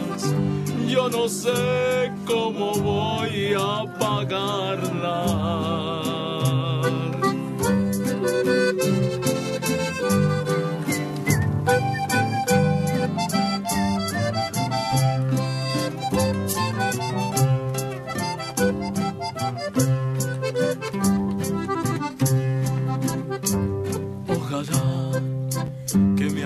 yo 0.88 1.10
no 1.10 1.28
sé 1.28 2.10
cómo 2.26 2.72
voy 2.72 3.52
a 3.52 3.80
apagarlas. 3.82 4.96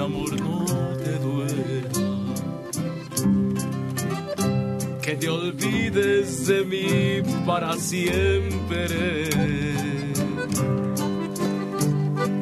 Amor 0.01 0.41
no 0.41 0.65
te 1.05 1.19
duela, 1.19 1.91
que 5.03 5.15
te 5.17 5.29
olvides 5.29 6.47
de 6.47 6.65
mí 6.65 7.23
para 7.47 7.77
siempre, 7.77 9.31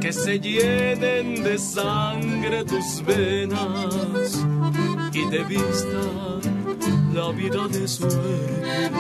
que 0.01 0.13
se 0.13 0.39
llenen 0.39 1.43
de 1.43 1.59
sangre 1.59 2.65
tus 2.65 3.05
venas 3.05 4.47
y 5.13 5.29
te 5.29 5.45
vista 5.45 6.03
la 7.13 7.31
vida 7.33 7.67
de 7.69 7.89
suerte. 7.89 8.91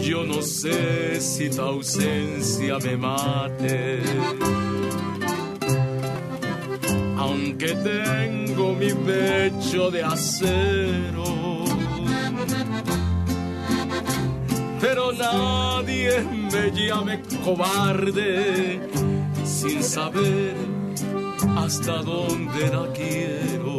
Yo 0.00 0.24
no 0.24 0.42
sé 0.42 1.20
si 1.20 1.48
tu 1.48 1.62
ausencia 1.62 2.78
me 2.80 2.96
mate. 2.96 4.02
Aunque 7.32 7.68
tengo 7.68 8.74
mi 8.74 8.92
pecho 8.92 9.90
de 9.90 10.02
acero. 10.04 11.64
Pero 14.78 15.12
nadie 15.12 16.20
me 16.52 16.70
llame 16.72 17.22
cobarde 17.42 18.80
sin 19.44 19.82
saber 19.82 20.54
hasta 21.56 22.02
dónde 22.02 22.68
la 22.68 22.86
quiero. 22.92 23.78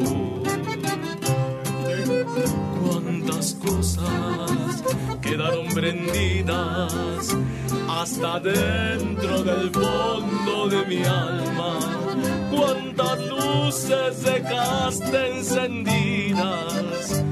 Cuántas 2.82 3.54
cosas 3.54 4.84
quedaron 5.22 5.68
prendidas 5.68 7.38
hasta 7.88 8.40
dentro 8.40 9.44
del 9.44 9.70
fondo 9.70 10.70
de 10.70 10.86
mi 10.88 11.04
alma. 11.04 11.93
Cuántas 12.56 13.20
luces 13.28 14.24
dejaste 14.24 15.38
encendidas, 15.38 17.24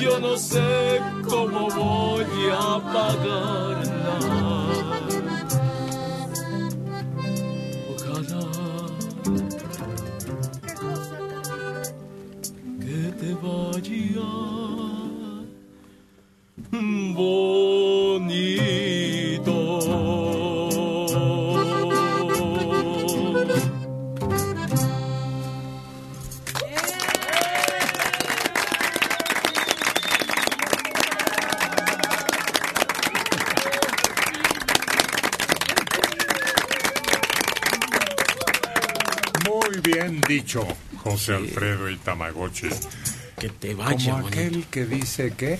yo 0.00 0.18
no 0.18 0.36
sé 0.36 1.00
cómo 1.28 1.68
voy 1.68 2.24
a 2.50 2.74
apagarlas. 2.76 4.24
Ojalá 7.94 8.46
que 12.80 13.12
te 13.20 13.34
vaya 13.34 13.72
bonito. 17.12 17.71
Dicho, 40.52 40.66
José 41.02 41.34
Alfredo 41.34 41.88
y 41.88 41.96
Tamagotchi. 41.96 42.68
Que 43.38 43.48
te 43.48 43.74
vaya 43.74 44.12
Como 44.12 44.24
bonito. 44.24 44.40
aquel 44.40 44.66
que 44.66 44.86
dice 44.86 45.32
que 45.32 45.58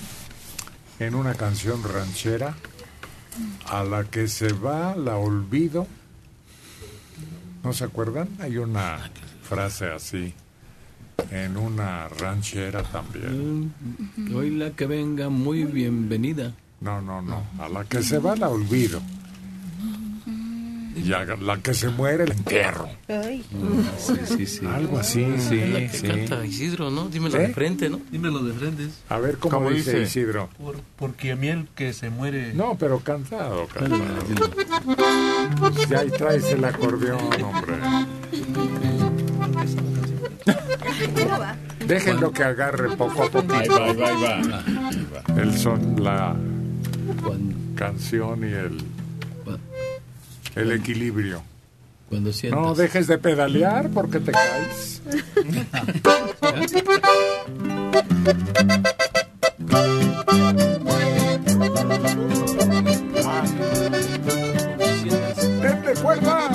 en 0.99 1.15
una 1.15 1.33
canción 1.33 1.81
ranchera, 1.83 2.55
a 3.67 3.83
la 3.83 4.03
que 4.03 4.27
se 4.27 4.53
va 4.53 4.95
la 4.95 5.17
olvido. 5.17 5.87
¿No 7.63 7.73
se 7.73 7.85
acuerdan? 7.85 8.29
Hay 8.39 8.57
una 8.57 9.09
frase 9.41 9.87
así 9.87 10.33
en 11.31 11.57
una 11.57 12.07
ranchera 12.09 12.83
también. 12.83 13.73
Hoy 14.33 14.51
la 14.51 14.71
que 14.71 14.85
venga 14.85 15.29
muy 15.29 15.63
bienvenida. 15.63 16.53
No, 16.81 17.01
no, 17.01 17.21
no. 17.21 17.43
A 17.59 17.69
la 17.69 17.83
que 17.85 18.03
se 18.03 18.19
va 18.19 18.35
la 18.35 18.49
olvido. 18.49 19.01
Y 20.95 21.11
a 21.13 21.25
la 21.25 21.57
que 21.57 21.73
se 21.73 21.89
muere 21.89 22.27
la 22.27 22.33
entierro. 22.33 22.87
Sí, 23.97 24.15
sí, 24.25 24.45
sí. 24.45 24.65
Algo 24.65 24.99
así. 24.99 25.25
Sí, 25.37 25.59
Es 25.59 25.69
la 25.69 25.79
que 25.79 25.89
sí. 25.89 26.07
canta 26.07 26.45
Isidro, 26.45 26.91
¿no? 26.91 27.09
Dímelo 27.09 27.37
¿Eh? 27.37 27.47
de 27.47 27.53
frente, 27.53 27.89
¿no? 27.89 27.99
Dímelo 28.11 28.43
de 28.43 28.53
frente. 28.53 28.87
A 29.09 29.17
ver 29.19 29.37
cómo, 29.37 29.55
¿Cómo 29.57 29.69
dice, 29.69 29.99
dice? 29.99 30.21
Isidro. 30.21 30.49
Por, 30.57 30.77
porque 30.97 31.31
a 31.31 31.35
mí 31.35 31.47
el 31.47 31.67
que 31.75 31.93
se 31.93 32.09
muere... 32.09 32.53
No, 32.53 32.75
pero 32.77 32.99
cantado, 32.99 33.67
cantado. 33.67 34.03
Ya 35.89 35.99
ahí 35.99 36.09
traes 36.11 36.45
el 36.45 36.63
acordeón, 36.63 37.19
hombre. 37.41 37.73
Déjenlo 41.87 42.31
que 42.31 42.43
agarre 42.43 42.95
poco 42.95 43.23
a 43.23 43.29
poco. 43.29 43.47
Va, 43.47 43.59
ahí 43.59 43.67
va. 43.67 43.85
Ahí 43.89 45.07
va. 45.13 45.41
El 45.41 45.57
son, 45.57 46.03
la 46.03 46.35
canción 47.75 48.43
y 48.47 48.51
el, 48.53 48.77
el 50.55 50.71
equilibrio. 50.71 51.43
Cuando 52.09 52.31
sientas. 52.31 52.61
No 52.61 52.75
dejes 52.75 53.07
de 53.07 53.17
pedalear 53.17 53.89
porque 53.89 54.19
te 54.19 54.31
caes. 54.31 55.01
¡Denle 65.61 65.93
cuerda! 66.01 66.52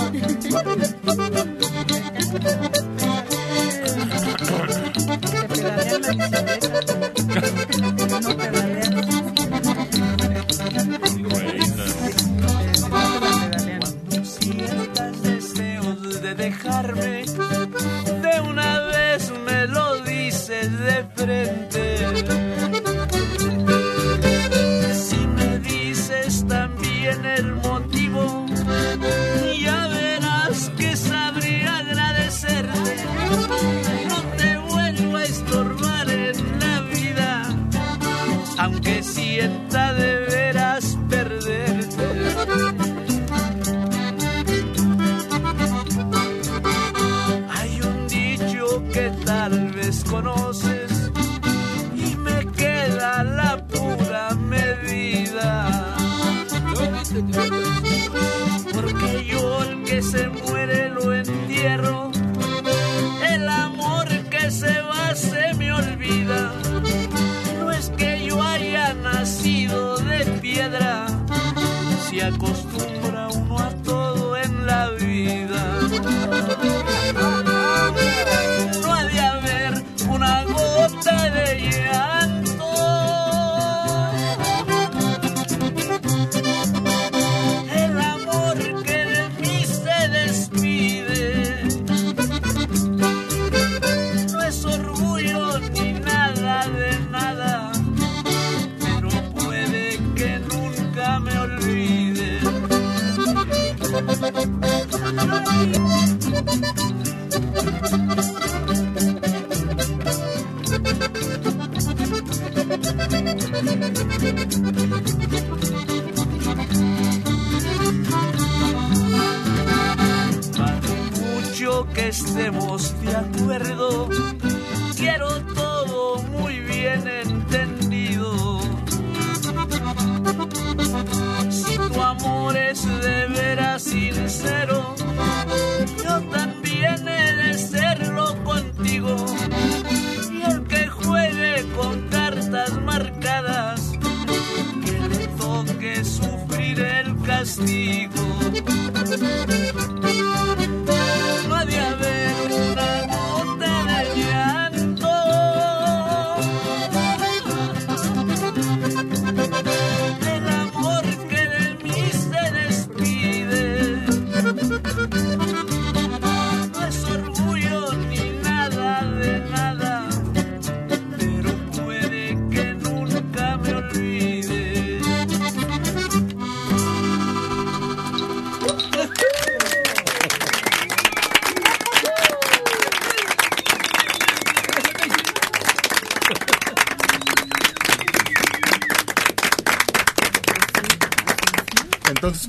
Estemos 122.38 123.00
de 123.00 123.16
acuerdo. 123.16 124.17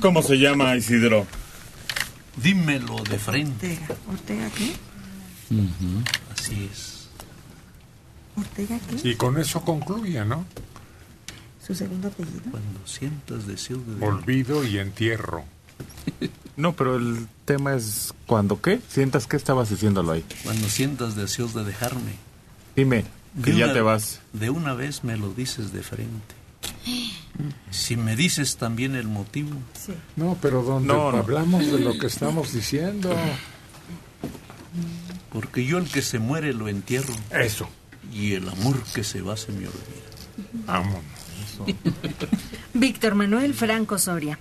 ¿Cómo 0.00 0.22
se 0.22 0.36
llama 0.38 0.76
Isidro? 0.76 1.26
Dímelo 2.42 2.96
de 3.04 3.18
frente. 3.18 3.78
¿Ortega 4.10 4.48
qué? 4.56 4.72
Así 6.32 6.68
es. 6.72 7.08
¿Ortega 8.36 8.78
qué? 8.88 9.08
Y 9.08 9.14
con 9.16 9.38
eso 9.38 9.62
concluye, 9.62 10.24
¿no? 10.24 10.44
¿Su 11.66 11.74
segundo 11.74 12.08
apellido? 12.08 12.42
Cuando 12.50 12.80
sientas 12.86 13.46
deseo 13.46 13.78
de... 13.78 14.04
Olvido 14.04 14.64
y 14.64 14.78
entierro. 14.78 15.44
No, 16.56 16.74
pero 16.74 16.96
el 16.96 17.26
tema 17.44 17.74
es 17.74 18.12
cuando 18.26 18.60
qué? 18.60 18.80
¿Sientas 18.88 19.26
que 19.26 19.36
estabas 19.36 19.70
diciéndolo 19.70 20.12
ahí? 20.12 20.24
Cuando 20.44 20.68
sientas 20.68 21.14
deseos 21.16 21.54
de 21.54 21.64
dejarme. 21.64 22.14
Dime, 22.76 23.04
que 23.44 23.52
De 23.52 23.58
ya 23.58 23.64
una- 23.66 23.74
te 23.74 23.80
vas. 23.80 24.20
De 24.32 24.50
una 24.50 24.74
vez 24.74 25.04
me 25.04 25.16
lo 25.16 25.32
dices 25.32 25.72
de 25.72 25.82
frente. 25.82 26.34
Si 27.70 27.96
me 27.96 28.16
dices 28.16 28.56
también 28.56 28.94
el 28.94 29.08
motivo. 29.08 29.50
No, 30.16 30.36
pero 30.42 30.62
donde 30.62 30.88
No, 30.92 31.10
no. 31.12 31.18
hablamos 31.18 31.66
de 31.66 31.78
lo 31.80 31.98
que 31.98 32.06
estamos 32.06 32.52
diciendo. 32.52 33.14
Porque 35.32 35.64
yo 35.64 35.78
el 35.78 35.88
que 35.88 36.02
se 36.02 36.18
muere 36.18 36.52
lo 36.52 36.68
entierro. 36.68 37.14
Eso. 37.30 37.68
Y 38.12 38.34
el 38.34 38.48
amor 38.48 38.82
que 38.94 39.04
se 39.04 39.22
va 39.22 39.36
se 39.36 39.52
me 39.52 39.66
olvida. 39.66 40.10
Vámonos. 40.66 41.02
Víctor 42.74 43.14
Manuel 43.14 43.54
Franco 43.54 43.98
Soria. 43.98 44.38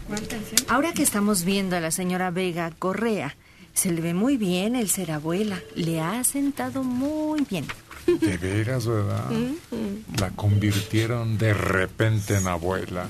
Ahora 0.68 0.94
que 0.94 1.04
estamos 1.04 1.44
viendo 1.44 1.76
a 1.76 1.80
la 1.80 1.92
señora 1.92 2.32
Vega 2.32 2.72
Correa, 2.78 3.36
se 3.74 3.92
le 3.92 4.02
ve 4.02 4.14
muy 4.14 4.38
bien 4.38 4.76
el 4.76 4.90
ser 4.90 5.12
abuela. 5.12 5.60
Le 5.76 6.02
ha 6.02 6.24
sentado 6.24 6.84
muy 6.84 7.42
bien. 7.50 7.66
De 8.18 8.38
veras, 8.38 8.86
¿verdad? 8.88 9.26
La 10.20 10.30
convirtieron 10.32 11.38
de 11.38 11.54
repente 11.54 12.36
en 12.38 12.48
abuela. 12.48 13.06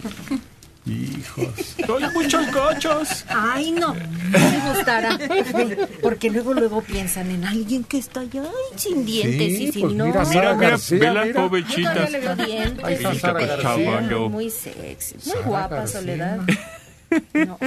Hijos. 0.85 1.75
¡Doy 1.85 2.03
muchos 2.13 2.47
cochos! 2.47 3.25
Ay, 3.27 3.71
no, 3.71 3.93
no 3.93 4.39
me 4.39 4.69
gustara. 4.73 5.17
Ve, 5.17 5.87
Porque 6.01 6.31
luego, 6.31 6.53
luego 6.53 6.81
piensan 6.81 7.29
en 7.29 7.45
alguien 7.45 7.83
que 7.83 7.99
está 7.99 8.23
ya 8.23 8.41
ay, 8.41 8.77
sin 8.77 9.05
dientes 9.05 9.57
Sí, 9.57 9.63
y 9.65 9.71
sin 9.71 9.81
pues 9.81 9.93
no. 9.93 10.05
mira, 10.05 10.25
Sara 10.25 10.55
Mira, 10.55 10.69
García, 10.69 10.99
ve 10.99 11.13
la 11.13 11.25
mira. 11.25 11.49
Yo 11.67 11.83
todavía 11.83 12.09
le 12.09 12.19
veo 12.19 12.35
dientes. 12.35 12.85
Ahí 12.85 12.93
está 12.95 13.13
y 13.13 13.19
Sara 13.19 13.45
García. 13.45 14.01
Muy 14.29 14.49
sexy. 14.49 15.15
Muy 15.15 15.23
Sara 15.33 15.45
guapa, 15.45 15.75
García. 15.75 15.99
Soledad. 15.99 16.39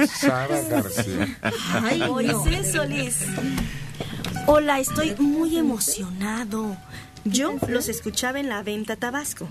Sara 0.07 0.61
García. 0.69 1.37
Ay, 1.81 1.99
no. 1.99 2.07
Moisés 2.13 2.71
Solís. 2.73 3.17
Hola, 4.47 4.79
estoy 4.79 5.15
muy 5.19 5.57
emocionado. 5.57 6.75
Yo 7.25 7.55
los 7.67 7.87
escuchaba 7.89 8.39
en 8.39 8.49
la 8.49 8.63
venta 8.63 8.95
Tabasco 8.95 9.47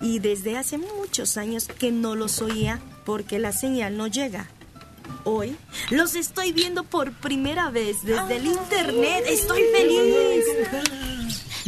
y 0.00 0.18
desde 0.18 0.56
hace 0.56 0.78
muchos 0.78 1.36
años 1.36 1.66
que 1.66 1.92
no 1.92 2.14
los 2.14 2.40
oía 2.40 2.80
porque 3.04 3.38
la 3.38 3.52
señal 3.52 3.96
no 3.96 4.06
llega. 4.06 4.48
Hoy 5.24 5.56
los 5.90 6.14
estoy 6.14 6.52
viendo 6.52 6.84
por 6.84 7.12
primera 7.12 7.70
vez 7.70 8.02
desde 8.04 8.36
el 8.36 8.46
internet. 8.46 9.24
Estoy 9.26 9.62
feliz. 9.72 10.44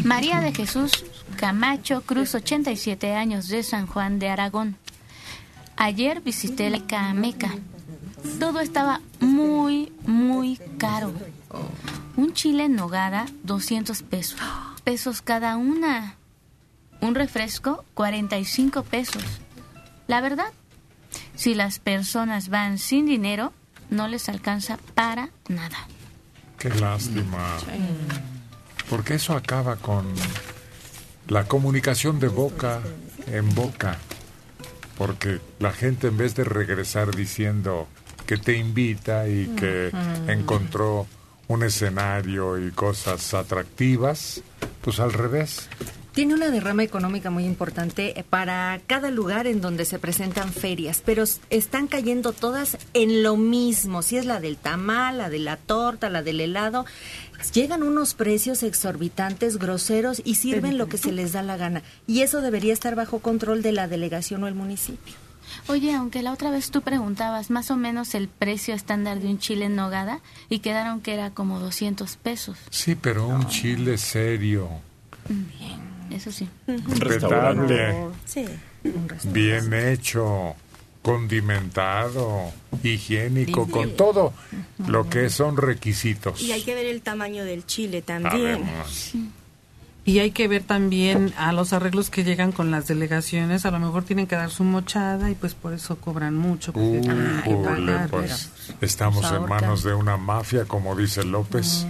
María 0.05 0.41
de 0.41 0.55
Jesús 0.55 1.05
Camacho 1.37 2.03
Cruz, 2.03 2.35
87 2.35 3.15
años 3.15 3.49
de 3.49 3.63
San 3.63 3.87
Juan 3.87 4.19
de 4.19 4.29
Aragón. 4.29 4.77
Ayer 5.77 6.21
visité 6.21 6.71
la 6.71 6.87
Cameca. 6.87 7.51
Todo 8.39 8.61
estaba 8.61 9.01
muy, 9.21 9.93
muy 10.07 10.59
caro. 10.79 11.13
Un 12.17 12.33
chile 12.33 12.65
en 12.65 12.77
nogada, 12.77 13.27
200 13.43 14.03
pesos. 14.03 14.39
Pesos 14.85 15.23
cada 15.23 15.57
una. 15.57 16.17
Un 17.01 17.15
refresco, 17.15 17.85
45 17.95 18.83
pesos. 18.85 19.25
La 20.07 20.21
verdad, 20.21 20.53
si 21.35 21.55
las 21.55 21.79
personas 21.79 22.49
van 22.49 22.79
sin 22.79 23.07
dinero, 23.07 23.53
no 23.91 24.09
les 24.09 24.29
alcanza 24.29 24.79
para 24.95 25.31
nada. 25.49 25.87
Qué 26.59 26.71
lástima. 26.71 27.57
Porque 28.89 29.15
eso 29.15 29.37
acaba 29.37 29.77
con 29.77 30.07
la 31.29 31.45
comunicación 31.45 32.21
de 32.21 32.29
boca 32.29 32.81
en 33.27 33.55
boca. 33.55 33.99
Porque 34.99 35.41
la 35.59 35.73
gente 35.73 36.09
en 36.09 36.17
vez 36.17 36.35
de 36.35 36.45
regresar 36.45 37.15
diciendo 37.15 37.89
que 38.27 38.37
te 38.37 38.57
invita 38.57 39.29
y 39.29 39.47
que 39.57 39.91
encontró 40.29 41.07
un 41.49 41.63
escenario 41.63 42.59
y 42.65 42.71
cosas 42.71 43.35
atractivas, 43.35 44.43
pues 44.83 45.01
al 45.01 45.13
revés. 45.13 45.69
Tiene 46.13 46.35
una 46.35 46.51
derrama 46.51 46.83
económica 46.83 47.31
muy 47.31 47.47
importante 47.47 48.23
para 48.29 48.79
cada 48.87 49.11
lugar 49.11 49.47
en 49.47 49.63
donde 49.63 49.87
se 49.87 49.99
presentan 49.99 50.53
ferias, 50.53 51.03
pero 51.03 51.25
están 51.49 51.87
cayendo 51.87 52.33
todas 52.33 52.77
en 52.93 53.23
lo 53.23 53.39
mismo. 53.39 54.03
Si 54.03 54.19
es 54.19 54.27
la 54.27 54.39
del 54.39 54.59
tamal, 54.59 55.17
la 55.17 55.31
de 55.31 55.39
la 55.39 55.57
torta, 55.57 56.11
la 56.11 56.23
del 56.23 56.43
helado, 56.43 56.85
llegan 57.55 57.83
unos 57.83 58.13
precios 58.13 58.63
exorbitantes, 58.63 59.57
groseros 59.57 60.21
y 60.23 60.35
sirven 60.35 60.77
lo 60.77 60.87
que 60.87 60.99
se 60.99 61.13
les 61.13 61.33
da 61.33 61.41
la 61.41 61.57
gana. 61.57 61.83
Y 62.07 62.21
eso 62.21 62.43
debería 62.43 62.75
estar 62.75 62.95
bajo 62.95 63.21
control 63.21 63.63
de 63.63 63.73
la 63.73 63.89
delegación 63.89 64.45
o 64.45 64.49
el 64.49 64.55
municipio. 64.55 65.22
Oye, 65.69 65.95
aunque 65.95 66.23
la 66.23 66.33
otra 66.33 66.51
vez 66.51 66.71
tú 66.71 66.83
preguntabas 66.83 67.51
más 67.51 67.71
o 67.71 67.77
menos 67.77 68.15
el 68.15 68.29
precio 68.29 68.75
estándar 68.75 69.21
de 69.21 69.29
un 69.29 69.39
chile 69.39 69.67
en 69.67 69.77
nogada 69.77 70.21
y 70.49 70.59
quedaron 70.59 71.01
que 71.01 71.15
era 71.15 71.31
como 71.31 71.61
200 71.61 72.17
pesos. 72.17 72.59
Sí, 72.71 72.95
pero 72.95 73.27
un 73.29 73.47
chile 73.49 73.97
serio, 73.99 74.69
Eso 76.11 76.31
sí. 76.33 76.49
respetable, 76.67 77.95
Sí. 78.27 78.45
bien 79.25 79.73
hecho, 79.73 80.55
condimentado, 81.01 82.53
higiénico, 82.83 83.69
con 83.69 83.97
todo 83.97 84.33
lo 84.87 85.09
que 85.09 85.31
son 85.31 85.57
requisitos. 85.57 86.43
Y 86.43 86.53
hay 86.53 86.63
que 86.63 86.75
ver 86.75 86.87
el 86.87 87.03
tamaño 87.03 87.45
del 87.45 87.65
chile 87.67 88.03
también. 88.03 88.65
Y 90.05 90.19
hay 90.19 90.33
que 90.33 90.49
ver 90.49 90.65
también 90.65 91.33
a 91.37 91.53
los 91.53 91.73
arreglos 91.73 92.11
que 92.11 92.25
llegan 92.25 92.51
con 92.51 92.73
las 92.73 92.89
delegaciones. 92.89 93.65
A 93.67 93.71
lo 93.71 93.79
mejor 93.79 94.03
tienen 94.03 94.27
que 94.27 94.35
dar 94.35 94.51
su 94.51 94.65
mochada 94.65 95.31
y 95.31 95.35
pues 95.35 95.55
por 95.55 95.73
eso 95.73 95.97
cobran 95.97 96.37
mucho. 96.37 96.73
Que 96.73 96.81
Újule, 96.81 97.65
pagar, 97.65 98.11
pues, 98.11 98.51
estamos 98.81 99.21
pues, 99.21 99.33
en 99.33 99.49
manos 99.49 99.85
de 99.85 99.95
una 99.95 100.17
mafia, 100.17 100.65
como 100.65 100.97
dice 100.97 101.25
López. 101.25 101.87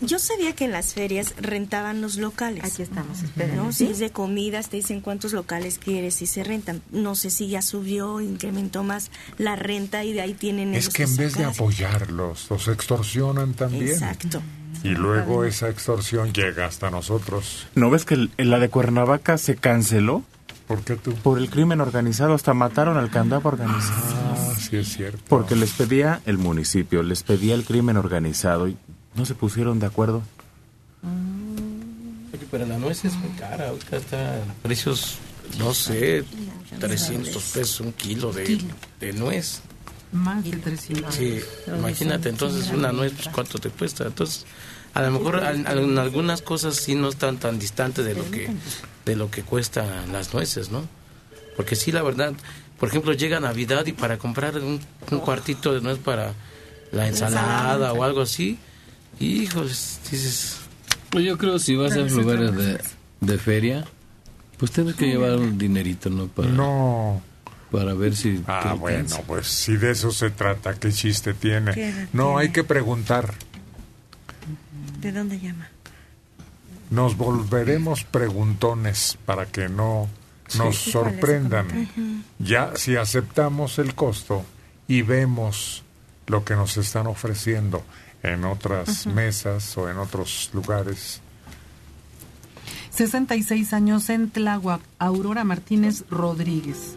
Yo 0.00 0.18
sabía 0.20 0.54
que 0.54 0.64
en 0.64 0.72
las 0.72 0.94
ferias 0.94 1.34
rentaban 1.38 2.00
los 2.00 2.16
locales. 2.16 2.64
Aquí 2.64 2.82
estamos, 2.82 3.18
¿no? 3.56 3.72
Si 3.72 3.86
es 3.86 3.98
de 3.98 4.10
comidas, 4.10 4.68
te 4.68 4.76
dicen 4.76 5.00
cuántos 5.00 5.32
locales 5.32 5.78
quieres 5.78 6.22
y 6.22 6.26
se 6.26 6.44
rentan. 6.44 6.82
No 6.92 7.16
sé 7.16 7.30
si 7.30 7.48
ya 7.48 7.62
subió, 7.62 8.20
incrementó 8.20 8.84
más 8.84 9.10
la 9.38 9.56
renta 9.56 10.04
y 10.04 10.12
de 10.12 10.20
ahí 10.20 10.34
tienen 10.34 10.72
Es 10.74 10.88
que 10.88 11.02
en 11.02 11.16
vez 11.16 11.34
de 11.34 11.44
apoyarlos, 11.44 12.46
los 12.48 12.68
extorsionan 12.68 13.54
también. 13.54 13.88
Exacto. 13.88 14.40
Y 14.84 14.90
luego 14.90 15.44
esa 15.44 15.68
extorsión 15.68 16.32
llega 16.32 16.66
hasta 16.66 16.90
nosotros. 16.90 17.66
¿No 17.74 17.90
ves 17.90 18.04
que 18.04 18.14
el- 18.14 18.30
la 18.38 18.58
de 18.58 18.68
Cuernavaca 18.68 19.36
se 19.38 19.56
canceló? 19.56 20.22
¿Por 20.66 20.80
qué 20.82 20.96
tú? 20.96 21.14
Por 21.14 21.38
el 21.38 21.48
crimen 21.50 21.80
organizado, 21.80 22.34
hasta 22.34 22.52
mataron 22.54 22.96
al 22.98 23.10
candado 23.10 23.48
organizado. 23.48 24.02
Ah, 24.36 24.54
sí 24.58 24.76
es 24.76 24.88
cierto. 24.92 25.18
Porque 25.28 25.56
les 25.56 25.72
pedía 25.72 26.20
el 26.26 26.36
municipio, 26.38 27.02
les 27.02 27.22
pedía 27.22 27.54
el 27.54 27.64
crimen 27.64 27.96
organizado 27.96 28.68
y 28.68 28.76
no 29.14 29.24
se 29.24 29.34
pusieron 29.34 29.78
de 29.80 29.86
acuerdo. 29.86 30.22
Oye, 32.32 32.46
pero 32.50 32.66
la 32.66 32.78
nuez 32.78 33.04
es 33.04 33.14
muy 33.14 33.30
cara, 33.30 33.68
ahorita 33.70 33.96
está 33.96 34.34
a 34.36 34.40
precios, 34.62 35.18
no 35.58 35.72
sé, 35.74 36.24
300 36.78 37.42
pesos 37.44 37.80
un 37.80 37.92
kilo 37.92 38.32
de, 38.32 38.60
de 39.00 39.12
nuez. 39.14 39.62
Más 40.12 40.42
de 40.44 40.50
300. 40.56 41.14
Sí, 41.14 41.38
imagínate, 41.66 42.28
entonces 42.30 42.70
una 42.70 42.92
nuez, 42.92 43.12
pues, 43.14 43.28
¿cuánto 43.28 43.58
te 43.58 43.68
cuesta? 43.70 44.04
Entonces, 44.06 44.46
a 44.94 45.02
lo 45.02 45.10
mejor 45.12 45.42
en 45.44 45.98
algunas 45.98 46.42
cosas 46.42 46.76
sí 46.76 46.94
no 46.94 47.08
están 47.08 47.38
tan 47.38 47.58
distantes 47.58 48.04
de 48.04 48.14
lo 48.14 48.30
que 48.30 48.50
de 49.04 49.16
lo 49.16 49.30
que 49.30 49.42
cuestan 49.42 50.12
las 50.12 50.34
nueces, 50.34 50.70
¿no? 50.70 50.86
Porque 51.56 51.76
sí, 51.76 51.92
la 51.92 52.02
verdad, 52.02 52.34
por 52.78 52.88
ejemplo, 52.88 53.12
llega 53.12 53.40
Navidad 53.40 53.86
y 53.86 53.92
para 53.92 54.18
comprar 54.18 54.56
un, 54.58 54.80
un 55.10 55.20
cuartito 55.20 55.72
de 55.74 55.80
nuez 55.80 55.98
para 55.98 56.34
la 56.92 57.08
ensalada 57.08 57.92
o 57.92 58.04
algo 58.04 58.22
así, 58.22 58.58
híjoles, 59.18 60.00
dices... 60.10 60.58
Pues 61.10 61.24
yo 61.24 61.38
creo 61.38 61.58
si 61.58 61.74
vas 61.74 61.92
a 61.92 62.00
lugares 62.00 62.54
de, 62.54 62.78
de 63.20 63.38
feria, 63.38 63.86
pues 64.58 64.72
tienes 64.72 64.94
que 64.94 65.06
llevar 65.06 65.36
un 65.38 65.56
dinerito, 65.56 66.10
¿no? 66.10 66.26
Para, 66.28 66.48
No. 66.48 67.22
Para 67.70 67.94
ver 67.94 68.16
si... 68.16 68.42
Ah, 68.46 68.74
bueno, 68.78 69.08
pues 69.26 69.46
si 69.46 69.76
de 69.76 69.90
eso 69.90 70.10
se 70.10 70.30
trata, 70.30 70.74
¿qué 70.74 70.92
chiste 70.92 71.34
tiene? 71.34 71.72
¿Qué 71.72 72.08
No, 72.12 72.38
hay 72.38 72.50
que 72.50 72.64
preguntar. 72.64 73.34
¿De 75.00 75.12
dónde 75.12 75.38
llama? 75.40 75.68
Nos 76.90 77.16
volveremos 77.16 78.04
preguntones 78.04 79.18
para 79.26 79.46
que 79.46 79.68
no 79.68 80.08
nos 80.56 80.76
Sí. 80.76 80.90
sorprendan. 80.92 81.88
Ya 82.38 82.72
si 82.76 82.96
aceptamos 82.96 83.78
el 83.78 83.94
costo 83.94 84.44
y 84.86 85.02
vemos 85.02 85.84
lo 86.26 86.44
que 86.44 86.54
nos 86.54 86.76
están 86.78 87.06
ofreciendo 87.06 87.84
en 88.22 88.44
otras 88.44 89.06
mesas 89.06 89.76
o 89.76 89.88
en 89.90 89.98
otros 89.98 90.50
lugares. 90.54 91.20
66 92.90 93.72
años 93.72 94.08
en 94.10 94.30
Tláhuac, 94.30 94.80
Aurora 94.98 95.44
Martínez 95.44 96.04
Rodríguez. 96.10 96.96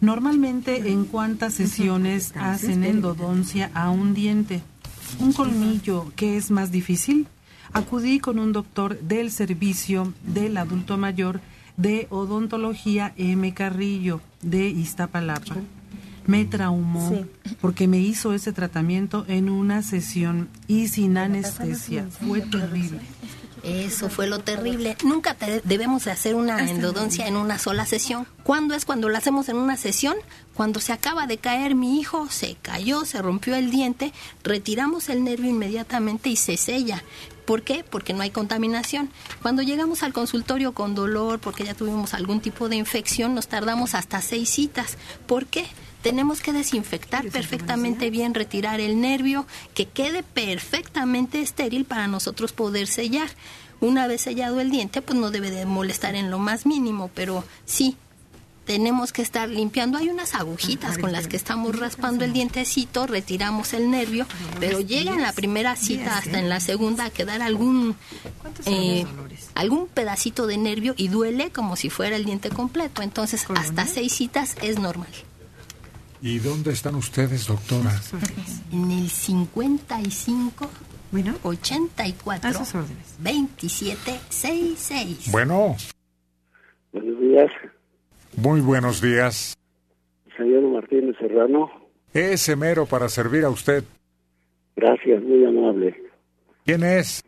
Normalmente, 0.00 0.90
¿en 0.90 1.04
cuántas 1.04 1.54
sesiones 1.54 2.32
hacen 2.36 2.84
endodoncia 2.84 3.70
a 3.74 3.90
un 3.90 4.14
diente? 4.14 4.62
¿Un 5.18 5.32
colmillo 5.32 6.12
que 6.16 6.36
es 6.36 6.50
más 6.50 6.70
difícil? 6.72 7.26
Acudí 7.72 8.20
con 8.20 8.38
un 8.38 8.52
doctor 8.52 8.98
del 9.00 9.30
servicio 9.30 10.12
del 10.24 10.56
adulto 10.58 10.98
mayor 10.98 11.40
de 11.76 12.06
odontología 12.10 13.14
M. 13.16 13.54
Carrillo 13.54 14.20
de 14.42 14.68
Iztapalapa. 14.68 15.56
Me 16.26 16.44
traumó 16.44 17.08
Sí. 17.10 17.24
porque 17.60 17.88
me 17.88 17.98
hizo 17.98 18.34
ese 18.34 18.52
tratamiento 18.52 19.24
en 19.26 19.48
una 19.48 19.82
sesión 19.82 20.48
y 20.68 20.88
sin 20.88 21.16
anestesia. 21.16 22.06
Fue 22.10 22.42
terrible. 22.42 23.00
Eso 23.62 24.08
fue 24.10 24.26
lo 24.26 24.40
terrible. 24.40 24.96
Nunca 25.04 25.34
te- 25.34 25.60
debemos 25.64 26.04
de 26.04 26.10
hacer 26.10 26.34
una 26.34 26.68
endodoncia 26.68 27.28
en 27.28 27.36
una 27.36 27.58
sola 27.60 27.86
sesión. 27.86 28.26
¿Cuándo 28.42 28.74
es 28.74 28.84
cuando 28.84 29.08
lo 29.08 29.16
hacemos 29.16 29.48
en 29.48 29.56
una 29.56 29.76
sesión? 29.76 30.16
Cuando 30.54 30.80
se 30.80 30.92
acaba 30.92 31.28
de 31.28 31.38
caer 31.38 31.76
mi 31.76 32.00
hijo, 32.00 32.28
se 32.28 32.56
cayó, 32.60 33.04
se 33.04 33.22
rompió 33.22 33.54
el 33.54 33.70
diente, 33.70 34.12
retiramos 34.42 35.08
el 35.08 35.22
nervio 35.22 35.48
inmediatamente 35.50 36.28
y 36.28 36.34
se 36.36 36.56
sella. 36.56 37.04
¿Por 37.46 37.62
qué? 37.62 37.84
Porque 37.88 38.12
no 38.14 38.22
hay 38.22 38.30
contaminación. 38.30 39.10
Cuando 39.42 39.62
llegamos 39.62 40.02
al 40.02 40.12
consultorio 40.12 40.72
con 40.72 40.94
dolor, 40.96 41.38
porque 41.38 41.64
ya 41.64 41.74
tuvimos 41.74 42.14
algún 42.14 42.40
tipo 42.40 42.68
de 42.68 42.76
infección, 42.76 43.34
nos 43.34 43.46
tardamos 43.46 43.94
hasta 43.94 44.20
seis 44.22 44.48
citas. 44.50 44.96
¿Por 45.26 45.46
qué? 45.46 45.66
Tenemos 46.02 46.40
que 46.40 46.52
desinfectar 46.52 47.28
perfectamente 47.28 48.10
bien, 48.10 48.34
retirar 48.34 48.80
el 48.80 49.00
nervio, 49.00 49.46
que 49.74 49.86
quede 49.86 50.22
perfectamente 50.22 51.40
estéril 51.40 51.84
para 51.84 52.08
nosotros 52.08 52.52
poder 52.52 52.86
sellar. 52.86 53.30
Una 53.80 54.06
vez 54.06 54.22
sellado 54.22 54.60
el 54.60 54.70
diente, 54.70 55.02
pues 55.02 55.18
no 55.18 55.30
debe 55.30 55.50
de 55.50 55.66
molestar 55.66 56.14
en 56.14 56.30
lo 56.30 56.38
más 56.38 56.66
mínimo, 56.66 57.10
pero 57.14 57.44
sí, 57.64 57.96
tenemos 58.64 59.12
que 59.12 59.22
estar 59.22 59.48
limpiando. 59.48 59.98
Hay 59.98 60.08
unas 60.08 60.34
agujitas 60.34 60.98
con 60.98 61.12
las 61.12 61.26
que 61.26 61.36
estamos 61.36 61.78
raspando 61.78 62.24
el 62.24 62.32
dientecito, 62.32 63.06
retiramos 63.06 63.72
el 63.72 63.90
nervio, 63.90 64.26
pero 64.60 64.80
llega 64.80 65.12
en 65.12 65.22
la 65.22 65.32
primera 65.32 65.76
cita 65.76 66.18
hasta 66.18 66.38
en 66.38 66.48
la 66.48 66.60
segunda 66.60 67.06
a 67.06 67.10
quedar 67.10 67.42
algún 67.42 67.96
eh, 68.66 69.04
algún 69.54 69.88
pedacito 69.88 70.46
de 70.46 70.56
nervio 70.56 70.94
y 70.96 71.08
duele 71.08 71.50
como 71.50 71.76
si 71.76 71.90
fuera 71.90 72.16
el 72.16 72.24
diente 72.24 72.50
completo. 72.50 73.02
Entonces, 73.02 73.46
hasta 73.54 73.86
seis 73.86 74.12
citas 74.12 74.56
es 74.62 74.78
normal. 74.78 75.10
¿Y 76.22 76.38
dónde 76.38 76.70
están 76.70 76.94
ustedes, 76.94 77.48
doctora? 77.48 77.90
En 78.72 78.90
el 78.92 79.08
55 79.08 80.70
bueno, 81.12 81.34
84 81.42 82.48
a 82.48 82.52
sus 82.54 82.74
órdenes. 82.74 83.16
27 83.20 84.12
66. 84.30 85.30
Bueno, 85.30 85.76
Buenos 86.92 87.20
días, 87.20 87.50
muy 88.36 88.60
buenos 88.60 89.02
días. 89.02 89.54
señor 90.36 90.62
Martínez 90.62 91.16
Serrano. 91.18 91.70
Ese 92.14 92.56
mero 92.56 92.86
para 92.86 93.08
servir 93.10 93.44
a 93.44 93.50
usted. 93.50 93.84
Gracias, 94.76 95.22
muy 95.22 95.44
amable. 95.44 95.94
¿Quién 96.64 96.82
es? 96.82 97.22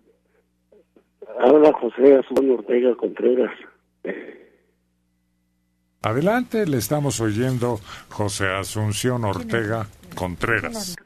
Habla 1.39 1.73
José 1.73 2.17
Azul 2.17 2.51
Ortega 2.53 2.95
Contreras. 2.97 3.53
Adelante, 6.05 6.67
le 6.67 6.77
estamos 6.77 7.19
oyendo 7.23 7.81
José 8.11 8.47
Asunción 8.49 9.25
Ortega 9.25 9.87
Contreras. 10.15 10.97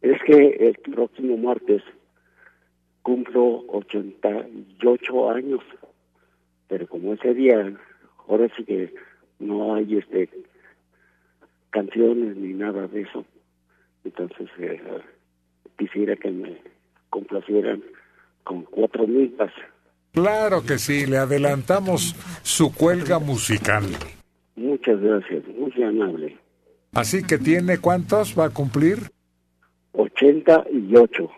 Es 0.00 0.18
que 0.26 0.32
el 0.32 0.78
próximo 0.94 1.36
martes 1.36 1.82
cumplo 3.02 3.66
88 3.68 5.30
años, 5.30 5.60
pero 6.68 6.88
como 6.88 7.12
ese 7.12 7.34
día, 7.34 7.70
ahora 8.26 8.48
sí 8.56 8.64
que 8.64 8.94
no 9.40 9.74
hay 9.74 9.98
este 9.98 10.30
canciones 11.68 12.38
ni 12.38 12.54
nada 12.54 12.86
de 12.86 13.02
eso, 13.02 13.26
entonces 14.04 14.48
eh, 14.58 14.80
quisiera 15.76 16.16
que 16.16 16.30
me 16.30 16.56
complacieran 17.10 17.82
con 18.42 18.62
cuatro 18.62 19.06
milpas. 19.06 19.52
Claro 20.12 20.64
que 20.64 20.78
sí, 20.78 21.04
le 21.04 21.18
adelantamos 21.18 22.16
su 22.42 22.72
cuelga 22.72 23.18
musical. 23.18 23.84
Muchas 24.56 25.00
gracias, 25.00 25.44
muy 25.48 25.82
amable. 25.82 26.36
Así 26.92 27.22
que 27.22 27.38
tiene 27.38 27.78
cuántos 27.78 28.38
va 28.38 28.46
a 28.46 28.50
cumplir? 28.50 29.10
88. 29.92 31.30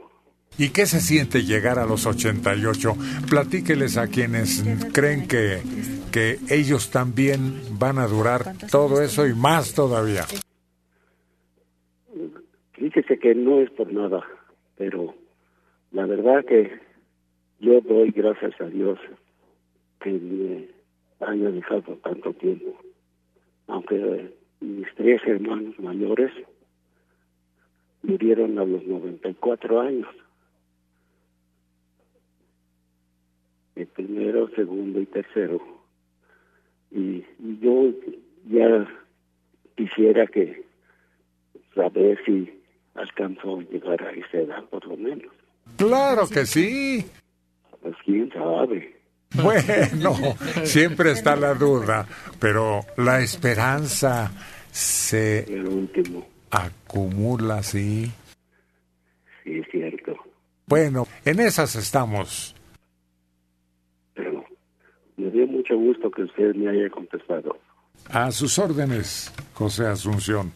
¿Y 0.57 0.71
qué 0.71 0.87
se 0.87 1.01
siente 1.01 1.43
llegar 1.43 1.79
a 1.79 1.87
los 1.87 2.07
88? 2.07 2.97
Platíqueles 3.29 3.97
a 3.97 4.09
quienes 4.09 4.65
creen 4.93 5.29
que, 5.29 5.61
que 6.13 6.39
ellos 6.49 6.91
también 6.91 7.61
van 7.79 7.99
a 7.99 8.07
durar 8.07 8.55
todo 8.71 9.03
eso 9.03 9.27
y 9.27 9.35
más 9.35 9.75
todavía. 9.75 10.25
Fíjese 12.73 13.19
que 13.19 13.35
no 13.35 13.61
es 13.61 13.71
por 13.71 13.93
nada, 13.93 14.25
pero 14.77 15.15
la 15.93 16.07
verdad 16.07 16.45
que 16.45 16.73
yo 17.61 17.81
doy 17.81 18.11
gracias 18.11 18.61
a 18.61 18.67
Dios 18.67 18.99
que 20.01 20.11
me 20.11 20.69
haya 21.21 21.51
dejado 21.51 21.97
tanto 22.03 22.33
tiempo. 22.35 22.79
Aunque 23.69 24.35
mis 24.61 24.87
tres 24.97 25.21
hermanos 25.27 25.79
mayores 25.79 26.33
murieron 28.03 28.59
a 28.59 28.65
los 28.65 28.85
94 28.85 29.81
años. 29.81 30.09
El 33.77 33.87
primero, 33.87 34.49
segundo 34.57 35.01
y 35.01 35.07
tercero. 35.07 35.61
Y 36.91 37.25
yo 37.61 37.93
ya 38.49 38.89
quisiera 39.77 40.27
que 40.27 40.65
saber 41.75 42.19
si 42.25 42.51
alcanzó 42.95 43.61
a 43.61 43.63
llegar 43.63 44.03
a 44.03 44.11
esa 44.11 44.39
edad, 44.39 44.65
por 44.65 44.85
lo 44.87 44.97
menos. 44.97 45.33
Claro 45.77 46.27
que 46.29 46.45
sí. 46.47 47.05
Pues 47.81 47.95
quién 48.05 48.33
sabe. 48.33 48.98
Bueno, 49.43 50.15
siempre 50.65 51.13
está 51.13 51.37
la 51.37 51.55
duda, 51.55 52.07
pero 52.41 52.81
la 52.97 53.21
esperanza 53.21 54.33
se 54.71 55.47
acumula, 56.51 57.63
sí. 57.63 58.11
Sí, 59.45 59.59
es 59.59 59.67
cierto. 59.71 60.15
Bueno, 60.67 61.07
en 61.25 61.41
esas 61.41 61.77
estamos. 61.77 62.55
Pero 64.15 64.45
me 65.17 65.31
dio 65.31 65.47
mucho 65.47 65.77
gusto 65.77 66.11
que 66.11 66.23
usted 66.23 66.55
me 66.55 66.71
haya 66.71 66.89
contestado. 66.91 67.59
A 68.11 68.31
sus 68.31 68.59
órdenes, 68.59 69.33
José 69.55 69.87
Asunción. 69.87 70.53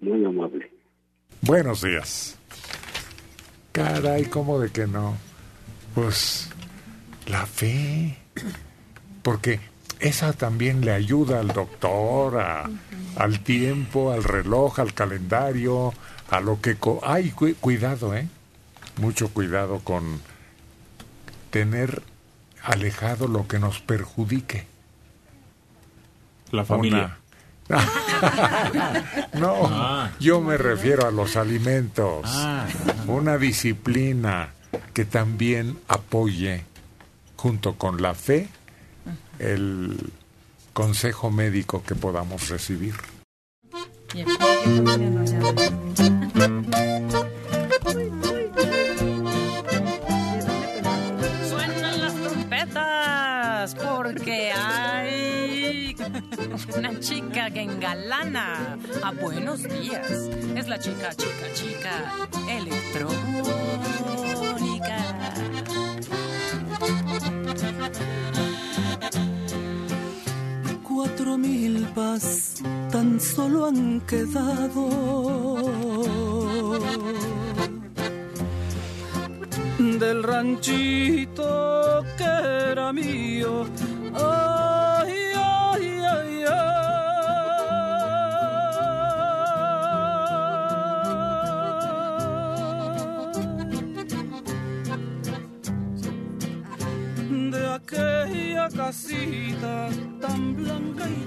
Muy 0.00 0.24
amable. 0.24 0.70
Buenos 1.40 1.82
días. 1.82 2.38
Caray, 3.72 4.24
¿cómo 4.26 4.60
de 4.60 4.70
que 4.70 4.86
no? 4.86 5.16
Pues 5.94 6.50
la 7.26 7.46
fe. 7.46 8.16
Porque 9.22 9.60
esa 10.00 10.32
también 10.32 10.84
le 10.84 10.92
ayuda 10.92 11.40
al 11.40 11.48
doctor, 11.48 12.40
a- 12.40 12.68
al 13.16 13.40
tiempo, 13.40 14.12
al 14.12 14.24
reloj, 14.24 14.80
al 14.80 14.94
calendario, 14.94 15.92
a 16.30 16.40
lo 16.40 16.60
que... 16.60 16.76
co- 16.76 17.00
Ay, 17.04 17.30
cu- 17.30 17.54
cuidado, 17.60 18.14
¿eh? 18.16 18.26
Mucho 18.96 19.28
cuidado 19.28 19.78
con 19.80 20.20
tener 21.50 22.02
alejado 22.62 23.28
lo 23.28 23.46
que 23.46 23.58
nos 23.58 23.80
perjudique. 23.80 24.66
La 26.50 26.64
familia. 26.64 27.16
Una- 27.68 27.88
no, 29.34 29.54
Ah. 29.66 30.10
yo 30.20 30.40
me 30.40 30.56
refiero 30.58 31.06
a 31.06 31.10
los 31.10 31.36
alimentos. 31.36 32.22
Ah. 32.26 32.66
Una 33.06 33.38
disciplina 33.38 34.50
que 34.92 35.04
también 35.04 35.78
apoye, 35.88 36.64
junto 37.42 37.74
con 37.74 38.00
la 38.00 38.14
fe, 38.14 38.48
el 39.40 40.12
consejo 40.72 41.32
médico 41.32 41.82
que 41.82 41.96
podamos 41.96 42.48
recibir. 42.50 42.94
Suenan 51.48 52.00
las 52.00 52.14
trompetas 52.14 53.74
porque 53.74 54.52
hay 54.52 55.96
una 56.78 57.00
chica 57.00 57.50
que 57.50 57.62
engalana 57.62 58.78
a 59.02 59.10
buenos 59.10 59.64
días. 59.64 60.08
Es 60.54 60.68
la 60.68 60.78
chica, 60.78 61.12
chica, 61.16 61.52
chica 61.54 62.12
electrónica. 62.48 63.92
Cuatro 70.82 71.38
milpas 71.38 72.54
tan 72.90 73.18
solo 73.20 73.66
han 73.66 74.00
quedado 74.02 74.88
del 79.78 80.22
ranchito 80.22 82.04
que 82.18 82.70
era 82.70 82.92
mío. 82.92 83.66
Aquella 97.92 98.68
casita 98.68 99.88
tan 100.20 100.56
blanca 100.56 101.04
y 101.08 101.24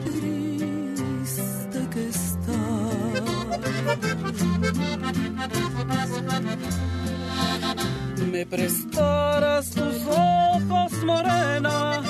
triste 1.24 1.88
que 1.94 2.10
está. 2.10 2.60
Me 8.32 8.46
prestarás 8.46 9.70
tus 9.72 10.06
ojos, 10.08 11.04
morena, 11.06 12.02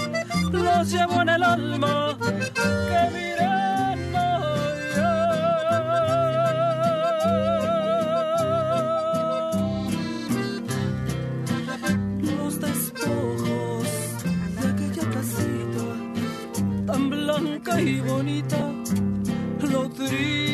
los 0.52 0.92
llevo 0.92 1.22
en 1.22 1.30
el 1.30 1.44
alma, 1.44 2.18
y 17.86 18.00
bonita, 18.00 18.58
lo 19.62 19.88
triste 19.90 20.45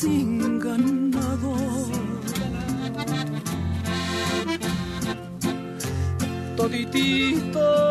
sin 0.00 0.60
ganado. 0.60 1.54
Toditito 6.56 7.87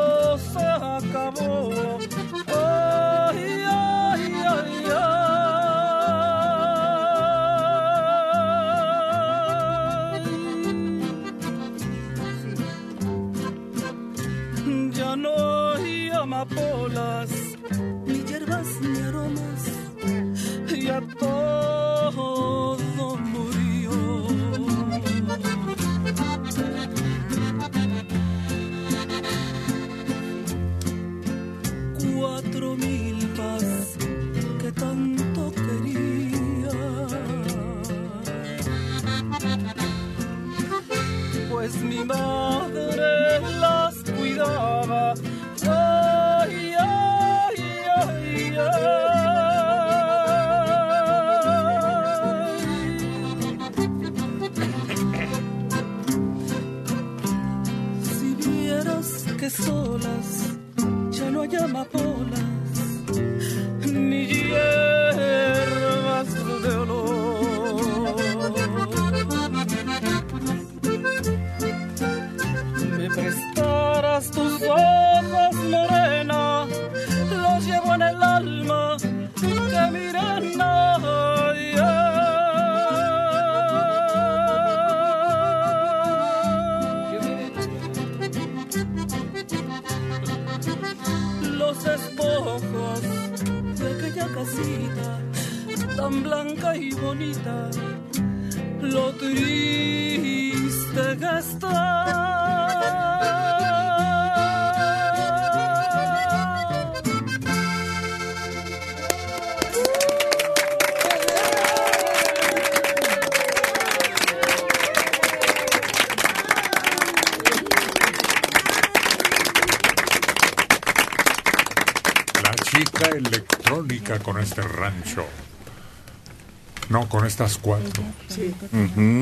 estas 127.37 127.59
cuatro. 127.59 128.01
Sí. 128.29 128.51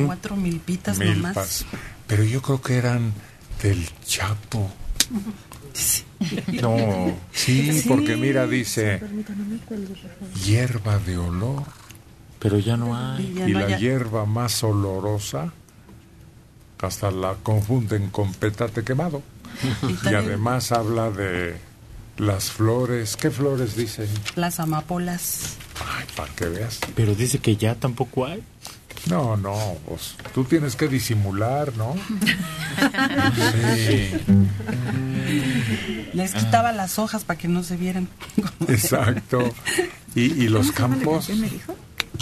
Cuatro 0.05 0.37
milpitas 0.37 0.97
Milpas. 0.99 1.17
nomás. 1.17 1.65
Pero 2.07 2.23
yo 2.23 2.41
creo 2.41 2.61
que 2.61 2.77
eran 2.77 3.11
del 3.61 3.85
Chapo. 4.05 4.71
No, 6.61 7.13
sí, 7.33 7.83
porque 7.89 8.15
mira, 8.15 8.47
dice 8.47 9.01
hierba 10.45 10.97
de 10.99 11.17
olor. 11.17 11.63
Pero 12.39 12.57
ya 12.57 12.77
no 12.77 12.95
hay. 12.95 13.25
Y 13.45 13.51
la 13.51 13.77
hierba 13.77 14.25
más 14.25 14.63
olorosa, 14.63 15.51
hasta 16.81 17.11
la 17.11 17.35
confunden 17.43 18.09
con 18.11 18.33
petate 18.33 18.83
quemado. 18.85 19.21
Y 19.83 19.91
Y 19.91 19.93
también- 19.95 20.15
además 20.15 20.71
habla 20.71 21.11
de 21.11 21.57
las 22.17 22.49
flores. 22.51 23.17
¿Qué 23.17 23.29
flores 23.29 23.75
dice? 23.75 24.07
Las 24.35 24.61
amapolas. 24.61 25.57
Para 26.15 26.33
que 26.33 26.45
veas. 26.45 26.79
Pero 26.95 27.15
dice 27.15 27.39
que 27.39 27.55
ya 27.55 27.75
tampoco 27.75 28.25
hay. 28.25 28.43
No, 29.09 29.37
no, 29.37 29.77
pues 29.87 30.15
tú 30.33 30.45
tienes 30.45 30.75
que 30.75 30.87
disimular, 30.87 31.75
¿no? 31.77 31.95
Sí. 33.51 34.11
Les 36.13 36.33
quitaba 36.33 36.71
las 36.71 36.97
hojas 36.97 37.23
para 37.23 37.37
que 37.37 37.47
no 37.47 37.61
se 37.63 37.77
vieran. 37.77 38.07
Exacto. 38.67 39.53
Y, 40.15 40.43
y 40.43 40.47
los 40.47 40.71
¿Cómo 40.71 40.73
se 40.73 40.81
llama 40.81 40.95
la 40.95 41.01
campos 41.03 41.27
canción, 41.27 41.41
me 41.41 41.49
dijo? 41.49 41.75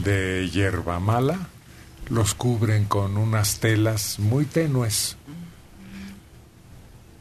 de 0.04 0.50
hierba 0.52 1.00
mala 1.00 1.38
los 2.10 2.34
cubren 2.34 2.86
con 2.86 3.18
unas 3.18 3.60
telas 3.60 4.20
muy 4.20 4.46
tenues 4.46 5.16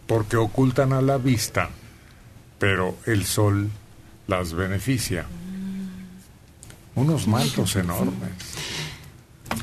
porque 0.07 0.37
ocultan 0.37 0.93
a 0.93 1.01
la 1.01 1.17
vista, 1.17 1.71
pero 2.59 2.97
el 3.07 3.25
sol 3.25 3.71
las 4.27 4.53
beneficia. 4.53 5.27
Unos 6.95 7.27
mantos 7.27 7.75
enormes. 7.77 8.13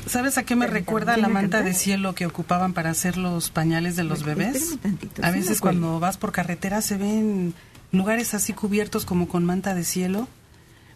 ¿Sabes 0.06 0.38
a 0.38 0.42
qué 0.42 0.56
me 0.56 0.66
recuerda 0.66 1.16
la 1.16 1.28
manta 1.28 1.62
de 1.62 1.74
cielo 1.74 2.14
que 2.14 2.26
ocupaban 2.26 2.72
para 2.72 2.90
hacer 2.90 3.16
los 3.16 3.50
pañales 3.50 3.96
de 3.96 4.04
los 4.04 4.24
bebés? 4.24 4.76
A 5.22 5.30
veces 5.30 5.60
cuando 5.60 6.00
vas 6.00 6.16
por 6.16 6.32
carretera 6.32 6.80
se 6.82 6.96
ven 6.96 7.54
lugares 7.92 8.34
así 8.34 8.52
cubiertos 8.52 9.04
como 9.04 9.28
con 9.28 9.44
manta 9.44 9.74
de 9.74 9.84
cielo. 9.84 10.28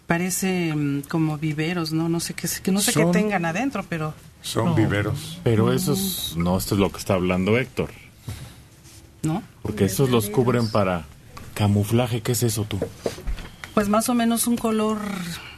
Parece 0.06 0.74
mm, 0.74 1.02
como 1.08 1.38
viveros, 1.38 1.92
¿no? 1.92 2.08
No 2.08 2.20
sé 2.20 2.34
qué, 2.34 2.46
que 2.62 2.70
no 2.72 2.80
sé 2.80 2.92
qué 2.92 3.06
tengan 3.06 3.44
adentro, 3.46 3.84
pero 3.88 4.14
Son 4.42 4.66
No. 4.66 4.74
viveros. 4.74 5.40
Pero 5.42 5.72
esos, 5.72 6.34
no, 6.36 6.58
esto 6.58 6.74
es 6.74 6.80
lo 6.80 6.90
que 6.92 6.98
está 6.98 7.14
hablando 7.14 7.56
Héctor. 7.56 7.90
¿No? 9.22 9.42
Porque 9.62 9.86
esos 9.86 10.10
los 10.10 10.28
cubren 10.28 10.70
para 10.70 11.06
camuflaje. 11.54 12.20
¿Qué 12.20 12.32
es 12.32 12.42
eso 12.42 12.64
tú? 12.64 12.78
Pues 13.74 13.88
más 13.88 14.08
o 14.08 14.14
menos 14.14 14.46
un 14.46 14.56
color 14.56 14.98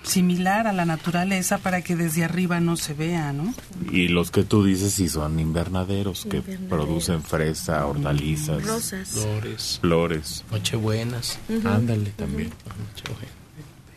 similar 0.02 0.66
a 0.66 0.72
la 0.72 0.84
naturaleza 0.84 1.58
para 1.58 1.82
que 1.82 1.96
desde 1.96 2.24
arriba 2.24 2.60
no 2.60 2.76
se 2.76 2.94
vea, 2.94 3.32
¿no? 3.32 3.52
Y 3.90 4.08
los 4.08 4.30
que 4.30 4.44
tú 4.44 4.64
dices 4.64 4.94
sí 4.94 5.08
son 5.08 5.38
invernaderos 5.40 6.26
que 6.30 6.38
Invernaderos. 6.38 6.68
producen 6.68 7.22
fresa, 7.22 7.84
hortalizas, 7.86 8.62
Rosas. 8.64 9.08
Flores. 9.10 9.78
flores. 9.80 10.44
Nochebuenas. 10.50 11.38
Ujú. 11.48 11.68
Ándale 11.68 12.10
también. 12.10 12.50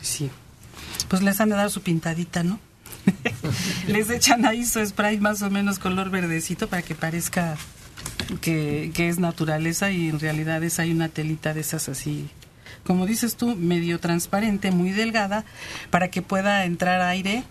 Sí. 0.02 0.30
Pues 1.08 1.22
les 1.22 1.40
han 1.40 1.50
de 1.50 1.56
dar 1.56 1.70
su 1.70 1.82
pintadita, 1.82 2.44
¿no? 2.44 2.60
les 3.88 4.10
echan 4.10 4.46
ahí 4.46 4.66
su 4.66 4.86
spray 4.86 5.20
más 5.20 5.42
o 5.42 5.50
menos 5.50 5.80
color 5.80 6.10
verdecito 6.10 6.68
para 6.68 6.82
que 6.82 6.96
parezca 6.96 7.56
que, 8.42 8.92
que 8.94 9.10
es 9.10 9.20
naturaleza 9.20 9.92
y 9.92 10.10
en 10.10 10.20
realidad 10.20 10.64
es 10.64 10.80
hay 10.80 10.92
una 10.92 11.10
telita 11.10 11.54
de 11.54 11.62
esas 11.62 11.90
así, 11.90 12.30
como 12.90 13.06
dices 13.06 13.36
tú, 13.36 13.56
medio 13.56 14.00
transparente, 14.00 14.72
muy 14.72 14.90
delgada, 14.90 15.46
para 15.92 16.10
que 16.10 16.24
pueda 16.24 16.66
entrar 16.66 17.02
aire 17.02 17.44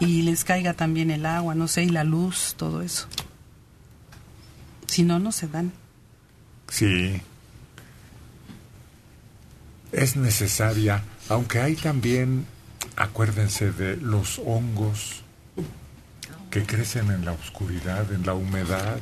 y 0.00 0.22
les 0.22 0.42
caiga 0.42 0.74
también 0.74 1.12
el 1.12 1.26
agua, 1.26 1.54
no 1.54 1.68
sé, 1.68 1.84
y 1.84 1.90
la 1.90 2.02
luz, 2.02 2.54
todo 2.56 2.82
eso. 2.82 3.06
Si 4.88 5.04
no, 5.04 5.20
no 5.20 5.30
se 5.30 5.46
dan. 5.46 5.70
Sí. 6.66 7.22
Es 9.92 10.16
necesaria, 10.16 11.04
aunque 11.28 11.60
hay 11.60 11.76
también, 11.76 12.44
acuérdense 12.96 13.70
de 13.70 13.96
los 13.96 14.40
hongos 14.44 15.22
que 16.50 16.64
crecen 16.64 17.12
en 17.12 17.24
la 17.24 17.30
oscuridad, 17.30 18.12
en 18.12 18.26
la 18.26 18.34
humedad 18.34 18.98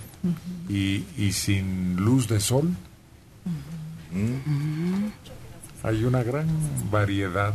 y, 0.69 1.07
y 1.17 1.33
sin 1.33 1.97
luz 1.97 2.29
de 2.29 2.41
sol. 2.41 2.77
Hay 5.83 6.05
una 6.05 6.23
gran 6.23 6.47
variedad 6.91 7.55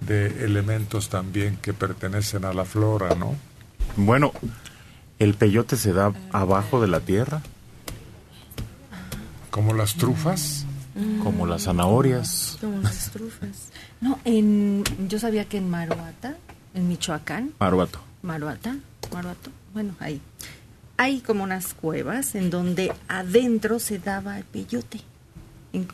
de 0.00 0.44
elementos 0.44 1.08
también 1.08 1.56
que 1.56 1.72
pertenecen 1.72 2.44
a 2.44 2.52
la 2.52 2.64
flora, 2.64 3.14
¿no? 3.14 3.34
Bueno, 3.96 4.32
el 5.18 5.34
peyote 5.34 5.76
se 5.76 5.92
da 5.92 6.12
abajo 6.32 6.80
de 6.80 6.88
la 6.88 7.00
tierra. 7.00 7.42
Como 9.50 9.74
las 9.74 9.94
trufas. 9.94 10.66
Como 11.22 11.46
las 11.46 11.64
zanahorias. 11.64 12.58
Como 12.60 12.78
las 12.78 13.06
estrufas. 13.06 13.70
No, 14.00 14.18
en, 14.24 14.84
yo 15.08 15.18
sabía 15.18 15.44
que 15.44 15.58
en 15.58 15.70
Maruata, 15.70 16.36
en 16.74 16.88
Michoacán, 16.88 17.52
Maruato. 17.58 18.00
Maruata, 18.22 18.76
Maruato, 19.12 19.50
bueno, 19.72 19.94
ahí, 20.00 20.20
hay 20.96 21.20
como 21.20 21.44
unas 21.44 21.74
cuevas 21.74 22.34
en 22.34 22.50
donde 22.50 22.92
adentro 23.06 23.78
se 23.78 23.98
daba 23.98 24.38
el 24.38 24.44
peyote. 24.44 25.00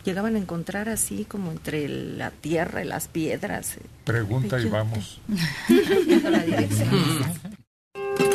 Llegaban 0.05 0.37
a 0.37 0.39
encontrar 0.39 0.89
así 0.89 1.25
como 1.25 1.51
entre 1.51 1.89
la 1.89 2.31
tierra 2.31 2.83
y 2.83 2.87
las 2.87 3.09
piedras. 3.09 3.77
Pregunta 4.05 4.61
y 4.61 4.67
vamos. 4.67 5.21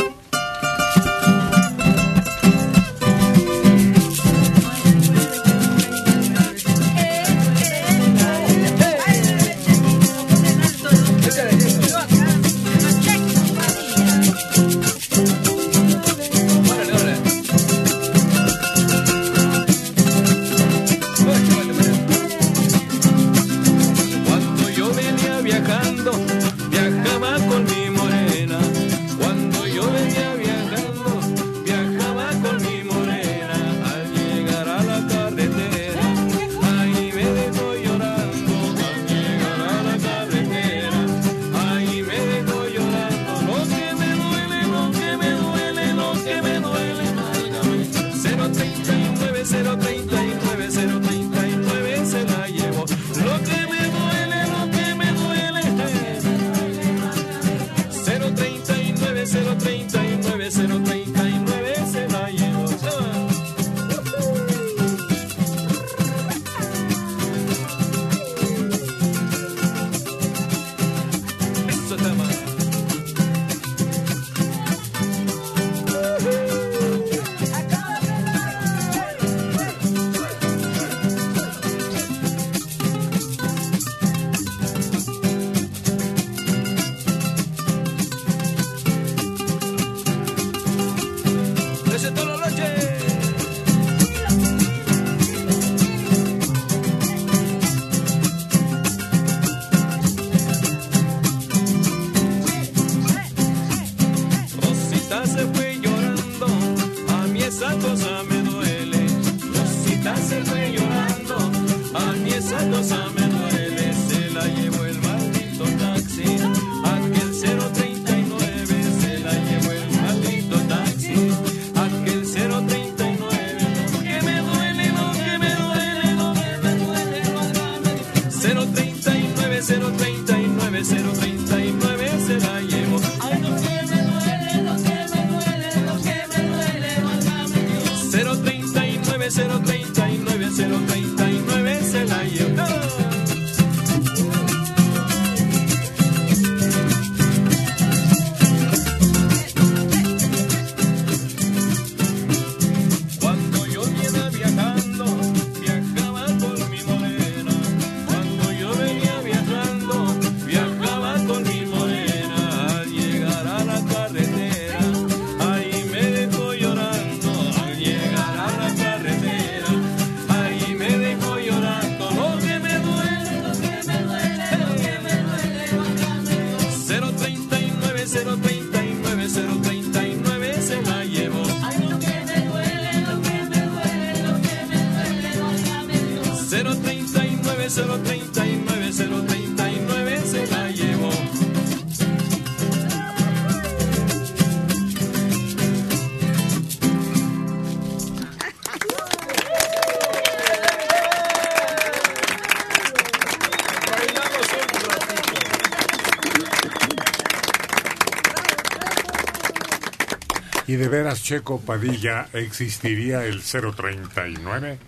de 210.79 210.87
veras, 210.87 211.21
Checo 211.21 211.59
Padilla, 211.59 212.29
existiría 212.31 213.25
el 213.25 213.41
039? 213.41 214.79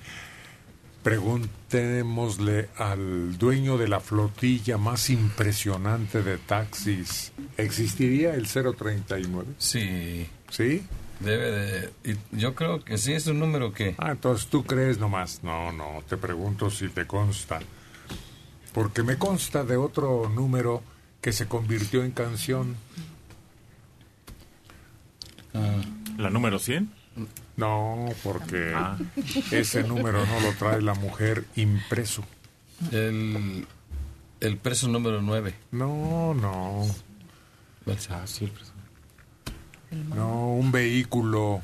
Preguntémosle 1.03 2.69
al 2.77 3.37
dueño 3.37 3.77
de 3.77 3.89
la 3.89 3.99
flotilla 3.99 4.77
más 4.77 5.09
impresionante 5.09 6.23
de 6.23 6.37
taxis. 6.37 7.33
¿Existiría 7.57 8.35
el 8.35 8.47
039? 8.47 9.49
Sí. 9.57 10.29
¿Sí? 10.49 10.81
Debe 11.19 11.51
de... 11.51 11.89
y 12.05 12.17
yo 12.37 12.55
creo 12.55 12.81
que 12.85 12.97
sí 12.97 13.11
es 13.11 13.27
un 13.27 13.39
número 13.39 13.73
que... 13.73 13.93
Ah, 13.97 14.11
entonces 14.11 14.47
tú 14.47 14.63
crees 14.63 14.97
nomás. 14.97 15.43
No, 15.43 15.73
no, 15.73 16.03
te 16.07 16.15
pregunto 16.15 16.69
si 16.69 16.87
te 16.87 17.05
consta. 17.05 17.59
Porque 18.71 19.03
me 19.03 19.17
consta 19.17 19.65
de 19.65 19.75
otro 19.75 20.29
número 20.29 20.83
que 21.19 21.33
se 21.33 21.47
convirtió 21.47 22.05
en 22.05 22.11
canción. 22.11 22.77
¿La 26.17 26.20
número 26.31 26.57
100? 26.59 26.91
No, 27.57 28.05
porque 28.23 28.73
Ah. 28.75 28.97
ese 29.51 29.83
número 29.83 30.25
no 30.25 30.39
lo 30.39 30.53
trae 30.53 30.81
la 30.81 30.93
mujer 30.95 31.45
impreso. 31.55 32.23
El, 32.91 33.67
el 34.39 34.57
preso 34.57 34.87
número 34.87 35.21
9. 35.21 35.53
No, 35.71 36.33
no. 36.33 36.85
Ah, 38.09 38.21
sí, 38.25 38.45
el 38.45 38.51
preso. 38.51 38.71
No, 40.15 40.53
un 40.53 40.71
vehículo. 40.71 41.61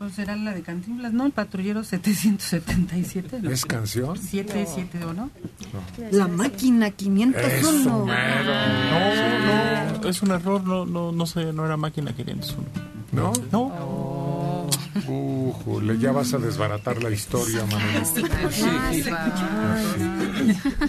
Pues 0.00 0.14
será 0.14 0.34
la 0.34 0.52
de 0.54 0.62
Cantinflas, 0.62 1.12
¿no? 1.12 1.26
El 1.26 1.32
patrullero 1.32 1.84
777. 1.84 3.40
¿no? 3.42 3.50
¿Es 3.50 3.66
canción? 3.66 4.16
77, 4.16 5.04
¿o 5.04 5.12
no? 5.12 5.30
La 6.10 6.26
máquina 6.26 6.90
501. 6.90 7.84
No, 7.84 8.06
no, 8.06 10.08
es 10.08 10.22
un 10.22 10.30
error, 10.30 10.64
no, 10.64 10.86
no, 10.86 11.12
no 11.12 11.26
sé, 11.26 11.52
no 11.52 11.66
era 11.66 11.76
máquina 11.76 12.14
501. 12.14 12.66
¿No? 13.12 13.30
No. 13.52 14.70
Ujule, 15.06 15.98
ya 15.98 16.12
vas 16.12 16.32
a 16.32 16.38
desbaratar 16.38 17.02
la 17.02 17.10
historia, 17.10 17.66
Manuel. 17.66 18.02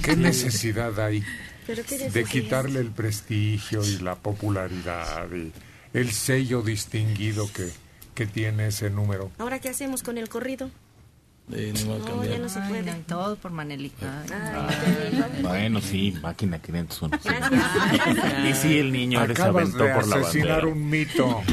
¿Qué 0.01 0.15
necesidad 0.15 0.97
hay 1.01 1.21
de 2.13 2.23
quitarle 2.23 2.79
el 2.79 2.91
prestigio 2.91 3.83
y 3.83 3.97
la 3.97 4.15
popularidad 4.15 5.27
y 5.33 5.51
el 5.93 6.11
sello 6.11 6.61
distinguido 6.61 7.51
que, 7.51 7.69
que 8.15 8.25
tiene 8.27 8.67
ese 8.67 8.89
número? 8.89 9.31
¿Ahora 9.37 9.59
qué 9.59 9.69
hacemos 9.69 10.03
con 10.03 10.17
el 10.17 10.27
corrido? 10.29 10.69
Eh, 11.53 11.73
no 11.85 11.97
No, 11.97 12.23
ya 12.23 12.37
no 12.37 12.47
se 12.49 12.61
puede. 12.61 12.93
todo 13.07 13.35
por 13.35 13.51
Manelita. 13.51 14.23
Bueno, 15.41 15.81
sí, 15.81 16.15
máquina 16.21 16.59
501. 16.59 17.17
sí. 17.21 17.29
Gracias. 17.29 18.49
Y 18.49 18.53
sí, 18.53 18.77
el 18.79 18.91
niño 18.93 19.19
ahora 19.19 19.35
se 19.35 19.41
Acabas 19.41 19.63
aventó 19.63 19.83
de 19.83 19.93
por 19.93 20.07
la 20.07 20.15
asesinar 20.17 20.47
bandera. 20.65 20.73
un 20.73 20.89
mito. 20.89 21.41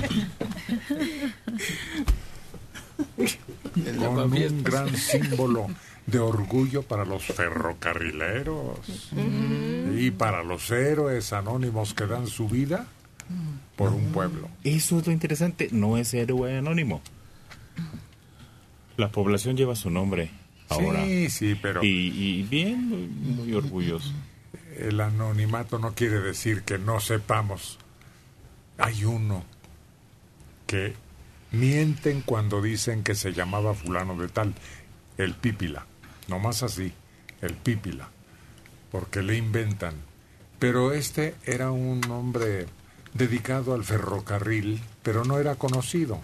con 3.99 4.33
un 4.33 4.65
gran 4.65 4.95
símbolo 4.97 5.67
de 6.07 6.19
orgullo 6.19 6.83
para 6.83 7.05
los 7.05 7.25
ferrocarrileros 7.25 8.79
y 9.97 10.11
para 10.11 10.43
los 10.43 10.71
héroes 10.71 11.33
anónimos 11.33 11.95
que 11.95 12.07
dan 12.07 12.27
su 12.27 12.49
vida 12.49 12.87
por 13.79 13.95
un 13.95 14.13
pueblo. 14.13 14.49
Eso 14.65 14.99
es 14.99 15.07
lo 15.07 15.13
interesante, 15.13 15.69
no 15.73 15.97
es 15.97 16.13
héroe 16.13 16.59
anónimo. 16.59 17.01
La 18.97 19.11
población 19.11 19.57
lleva 19.57 19.77
su 19.77 19.89
nombre 19.91 20.31
ahora. 20.69 21.05
Sí, 21.05 21.31
sí, 21.31 21.55
pero 21.61 21.83
Y, 21.85 21.89
y 22.13 22.43
bien, 22.43 22.89
muy, 22.89 23.07
muy 23.47 23.55
orgulloso. 23.55 24.13
el 24.77 25.01
anonimato 25.01 25.79
no 25.79 25.95
quiere 25.95 26.19
decir 26.21 26.63
que 26.63 26.79
no 26.79 26.99
sepamos. 27.01 27.79
Hay 28.77 29.05
uno 29.05 29.45
que 30.67 30.95
mienten 31.53 32.21
cuando 32.23 32.61
dicen 32.61 33.03
que 33.05 33.15
se 33.15 33.33
llamaba 33.33 33.75
fulano 33.75 34.17
de 34.17 34.29
tal, 34.29 34.55
el 35.17 35.35
pípila, 35.35 35.87
no 36.29 36.39
más 36.39 36.63
así, 36.63 36.93
el 37.41 37.55
pípila, 37.55 38.09
porque 38.91 39.23
le 39.23 39.37
inventan. 39.37 39.95
Pero 40.59 40.93
este 40.93 41.35
era 41.45 41.71
un 41.71 42.05
hombre 42.11 42.67
dedicado 43.15 43.75
al 43.75 43.85
ferrocarril, 43.85 44.81
pero 45.03 45.25
no 45.25 45.39
era 45.39 45.57
conocido, 45.57 46.21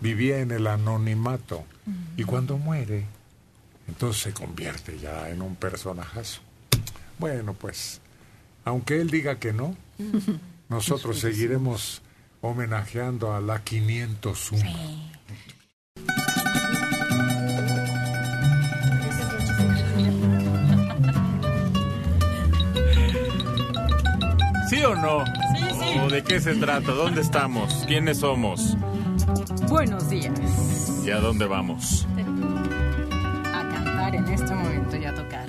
vivía 0.00 0.40
en 0.40 0.50
el 0.50 0.66
anonimato, 0.66 1.64
y 2.16 2.24
cuando 2.24 2.58
muere, 2.58 3.06
entonces 3.88 4.22
se 4.22 4.32
convierte 4.32 4.98
ya 4.98 5.28
en 5.30 5.42
un 5.42 5.56
personajazo. 5.56 6.40
Bueno, 7.18 7.54
pues 7.54 8.00
Aunque 8.64 9.00
él 9.00 9.10
diga 9.10 9.38
que 9.38 9.52
no, 9.52 9.76
nosotros 10.68 11.20
seguiremos 11.20 12.02
homenajeando 12.40 13.32
a 13.32 13.40
la 13.40 13.62
501. 13.62 14.62
¿Sí 24.68 24.82
o 24.82 24.96
no? 24.96 25.24
Sí, 25.96 26.02
sí. 26.02 26.06
¿O 26.06 26.10
de 26.10 26.22
qué 26.22 26.40
se 26.40 26.54
trata? 26.56 26.92
¿Dónde 26.92 27.20
estamos? 27.20 27.84
¿Quiénes 27.86 28.18
somos? 28.18 28.76
Buenos 29.68 30.08
días. 30.10 31.02
¿Y 31.04 31.10
a 31.10 31.20
dónde 31.20 31.46
vamos? 31.46 32.06
A 33.52 33.68
cantar 33.68 34.14
en 34.14 34.28
este 34.28 34.54
momento 34.54 34.96
y 34.96 35.04
a 35.04 35.14
tocar. 35.14 35.46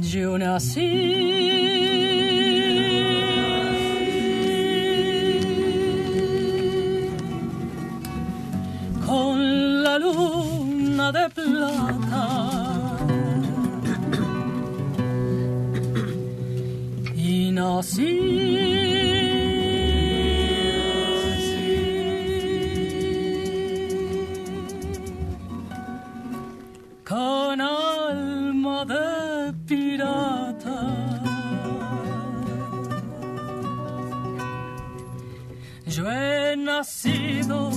Yo 0.00 0.38
nací 0.38 1.36
con 9.04 9.82
la 9.82 9.98
luna 9.98 11.12
de 11.12 11.30
plata 11.30 12.55
nací 17.56 18.12
con 27.02 27.60
alma 27.60 28.84
de 28.84 29.54
pirata. 29.66 30.80
Yo 35.86 36.10
he 36.10 36.56
nacido 36.56 37.70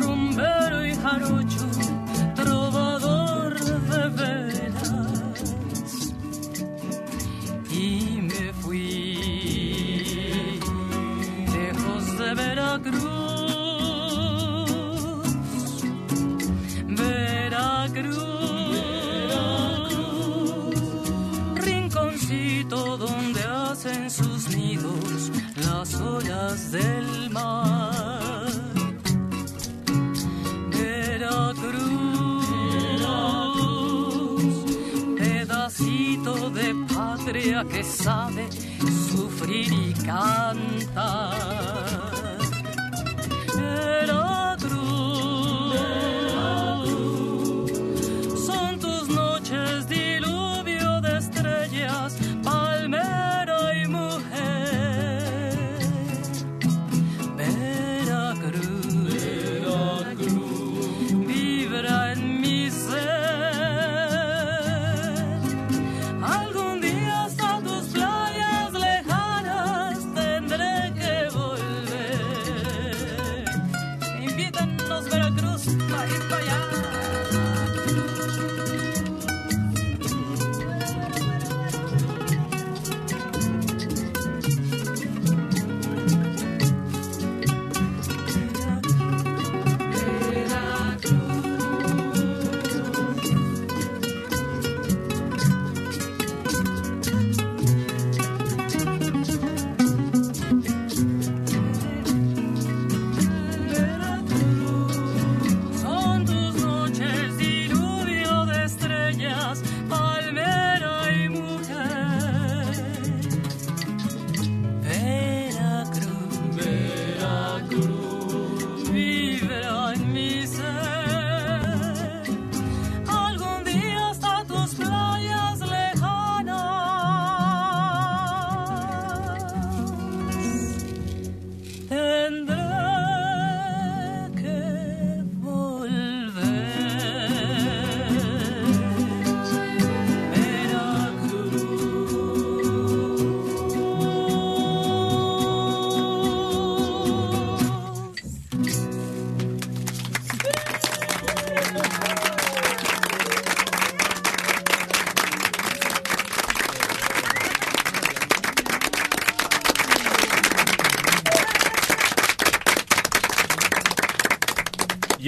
rumbero 0.00 0.84
y 0.84 0.94
jarocho, 0.96 1.64
olas 26.52 26.70
del 26.70 27.30
mar. 27.30 28.50
Veracruz, 30.70 32.46
pedacito 35.16 36.50
de 36.50 36.74
patria 36.94 37.64
que 37.64 37.82
sabe 37.82 38.48
sufrir 39.10 39.72
y 39.72 39.94
cantar. 40.04 41.32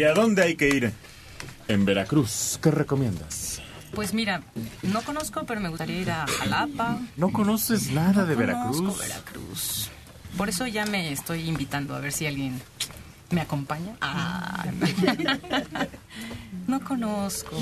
¿Y 0.05 0.07
a 0.07 0.13
dónde 0.13 0.43
hay 0.43 0.55
que 0.55 0.69
ir? 0.69 0.93
En 1.67 1.87
Veracruz, 1.87 2.59
¿qué 2.63 2.71
recomiendas? 2.71 3.63
Pues 3.95 4.13
mira, 4.13 4.43
no 4.83 5.01
conozco, 5.01 5.45
pero 5.47 5.63
me 5.63 5.71
gustaría 5.71 5.99
ir 5.99 6.11
a 6.11 6.27
Jalapa. 6.27 6.99
¿No 7.17 7.33
conoces 7.33 7.91
nada 7.91 8.27
de 8.27 8.35
No 8.35 8.39
Veracruz? 8.41 8.77
conozco 8.77 8.99
Veracruz. 9.01 9.89
Por 10.37 10.51
eso 10.51 10.67
ya 10.67 10.85
me 10.85 11.11
estoy 11.11 11.49
invitando 11.49 11.95
a 11.97 12.01
ver 12.01 12.13
si 12.13 12.27
alguien 12.27 12.61
me 13.31 13.41
acompaña. 13.41 13.97
Ah, 14.03 14.67
no 16.67 16.85
conozco. 16.85 17.57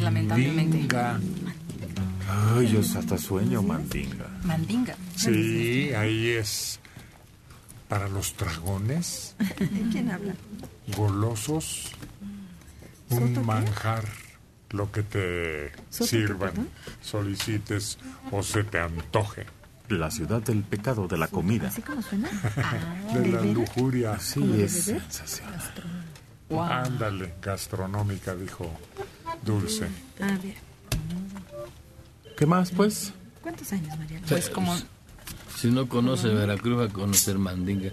Lamentablemente. 0.00 0.76
Mandinga. 0.76 1.20
Ay, 2.56 2.66
yo 2.66 2.80
hasta 2.80 3.16
sueño, 3.16 3.62
mandinga. 3.62 4.26
Mandinga. 4.42 4.96
Sí, 5.14 5.92
ahí 5.94 6.30
es 6.30 6.80
para 7.88 8.08
los 8.08 8.36
dragones 8.36 9.34
¿Quién 9.90 10.10
habla? 10.12 10.32
Golosos 11.00 11.92
un 13.10 13.44
manjar 13.46 14.04
lo 14.70 14.92
que 14.92 15.02
te 15.02 15.72
¿Soto 15.88 16.04
qué, 16.04 16.06
sirvan, 16.06 16.68
solicites 17.02 17.98
o 18.30 18.42
se 18.42 18.64
te 18.64 18.78
antoje. 18.78 19.46
La 19.88 20.10
ciudad 20.10 20.40
del 20.40 20.62
pecado, 20.62 21.08
de 21.08 21.18
la 21.18 21.26
comida. 21.26 21.66
¿Así 21.68 21.82
como 21.82 22.00
suena? 22.02 22.28
de 23.14 23.28
la 23.28 23.40
lujuria. 23.42 24.18
Sí, 24.20 24.38
¿Como 24.40 24.52
de 24.54 24.64
es 24.64 24.84
sensacional. 24.84 25.60
Ándale, 26.50 27.34
gastronómica, 27.42 28.36
dijo 28.36 28.70
Dulce. 29.44 29.88
Ah, 30.20 30.38
bien. 30.40 30.54
¿Qué 32.36 32.46
más, 32.46 32.70
pues? 32.70 33.12
¿Cuántos 33.42 33.72
años, 33.72 33.98
Mariana? 33.98 34.26
Pues 34.28 34.48
como- 34.50 34.76
Si 35.56 35.70
no 35.70 35.88
conoce 35.88 36.28
Veracruz, 36.28 36.78
va 36.78 36.84
a 36.84 36.88
conocer 36.88 37.38
Mandinga. 37.38 37.90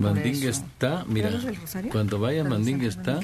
Mandinga 0.00 0.48
eso. 0.48 0.62
está, 0.62 1.04
mira, 1.06 1.30
cuando 1.92 2.18
vaya 2.18 2.42
Mandinga 2.44 2.86
está 2.88 3.20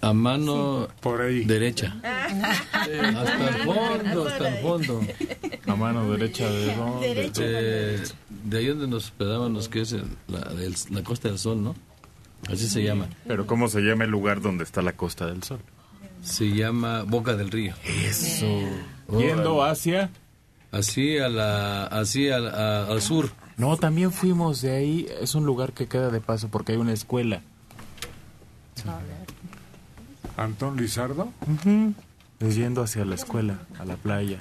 a 0.00 0.12
mano 0.12 0.88
por 1.00 1.22
ahí. 1.22 1.44
derecha. 1.44 1.96
hasta 2.02 3.48
el 3.48 3.54
fondo, 3.64 4.28
hasta 4.28 4.48
el 4.48 4.62
fondo. 4.62 5.00
A 5.66 5.76
mano 5.76 6.10
derecha 6.12 6.48
de 6.50 6.74
dónde? 6.76 7.30
De, 7.30 8.02
de 8.44 8.58
ahí 8.58 8.66
donde 8.66 8.86
nos 8.88 9.04
hospedábamos, 9.04 9.68
que 9.68 9.80
es 9.80 9.92
el- 9.92 10.04
la, 10.28 10.40
del- 10.52 10.74
la 10.90 11.02
Costa 11.02 11.28
del 11.28 11.38
Sol, 11.38 11.62
¿no? 11.62 11.74
Así 12.50 12.68
se 12.68 12.82
llama. 12.82 13.08
Pero 13.26 13.46
¿cómo 13.46 13.68
se 13.68 13.80
llama 13.80 14.04
el 14.04 14.10
lugar 14.10 14.42
donde 14.42 14.64
está 14.64 14.82
la 14.82 14.92
Costa 14.92 15.26
del 15.26 15.42
Sol? 15.42 15.60
Se 16.22 16.50
llama 16.50 17.04
Boca 17.04 17.34
del 17.36 17.50
Río. 17.50 17.74
Eso. 17.84 18.46
Yendo 19.18 19.62
hacia... 19.64 20.10
Así 20.70 21.18
a 21.18 21.28
la, 21.28 21.84
así 21.86 22.28
al, 22.28 22.48
a- 22.48 22.86
al 22.88 23.00
sur. 23.00 23.30
No, 23.56 23.76
también 23.76 24.12
fuimos 24.12 24.60
de 24.62 24.72
ahí. 24.76 25.06
Es 25.20 25.34
un 25.34 25.46
lugar 25.46 25.72
que 25.72 25.86
queda 25.86 26.10
de 26.10 26.20
paso 26.20 26.48
porque 26.48 26.72
hay 26.72 26.78
una 26.78 26.92
escuela. 26.92 27.42
Antón 30.36 30.76
Lizardo. 30.76 31.28
Es 32.40 32.56
yendo 32.56 32.82
hacia 32.82 33.04
la 33.04 33.14
escuela, 33.14 33.60
a 33.78 33.84
la 33.84 33.96
playa. 33.96 34.38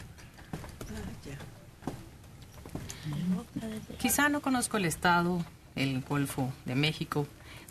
Quizá 3.99 4.29
no 4.29 4.41
conozco 4.41 4.77
el 4.77 4.85
estado, 4.85 5.43
el 5.75 6.01
Golfo 6.01 6.51
de 6.65 6.75
México, 6.75 7.25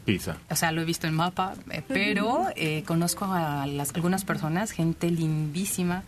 Pisa. 0.04 0.38
o 0.50 0.56
sea, 0.56 0.72
lo 0.72 0.80
he 0.80 0.84
visto 0.84 1.06
en 1.06 1.14
mapa, 1.14 1.54
eh, 1.70 1.82
pero 1.86 2.46
eh, 2.56 2.84
conozco 2.86 3.26
a 3.26 3.66
las, 3.66 3.94
algunas 3.94 4.24
personas, 4.24 4.70
gente 4.70 5.10
lindísima, 5.10 6.04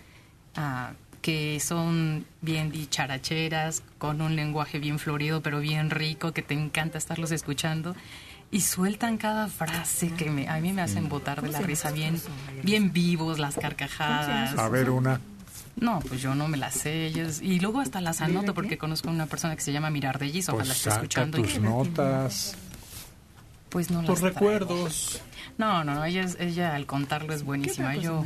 ah, 0.57 0.93
que 1.25 1.59
son 1.59 2.27
bien 2.43 2.71
dicharacheras, 2.71 3.83
con 3.97 4.21
un 4.21 4.37
lenguaje 4.37 4.79
bien 4.79 4.99
florido, 4.99 5.41
pero 5.41 5.59
bien 5.61 5.89
rico, 5.89 6.33
que 6.33 6.43
te 6.43 6.53
encanta 6.53 6.99
estarlos 6.99 7.31
escuchando. 7.31 7.97
Y 8.51 8.61
sueltan 8.61 9.17
cada 9.17 9.49
frase 9.49 10.11
que 10.13 10.29
me, 10.29 10.51
a 10.51 10.59
mí 10.61 10.75
me 10.75 10.83
hacen 10.83 11.09
botar 11.09 11.41
de 11.41 11.49
la 11.49 11.61
risa, 11.61 11.93
bien, 11.93 12.21
bien 12.63 12.93
vivos, 12.93 13.39
las 13.39 13.55
carcajadas. 13.57 14.59
A 14.59 14.69
ver 14.69 14.91
una. 14.91 15.19
No, 15.77 16.01
pues 16.01 16.21
yo 16.21 16.35
no 16.35 16.47
me 16.47 16.59
las 16.59 16.75
sé. 16.75 17.07
ellos- 17.07 17.41
y 17.41 17.59
luego 17.59 17.81
hasta 17.81 18.03
las 18.03 18.21
anoto 18.21 18.53
porque 18.53 18.77
conozco 18.77 19.09
a 19.09 19.13
una 19.13 19.25
persona 19.25 19.57
que 19.57 19.63
se 19.63 19.73
llama 19.73 19.89
Mirardellis, 19.89 20.51
ojalá 20.51 20.65
Pues 20.67 20.77
esté 20.77 20.91
escuchando. 20.91 21.39
y- 21.39 21.43
tus 21.45 21.59
notas. 21.59 22.55
Pues 23.71 23.91
no 23.91 24.05
Tus 24.05 24.21
recuerdos. 24.21 25.23
No, 25.57 25.85
no, 25.85 25.95
no, 25.95 26.05
ella, 26.05 26.23
es- 26.23 26.37
ella 26.39 26.75
al 26.77 26.85
contarlo 26.87 27.33
es 27.33 27.45
buenísima. 27.45 27.97
Yo, 27.97 28.25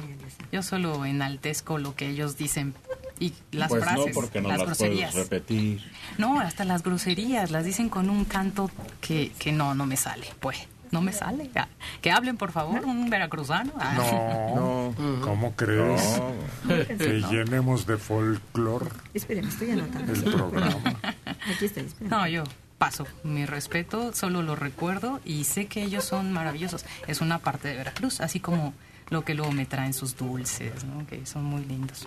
yo 0.53 0.62
solo 0.62 1.05
enaltezco 1.07 1.79
lo 1.79 1.95
que 1.95 2.09
ellos 2.11 2.37
dicen 2.37 2.75
y 3.20 3.32
las 3.53 3.69
pues 3.69 3.82
frases, 3.85 4.07
no, 4.07 4.12
porque 4.15 4.40
no 4.40 4.49
las 4.49 4.59
las, 4.59 4.66
groserías. 4.69 5.12
puedes 5.12 5.28
repetir. 5.28 5.82
No, 6.19 6.40
hasta 6.40 6.65
las 6.65 6.82
groserías 6.82 7.51
las 7.51 7.65
dicen 7.65 7.89
con 7.89 8.11
un 8.11 8.24
canto 8.24 8.70
que, 9.01 9.32
que 9.39 9.53
no, 9.53 9.74
no 9.74 9.86
me 9.86 9.97
sale. 9.97 10.27
Pues, 10.40 10.59
no 10.90 11.03
me 11.03 11.12
sale. 11.12 11.51
Ah, 11.55 11.69
Que 12.01 12.11
hablen, 12.11 12.36
por 12.39 12.51
favor, 12.53 12.85
un 12.85 13.11
veracruzano. 13.11 13.73
Ah. 13.78 13.95
No, 14.55 14.95
¿cómo 15.23 15.55
crees? 15.55 16.20
Que 16.99 17.20
No. 17.20 17.31
llenemos 17.31 17.86
de 17.86 17.97
folclore 17.99 18.86
Esperen, 19.15 19.47
estoy 19.49 19.70
anotando. 19.73 20.12
el 20.12 20.23
programa. 20.23 20.99
Aquí 21.55 21.65
está, 21.66 21.81
esperen. 21.81 22.11
No, 22.11 22.27
yo 22.27 22.45
paso. 22.78 23.07
Mi 23.24 23.45
respeto, 23.45 24.12
solo 24.15 24.43
lo 24.43 24.55
recuerdo 24.57 25.20
y 25.24 25.45
sé 25.45 25.66
que 25.66 25.82
ellos 25.82 26.05
son 26.05 26.32
maravillosos. 26.32 26.85
Es 27.07 27.20
una 27.20 27.39
parte 27.40 27.69
de 27.69 27.77
Veracruz, 27.77 28.20
así 28.20 28.40
como 28.40 28.73
lo 29.11 29.24
que 29.24 29.35
luego 29.35 29.53
me 29.53 29.66
traen 29.66 29.93
sus 29.95 30.16
dulces, 30.16 30.85
¿no? 30.85 31.07
Que 31.07 31.27
son 31.27 31.45
muy 31.45 31.65
lindos. 31.65 32.07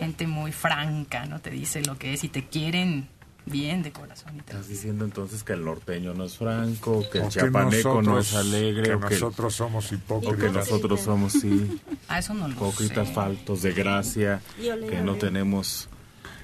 Gente 0.00 0.26
muy 0.26 0.50
franca, 0.50 1.26
¿no? 1.26 1.38
Te 1.40 1.50
dice 1.50 1.82
lo 1.82 1.96
que 1.96 2.14
es 2.14 2.24
y 2.24 2.28
te 2.28 2.46
quieren 2.48 3.06
bien 3.46 3.82
de 3.82 3.92
corazón. 3.92 4.32
y 4.36 4.40
te- 4.40 4.52
Estás 4.52 4.68
diciendo 4.68 5.04
entonces 5.04 5.42
que 5.44 5.52
el 5.52 5.64
norteño 5.64 6.14
no 6.14 6.24
es 6.24 6.36
franco, 6.36 7.04
que 7.10 7.18
el 7.18 7.24
O 7.24 7.28
que 7.28 7.32
chiapaneco 7.34 8.02
no 8.02 8.18
es 8.18 8.32
nosotros- 8.32 8.46
alegre, 8.46 8.82
que 8.84 8.94
o 8.94 9.00
que 9.00 9.14
nosotros 9.14 9.54
somos 9.54 9.86
o 9.86 9.88
que 9.90 9.94
hipócritas. 9.96 10.52
nosotros 10.54 11.00
somos 11.00 11.32
sí, 11.34 11.80
Ah, 12.08 12.18
eso 12.18 12.34
no 12.34 12.48
lo 12.48 12.54
hipócritas, 12.54 13.08
sé. 13.08 13.14
faltos 13.14 13.62
de 13.62 13.72
gracia, 13.72 14.40
Y 14.60 14.68
ole, 14.70 14.86
que 14.88 15.00
no 15.02 15.12
ole. 15.12 15.20
tenemos 15.20 15.88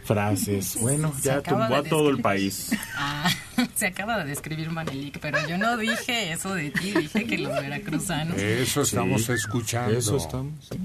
frases. 0.04 0.76
Bueno, 0.80 1.12
Se 1.16 1.22
ya 1.22 1.42
tumbó 1.42 1.62
a 1.64 1.82
de 1.82 1.88
todo 1.88 2.10
el 2.10 2.20
país. 2.20 2.70
Ah, 2.98 3.30
se 3.74 3.86
acaba 3.86 4.18
de 4.18 4.24
describir 4.30 4.70
Manelik, 4.70 5.18
pero 5.20 5.38
yo 5.48 5.58
no 5.58 5.76
dije 5.76 6.32
eso 6.32 6.54
de 6.54 6.70
ti, 6.70 6.92
dije 6.92 7.26
que 7.26 7.38
los 7.38 7.52
veracruzanos. 7.52 8.36
Eso 8.38 8.82
estamos 8.82 9.24
Sí, 9.24 9.32
escuchando. 9.32 9.96
Eso 9.96 10.16
estamos. 10.16 10.52
sí. 10.70 10.78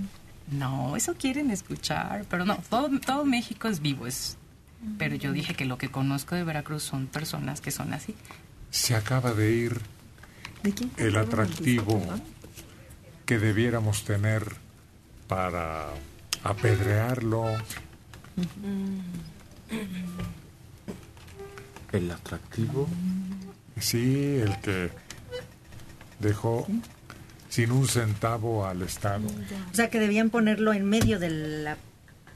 No, 0.52 0.96
eso 0.98 1.16
quieren 1.16 1.50
escuchar, 1.50 2.26
pero 2.30 2.46
no, 2.46 2.58
todo, 2.70 2.90
todo 3.00 3.26
México 3.26 3.70
es 3.70 3.80
vivo, 3.80 4.06
es, 4.06 4.38
pero 4.98 5.16
yo 5.16 5.32
dije 5.32 5.54
que 5.54 5.64
lo 5.66 5.78
que 5.78 5.90
conozco 5.90 6.36
de 6.36 6.44
Veracruz 6.44 6.84
son 6.84 7.08
personas 7.08 7.62
que 7.62 7.72
son 7.72 7.94
así. 7.94 8.16
Se 8.70 8.96
acaba 8.96 9.34
de 9.34 9.52
ir 9.52 9.82
¿De 10.62 10.74
quién? 10.74 10.92
el 10.98 11.16
atractivo 11.18 12.02
que 13.26 13.40
debiéramos 13.40 14.04
tener 14.04 14.56
para 15.28 15.88
apedrearlo. 16.44 17.46
El 21.94 22.12
atractivo. 22.12 22.88
Sí, 23.80 24.36
el 24.42 24.60
que 24.60 24.90
dejó 26.20 26.68
sin 27.52 27.72
un 27.72 27.86
centavo 27.88 28.66
al 28.66 28.82
Estado. 28.82 29.28
O 29.72 29.76
sea, 29.76 29.90
que 29.90 30.00
debían 30.00 30.30
ponerlo 30.30 30.72
en 30.74 30.86
medio 30.86 31.20
del, 31.20 31.66
la- 31.66 31.78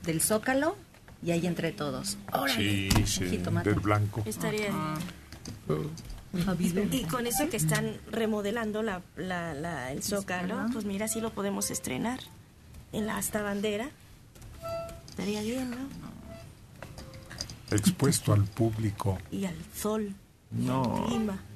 del 0.04 0.22
zócalo 0.22 0.76
y 1.24 1.32
ahí 1.32 1.48
entre 1.48 1.72
todos. 1.72 2.18
Sí, 2.56 2.90
sí, 3.06 3.30
Jitomate. 3.30 3.70
del 3.72 3.80
blanco. 3.80 4.22
Estaría 4.26 4.70
Y 6.92 7.04
con 7.06 7.28
eso 7.28 7.48
que 7.50 7.56
están 7.58 7.94
remodelando 8.12 8.84
la, 8.84 9.02
la- 9.16 9.54
la- 9.54 9.92
el 9.94 10.04
zócalo, 10.04 10.66
pues 10.74 10.84
mira, 10.86 11.08
sí 11.08 11.22
lo 11.22 11.32
podemos 11.32 11.72
estrenar 11.72 12.20
en 12.92 13.08
la 13.08 13.18
hasta 13.18 13.42
bandera. 13.42 13.90
Estaría 15.10 15.42
bien, 15.42 15.72
¿no? 15.72 15.78
Expuesto 17.72 18.34
al 18.34 18.44
público. 18.44 19.18
Y 19.32 19.46
al 19.46 19.56
sol. 19.74 20.14
No, 20.52 21.08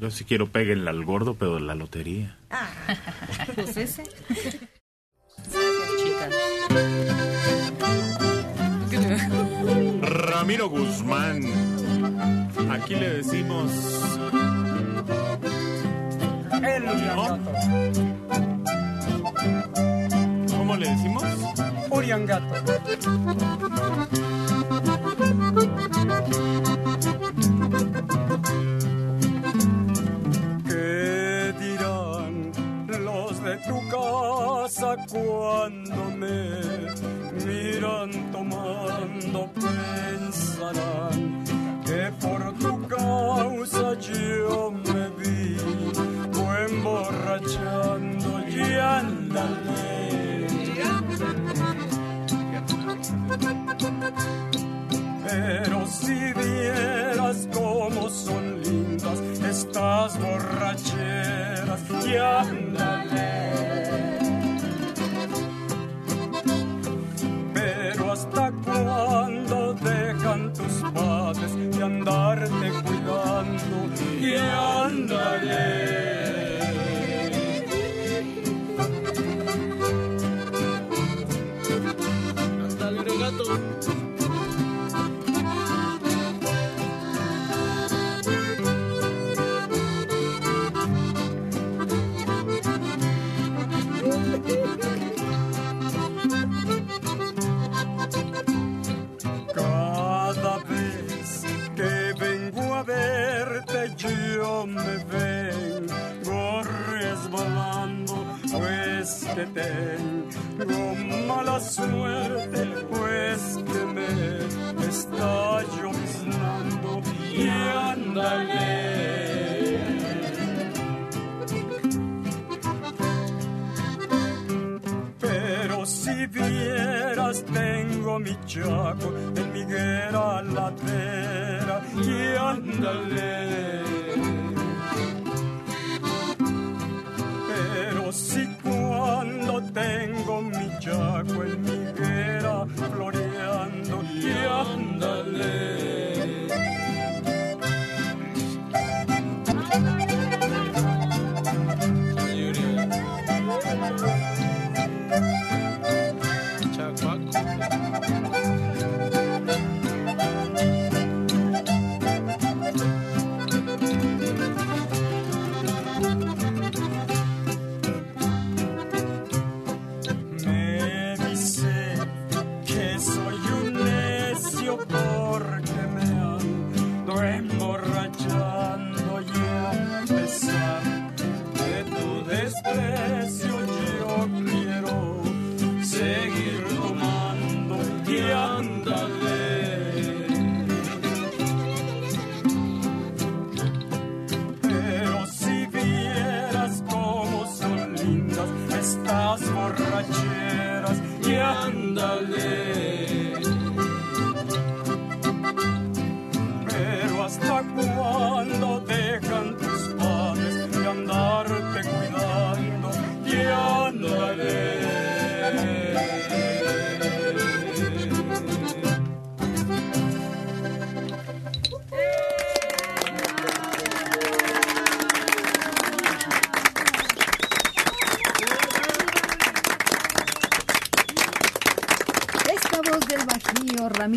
yo 0.02 0.10
sí 0.12 0.24
quiero 0.24 0.48
péguenle 0.48 0.90
al 0.90 1.04
gordo, 1.06 1.36
pero 1.36 1.56
de 1.56 1.62
la 1.62 1.76
lotería. 1.76 2.36
Ah, 2.52 2.70
Pues 3.56 3.78
ese. 3.78 4.04
Ramiro 10.02 10.70
Guzmán. 10.70 11.42
Aquí 12.72 12.96
le 12.96 13.10
decimos. 13.18 13.72
¿No? 17.16 17.40
¿Cómo 20.58 20.76
le 20.76 20.90
decimos? 20.90 21.24
Uriangato. 21.90 22.56
Casa 34.70 34.96
cuando 35.10 36.04
me 36.16 36.62
miran 37.44 38.12
tomando? 38.32 39.50
Pensarán 39.54 41.44
que 41.84 42.12
por 42.22 42.54
tu 42.60 42.88
causa 42.88 43.96
yo 44.00 44.72
me 44.72 45.10
vi 45.18 45.58
emborrachando 46.68 48.30
y 48.48 48.60
Pero 55.28 55.88
si 55.88 56.34
vieras 56.34 57.48
cómo 57.54 58.10
son 58.10 58.62
lindas 58.62 59.20
estas 59.44 60.20
borracheras 60.20 61.82
y 62.06 62.16
ándale. 62.16 64.09
Hasta 68.20 68.52
cuándo 68.66 69.74
dejan 69.76 70.52
tus 70.52 70.84
padres 70.94 71.56
de 71.56 71.84
andarte 71.84 72.70
cuidando 72.84 73.78
y 74.20 74.36
ándale. 74.36 76.49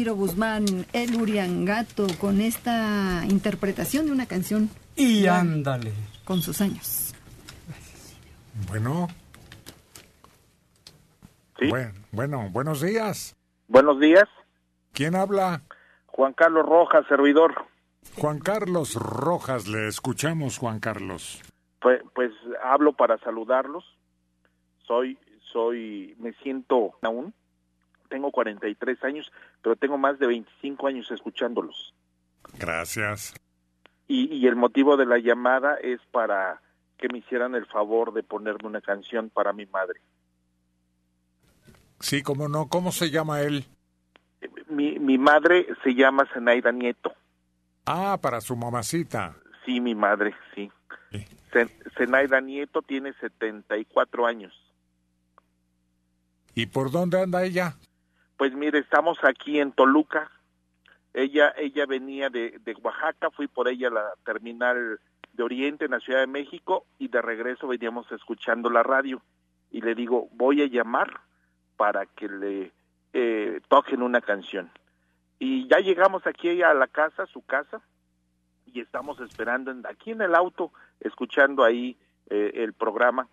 Ramiro 0.02 0.16
Guzmán, 0.16 0.64
el 0.92 1.14
Uriangato, 1.14 2.08
con 2.20 2.40
esta 2.40 3.22
interpretación 3.28 4.06
de 4.06 4.10
una 4.10 4.26
canción 4.26 4.68
Y 4.96 5.28
ándale. 5.28 5.92
con 6.24 6.42
sus 6.42 6.60
años. 6.60 7.14
Bueno. 8.66 9.06
Buen- 11.70 11.92
bueno, 12.10 12.48
buenos 12.50 12.80
días. 12.82 13.36
Buenos 13.68 14.00
días. 14.00 14.24
¿Quién 14.92 15.14
habla? 15.14 15.62
Juan 16.06 16.32
Carlos 16.32 16.66
Rojas, 16.66 17.06
servidor. 17.08 17.54
Juan 18.18 18.40
Carlos 18.40 18.94
Rojas, 18.96 19.68
le 19.68 19.86
escuchamos, 19.86 20.58
Juan 20.58 20.80
Carlos. 20.80 21.40
Pues, 21.80 22.02
pues 22.12 22.32
hablo 22.64 22.92
para 22.94 23.18
saludarlos. 23.18 23.84
Soy, 24.84 25.16
soy, 25.52 26.16
me 26.18 26.32
siento 26.42 26.98
aún. 27.02 27.32
Tengo 28.12 28.30
43 28.30 29.02
años, 29.04 29.32
pero 29.62 29.74
tengo 29.74 29.96
más 29.96 30.18
de 30.18 30.26
25 30.26 30.86
años 30.86 31.10
escuchándolos. 31.10 31.94
Gracias. 32.58 33.32
Y, 34.06 34.26
y 34.34 34.46
el 34.46 34.54
motivo 34.54 34.98
de 34.98 35.06
la 35.06 35.16
llamada 35.16 35.76
es 35.76 35.98
para 36.10 36.60
que 36.98 37.08
me 37.08 37.20
hicieran 37.20 37.54
el 37.54 37.64
favor 37.64 38.12
de 38.12 38.22
ponerme 38.22 38.68
una 38.68 38.82
canción 38.82 39.30
para 39.30 39.54
mi 39.54 39.64
madre. 39.64 40.02
Sí, 42.00 42.22
cómo 42.22 42.50
no. 42.50 42.68
¿Cómo 42.68 42.92
se 42.92 43.10
llama 43.10 43.40
él? 43.40 43.64
Mi, 44.68 44.98
mi 44.98 45.16
madre 45.16 45.66
se 45.82 45.94
llama 45.94 46.28
Zenaida 46.34 46.70
Nieto. 46.70 47.14
Ah, 47.86 48.18
para 48.20 48.42
su 48.42 48.54
mamacita. 48.56 49.36
Sí, 49.64 49.80
mi 49.80 49.94
madre, 49.94 50.34
sí. 50.54 50.70
Zenaida 51.96 52.42
Nieto 52.42 52.82
tiene 52.82 53.14
74 53.14 54.26
años. 54.26 54.52
¿Y 56.54 56.66
por 56.66 56.90
dónde 56.90 57.22
anda 57.22 57.42
ella? 57.42 57.78
Pues 58.42 58.54
mire, 58.54 58.80
estamos 58.80 59.22
aquí 59.22 59.60
en 59.60 59.70
Toluca. 59.70 60.28
Ella 61.14 61.54
ella 61.56 61.86
venía 61.86 62.28
de, 62.28 62.58
de 62.64 62.74
Oaxaca, 62.74 63.30
fui 63.30 63.46
por 63.46 63.68
ella 63.68 63.86
a 63.86 63.92
la 63.92 64.14
terminal 64.24 64.98
de 65.32 65.42
Oriente 65.44 65.84
en 65.84 65.92
la 65.92 66.00
Ciudad 66.00 66.18
de 66.18 66.26
México 66.26 66.84
y 66.98 67.06
de 67.06 67.22
regreso 67.22 67.68
veníamos 67.68 68.10
escuchando 68.10 68.68
la 68.68 68.82
radio 68.82 69.22
y 69.70 69.80
le 69.80 69.94
digo, 69.94 70.28
voy 70.32 70.60
a 70.60 70.66
llamar 70.66 71.20
para 71.76 72.04
que 72.04 72.28
le 72.28 72.72
eh, 73.12 73.60
toquen 73.68 74.02
una 74.02 74.20
canción. 74.20 74.72
Y 75.38 75.68
ya 75.68 75.78
llegamos 75.78 76.26
aquí 76.26 76.62
a 76.62 76.74
la 76.74 76.88
casa, 76.88 77.26
su 77.26 77.42
casa, 77.42 77.80
y 78.66 78.80
estamos 78.80 79.20
esperando 79.20 79.72
aquí 79.88 80.10
en 80.10 80.20
el 80.20 80.34
auto, 80.34 80.72
escuchando 80.98 81.62
ahí 81.62 81.96
eh, 82.28 82.50
el 82.56 82.72
programa 82.72 83.28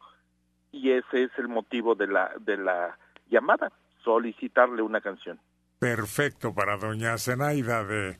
y 0.71 0.91
ese 0.91 1.23
es 1.23 1.31
el 1.39 1.47
motivo 1.47 1.95
de 1.95 2.05
la 2.05 2.31
de 2.39 2.57
la 2.57 2.95
llamada, 3.27 3.71
solicitarle 4.03 4.81
una 4.81 5.01
canción. 5.01 5.39
Perfecto 5.79 6.53
para 6.53 6.77
doña 6.77 7.17
Zenaida 7.17 7.83
de, 7.83 8.17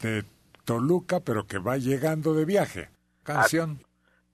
de 0.00 0.24
Toluca, 0.64 1.20
pero 1.20 1.46
que 1.46 1.58
va 1.58 1.76
llegando 1.78 2.34
de 2.34 2.44
viaje. 2.44 2.90
Canción. 3.22 3.82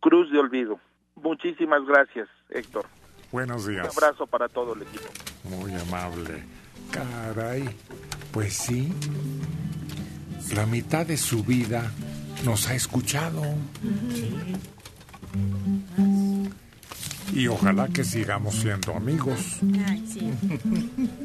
Cruz 0.01 0.31
de 0.33 0.39
Olvido. 0.39 0.81
Muchísimas 1.17 1.85
gracias, 1.87 2.29
Héctor. 2.51 2.87
Buenos 3.33 3.67
Un 3.67 3.73
días. 3.73 3.97
abrazo 3.97 4.27
para 4.27 4.49
todo 4.49 4.75
el 4.75 4.83
equipo. 4.83 5.05
Muy 5.45 5.73
amable. 5.75 6.45
Caray. 6.91 7.69
Pues 8.33 8.55
sí. 8.55 8.93
La 10.55 10.67
mitad 10.67 11.07
de 11.07 11.17
su 11.17 11.43
vida 11.45 11.91
nos 12.45 12.69
ha 12.69 12.75
escuchado. 12.75 13.43
Y 17.33 17.49
ojalá 17.49 17.89
que 17.89 18.05
sigamos 18.05 18.57
siendo 18.57 18.95
amigos. 18.95 19.59
Ay, 19.87 20.05
sí. 20.07 20.31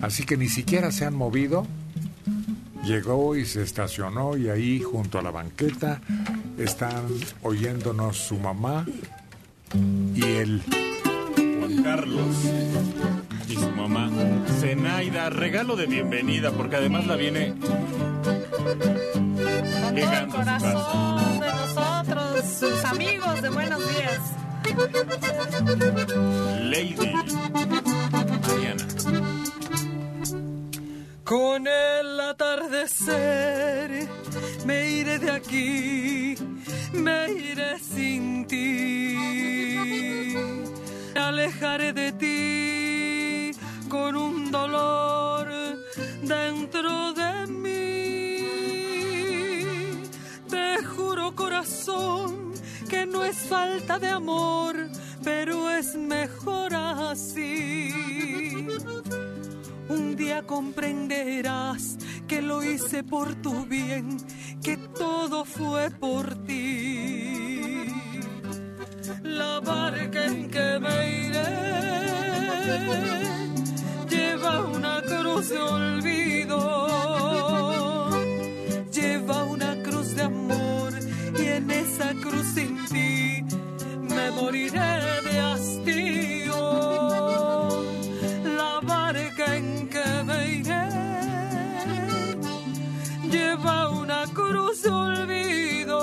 Así 0.00 0.24
que 0.24 0.36
ni 0.36 0.48
siquiera 0.48 0.92
se 0.92 1.04
han 1.04 1.14
movido. 1.14 1.66
Llegó 2.84 3.36
y 3.36 3.44
se 3.44 3.62
estacionó 3.62 4.36
y 4.36 4.48
ahí 4.48 4.80
junto 4.80 5.18
a 5.18 5.22
la 5.22 5.30
banqueta 5.30 6.00
están 6.56 7.04
oyéndonos 7.42 8.16
su 8.16 8.38
mamá 8.38 8.86
y 10.14 10.22
él. 10.22 10.62
Juan 11.58 11.82
Carlos 11.82 12.36
y 13.48 13.54
su 13.54 13.70
mamá. 13.72 14.10
Zenaida, 14.60 15.28
regalo 15.28 15.76
de 15.76 15.86
bienvenida, 15.86 16.52
porque 16.52 16.76
además 16.76 17.06
la 17.06 17.16
viene 17.16 17.54
su 20.00 20.36
casa. 20.36 20.72
corazón 20.72 21.40
de 21.40 21.48
nosotros, 21.48 22.44
sus 22.58 22.84
amigos 22.84 23.42
de 23.42 23.48
Buenos 23.50 23.80
Días. 23.96 24.20
Lady 26.70 27.12
Mariana. 28.42 28.86
Con 31.24 31.66
el 31.66 32.20
atardecer 32.20 34.08
me 34.64 34.90
iré 34.90 35.18
de 35.18 35.30
aquí, 35.30 36.34
me 36.92 37.30
iré 37.32 37.78
sin 37.78 38.46
ti. 38.46 39.16
Alejaré 41.14 41.92
de 41.92 42.12
ti 42.12 43.50
con 43.88 44.16
un 44.16 44.50
dolor 44.50 45.48
dentro 46.22 47.12
de 47.12 47.46
mí. 47.46 48.38
Te 50.48 50.82
juro 50.84 51.34
corazón 51.34 52.47
que 52.88 53.06
no 53.06 53.24
es 53.24 53.36
falta 53.36 53.98
de 53.98 54.08
amor, 54.08 54.74
pero 55.22 55.70
es 55.70 55.94
mejor 55.94 56.74
así. 56.74 57.92
Un 59.88 60.16
día 60.16 60.42
comprenderás 60.46 61.98
que 62.26 62.40
lo 62.40 62.62
hice 62.62 63.02
por 63.04 63.34
tu 63.36 63.66
bien, 63.66 64.16
que 64.62 64.76
todo 64.76 65.44
fue 65.44 65.90
por 65.90 66.34
ti. 66.46 67.88
La 69.22 69.60
barca 69.60 70.24
en 70.24 70.50
que 70.50 70.78
me 70.80 71.26
iré 71.26 71.68
lleva 74.08 74.64
una 74.64 75.02
cruz 75.02 75.48
de 75.50 75.58
olvido, 75.58 76.60
lleva 78.90 79.44
una 79.44 79.77
en 81.58 81.70
esa 81.70 82.14
cruz 82.22 82.46
sin 82.54 82.72
ti 82.86 83.44
me 84.14 84.30
moriré 84.30 84.94
de 85.26 85.34
hastío. 85.40 86.60
La 88.58 88.74
barca 88.82 89.56
en 89.56 89.88
que 89.94 90.08
me 90.28 90.38
iré 90.60 90.88
lleva 93.32 93.90
una 93.90 94.22
cruz 94.38 94.82
de 94.82 94.90
olvido, 94.90 96.00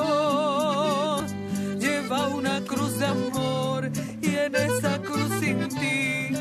lleva 1.80 2.27
una 2.27 2.60
cruz 2.72 2.99
de 2.99 3.06
amor 3.06 3.82
y 4.22 4.36
en 4.45 4.56
esa 4.56 5.02
cruz 5.07 5.32
sin 5.40 5.60
ti 5.69 6.32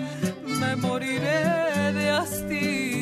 me 0.60 0.76
moriré 0.76 1.92
de 1.98 2.10
hastío. 2.10 2.93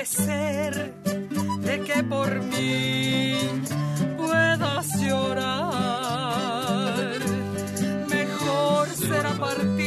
De 0.00 1.80
que 1.84 2.02
por 2.04 2.40
mí 2.40 3.36
puedas 4.16 4.98
llorar. 4.98 5.60
Mejor 8.08 8.88
será 8.88 9.34
partir, 9.34 9.79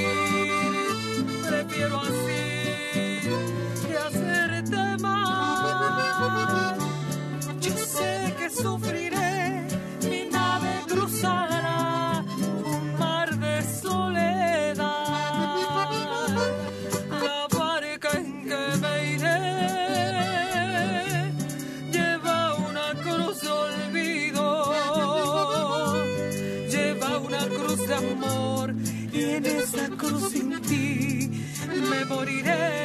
cruz 29.97 30.31
sin 30.31 30.61
ti 30.61 31.29
me 31.89 32.05
moriré 32.05 32.82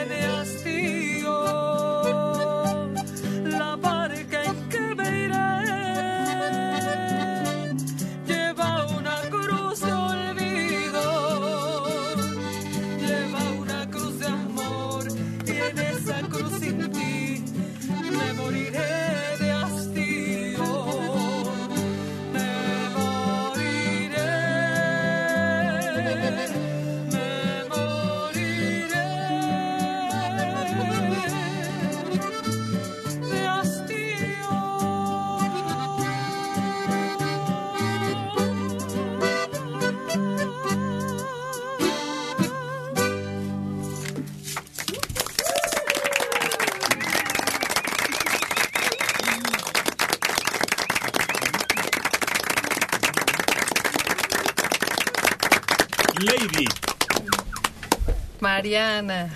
Mariana. 58.72 59.30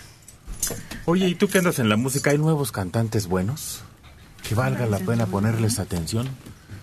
Oye, 1.07 1.27
¿y 1.29 1.35
tú 1.35 1.49
que 1.49 1.57
andas 1.59 1.79
en 1.79 1.89
la 1.89 1.97
música? 1.97 2.31
¿Hay 2.31 2.39
nuevos 2.39 2.71
cantantes 2.71 3.27
buenos? 3.27 3.81
Que 4.47 4.55
valga 4.55 4.85
la 4.87 4.99
pena 4.99 5.25
ponerles 5.27 5.79
atención. 5.79 6.29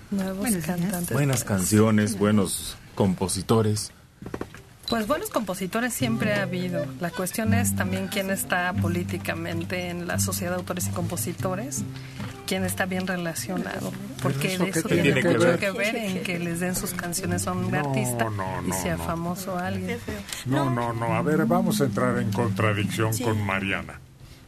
Nuevos 0.10 0.50
cantantes. 0.66 1.12
Buenas 1.14 1.44
canciones, 1.44 2.18
buenos 2.18 2.76
compositores. 2.96 3.92
Pues 4.90 5.06
buenos 5.06 5.30
compositores 5.30 5.94
siempre 5.94 6.34
ha 6.34 6.42
habido. 6.42 6.88
La 7.00 7.12
cuestión 7.12 7.54
es 7.54 7.76
también 7.76 8.08
quién 8.08 8.32
está 8.32 8.74
políticamente 8.74 9.90
en 9.90 10.08
la 10.08 10.20
sociedad 10.20 10.54
de 10.54 10.58
autores 10.58 10.88
y 10.88 10.90
compositores, 10.90 11.84
quién 12.48 12.66
está 12.66 12.88
bien 12.88 13.06
relacionado. 13.06 13.92
Porque 14.24 14.56
eso 14.56 14.64
eso 14.64 14.88
tiene 14.88 15.04
tiene 15.04 15.22
que 15.22 15.28
mucho 15.28 15.40
ver? 15.48 15.60
que 15.60 15.72
ver 15.72 15.96
en 15.96 16.24
que 16.24 16.40
les 16.40 16.60
den 16.60 16.76
sus 16.76 16.94
canciones 16.96 17.46
a 17.46 17.52
un 17.52 17.70
No, 17.70 17.78
artista 17.80 18.32
no, 18.32 18.64
y 18.66 18.70
no, 18.70 18.82
sea 18.82 18.98
no. 18.98 19.04
famoso 19.04 19.56
alguien. 19.60 20.00
No, 20.46 20.70
no, 20.70 20.94
no. 20.94 21.14
A 21.16 21.22
ver, 21.22 21.46
vamos 21.46 21.82
a 21.82 21.86
entrar 21.86 22.18
en 22.20 22.32
contradicción 22.32 23.14
Sí. 23.14 23.24
con 23.24 23.42
Mariana. 23.46 24.00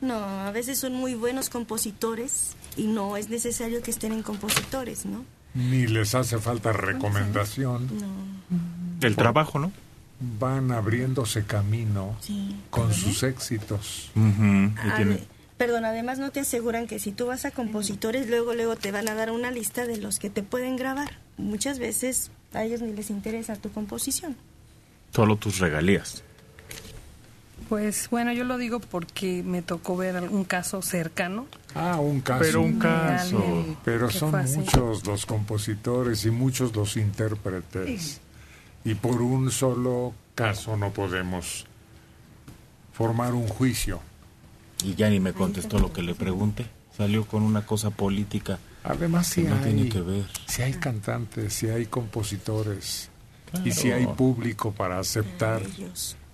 No, 0.02 0.16
a 0.16 0.52
veces 0.52 0.80
son 0.80 0.94
muy 0.94 1.14
buenos 1.16 1.50
compositores 1.50 2.52
y 2.78 2.88
no 2.88 3.18
es 3.18 3.30
necesario 3.30 3.82
que 3.84 3.92
estén 3.92 4.12
en 4.14 4.24
compositores, 4.24 5.06
¿no? 5.06 5.24
Ni 5.54 5.86
les 5.88 6.16
hace 6.16 6.38
falta 6.40 6.72
recomendación. 6.74 7.88
El 9.02 9.16
trabajo, 9.16 9.60
¿no? 9.60 9.72
Van 10.40 10.72
abriéndose 10.72 11.44
camino 11.46 12.16
Sí. 12.22 12.56
con 12.70 12.94
sus 12.94 13.24
éxitos. 13.24 14.12
Ade- 14.16 15.24
Perdón, 15.58 15.86
además 15.86 16.18
no 16.18 16.32
te 16.32 16.40
aseguran 16.40 16.88
que 16.88 16.98
si 16.98 17.12
tú 17.12 17.28
vas 17.28 17.46
a 17.46 17.52
compositores, 17.52 18.28
luego 18.28 18.56
luego 18.56 18.76
te 18.76 18.92
van 18.92 19.08
a 19.10 19.14
dar 19.14 19.30
una 19.32 19.52
lista 19.52 19.86
de 19.86 19.98
los 19.98 20.18
que 20.18 20.32
te 20.32 20.42
pueden 20.42 20.76
grabar. 20.76 21.20
Muchas 21.38 21.78
veces 21.78 22.32
a 22.54 22.64
ellos 22.64 22.82
ni 22.82 22.94
les 22.94 23.12
interesa 23.12 23.56
tu 23.56 23.72
composición. 23.72 24.36
Solo 25.12 25.36
tus 25.36 25.60
regalías. 25.60 26.24
Pues 27.70 28.10
bueno, 28.10 28.34
yo 28.34 28.44
lo 28.44 28.58
digo 28.58 28.80
porque 28.80 29.44
me 29.44 29.62
tocó 29.62 29.96
ver 29.96 30.22
un 30.24 30.44
caso 30.44 30.82
cercano. 30.82 31.48
Ah, 31.74 31.98
un 32.02 32.20
caso. 32.20 32.42
Pero 32.42 32.62
un 32.62 32.80
caso. 32.80 33.78
Pero 33.86 34.10
son 34.10 34.32
muchos 34.58 35.06
los 35.06 35.26
compositores 35.26 36.26
y 36.26 36.32
muchos 36.32 36.76
los 36.76 36.98
intérpretes. 36.98 38.20
Y 38.84 38.96
por 38.96 39.22
un 39.22 39.52
solo 39.52 40.14
caso 40.36 40.76
no 40.76 40.92
podemos 40.92 41.66
formar 42.94 43.34
un 43.34 43.48
juicio. 43.48 44.02
Y 44.84 44.96
ya 44.96 45.10
ni 45.10 45.20
me 45.20 45.34
contestó 45.34 45.80
lo 45.80 45.94
que 45.94 46.02
le 46.02 46.16
pregunté. 46.16 46.66
Salió 46.98 47.26
con 47.26 47.44
una 47.44 47.66
cosa 47.66 47.90
política. 47.90 48.60
Además, 48.84 49.30
que 49.30 49.44
si 49.44 49.48
no 49.48 49.56
hay, 49.56 49.64
tiene 49.64 49.90
que 49.90 50.02
ver. 50.02 50.26
si 50.48 50.62
hay 50.62 50.74
cantantes, 50.74 51.54
si 51.54 51.70
hay 51.70 51.86
compositores 51.86 53.11
y 53.66 53.72
si 53.72 53.92
hay 53.92 54.06
público 54.08 54.72
para 54.72 55.00
aceptar 55.00 55.62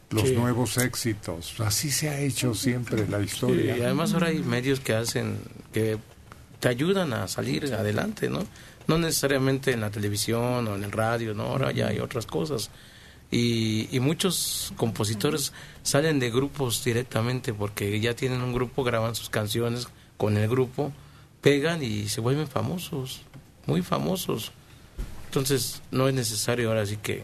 los 0.10 0.30
Sí. 0.30 0.36
nuevos 0.36 0.78
éxitos. 0.78 1.60
Así 1.60 1.92
se 1.92 2.10
ha 2.10 2.20
hecho 2.20 2.54
siempre 2.54 3.08
la 3.08 3.20
Sí, 3.20 3.26
historia. 3.26 3.78
y 3.78 3.82
además 3.82 4.14
ahora 4.14 4.28
hay 4.28 4.40
medios 4.40 4.80
que 4.80 4.94
hacen, 4.94 5.40
que 5.74 5.98
te 6.60 6.70
ayudan 6.70 7.14
a 7.14 7.28
salir 7.28 7.66
adelante, 7.74 8.30
¿no? 8.30 8.46
No 8.88 8.98
necesariamente 8.98 9.72
en 9.74 9.82
la 9.82 9.92
televisión 9.92 10.68
o 10.68 10.76
en 10.76 10.84
el 10.84 10.92
radio, 10.92 11.34
¿no? 11.34 11.44
Ahora 11.44 11.72
ya 11.72 11.88
hay 11.88 12.00
otras 12.00 12.26
cosas. 12.26 12.70
Y, 13.30 13.90
y 13.92 14.00
muchos 14.00 14.72
compositores 14.78 15.52
salen 15.84 16.20
de 16.20 16.30
grupos 16.32 16.86
directamente 16.86 17.54
porque 17.54 18.00
ya 18.00 18.16
tienen 18.16 18.42
un 18.42 18.54
grupo, 18.54 18.86
graban 18.86 19.16
sus 19.16 19.30
canciones 19.30 19.90
con 20.16 20.38
el 20.38 20.48
grupo, 20.48 20.94
pegan 21.42 21.84
y 21.84 22.08
se 22.08 22.22
vuelven 22.22 22.48
famosos, 22.48 23.24
muy 23.66 23.82
famosos. 23.82 24.54
Entonces 25.28 25.82
no 25.92 26.08
es 26.08 26.16
necesario 26.16 26.70
ahora 26.70 26.86
sí 26.86 26.98
que 26.98 27.24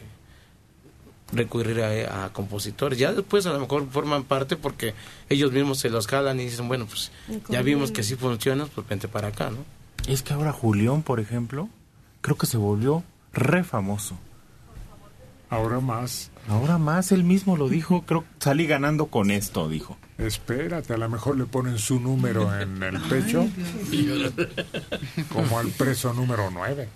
recurrir 1.31 1.81
a, 1.81 2.25
a 2.25 2.33
compositores. 2.33 2.99
Ya 2.99 3.11
después 3.13 3.45
a 3.45 3.53
lo 3.53 3.59
mejor 3.59 3.87
forman 3.89 4.23
parte 4.23 4.55
porque 4.55 4.93
ellos 5.29 5.51
mismos 5.51 5.79
se 5.79 5.89
los 5.89 6.07
jalan 6.07 6.39
y 6.39 6.45
dicen, 6.45 6.67
bueno, 6.67 6.85
pues 6.85 7.11
ya 7.49 7.61
vimos 7.61 7.91
que 7.91 8.03
sí 8.03 8.15
funciona, 8.15 8.65
pues 8.67 8.87
vente 8.87 9.07
para 9.07 9.29
acá, 9.29 9.49
¿no? 9.49 9.65
Es 10.07 10.21
que 10.21 10.33
ahora 10.33 10.51
Julián, 10.51 11.01
por 11.01 11.19
ejemplo, 11.19 11.69
creo 12.21 12.37
que 12.37 12.45
se 12.45 12.57
volvió 12.57 13.03
re 13.33 13.63
famoso. 13.63 14.17
Ahora 15.49 15.79
más. 15.79 16.31
Ahora 16.49 16.77
más, 16.77 17.11
él 17.11 17.23
mismo 17.23 17.57
lo 17.57 17.69
dijo, 17.69 18.03
creo 18.05 18.21
que 18.21 18.27
salí 18.39 18.65
ganando 18.65 19.05
con 19.07 19.29
esto, 19.29 19.69
dijo. 19.69 19.97
Espérate, 20.17 20.93
a 20.93 20.97
lo 20.97 21.09
mejor 21.09 21.37
le 21.37 21.45
ponen 21.45 21.77
su 21.77 21.99
número 21.99 22.59
en 22.59 22.81
el 22.81 22.99
pecho, 23.09 23.47
como 25.31 25.59
al 25.59 25.67
preso 25.69 26.13
número 26.13 26.49
9. 26.51 26.89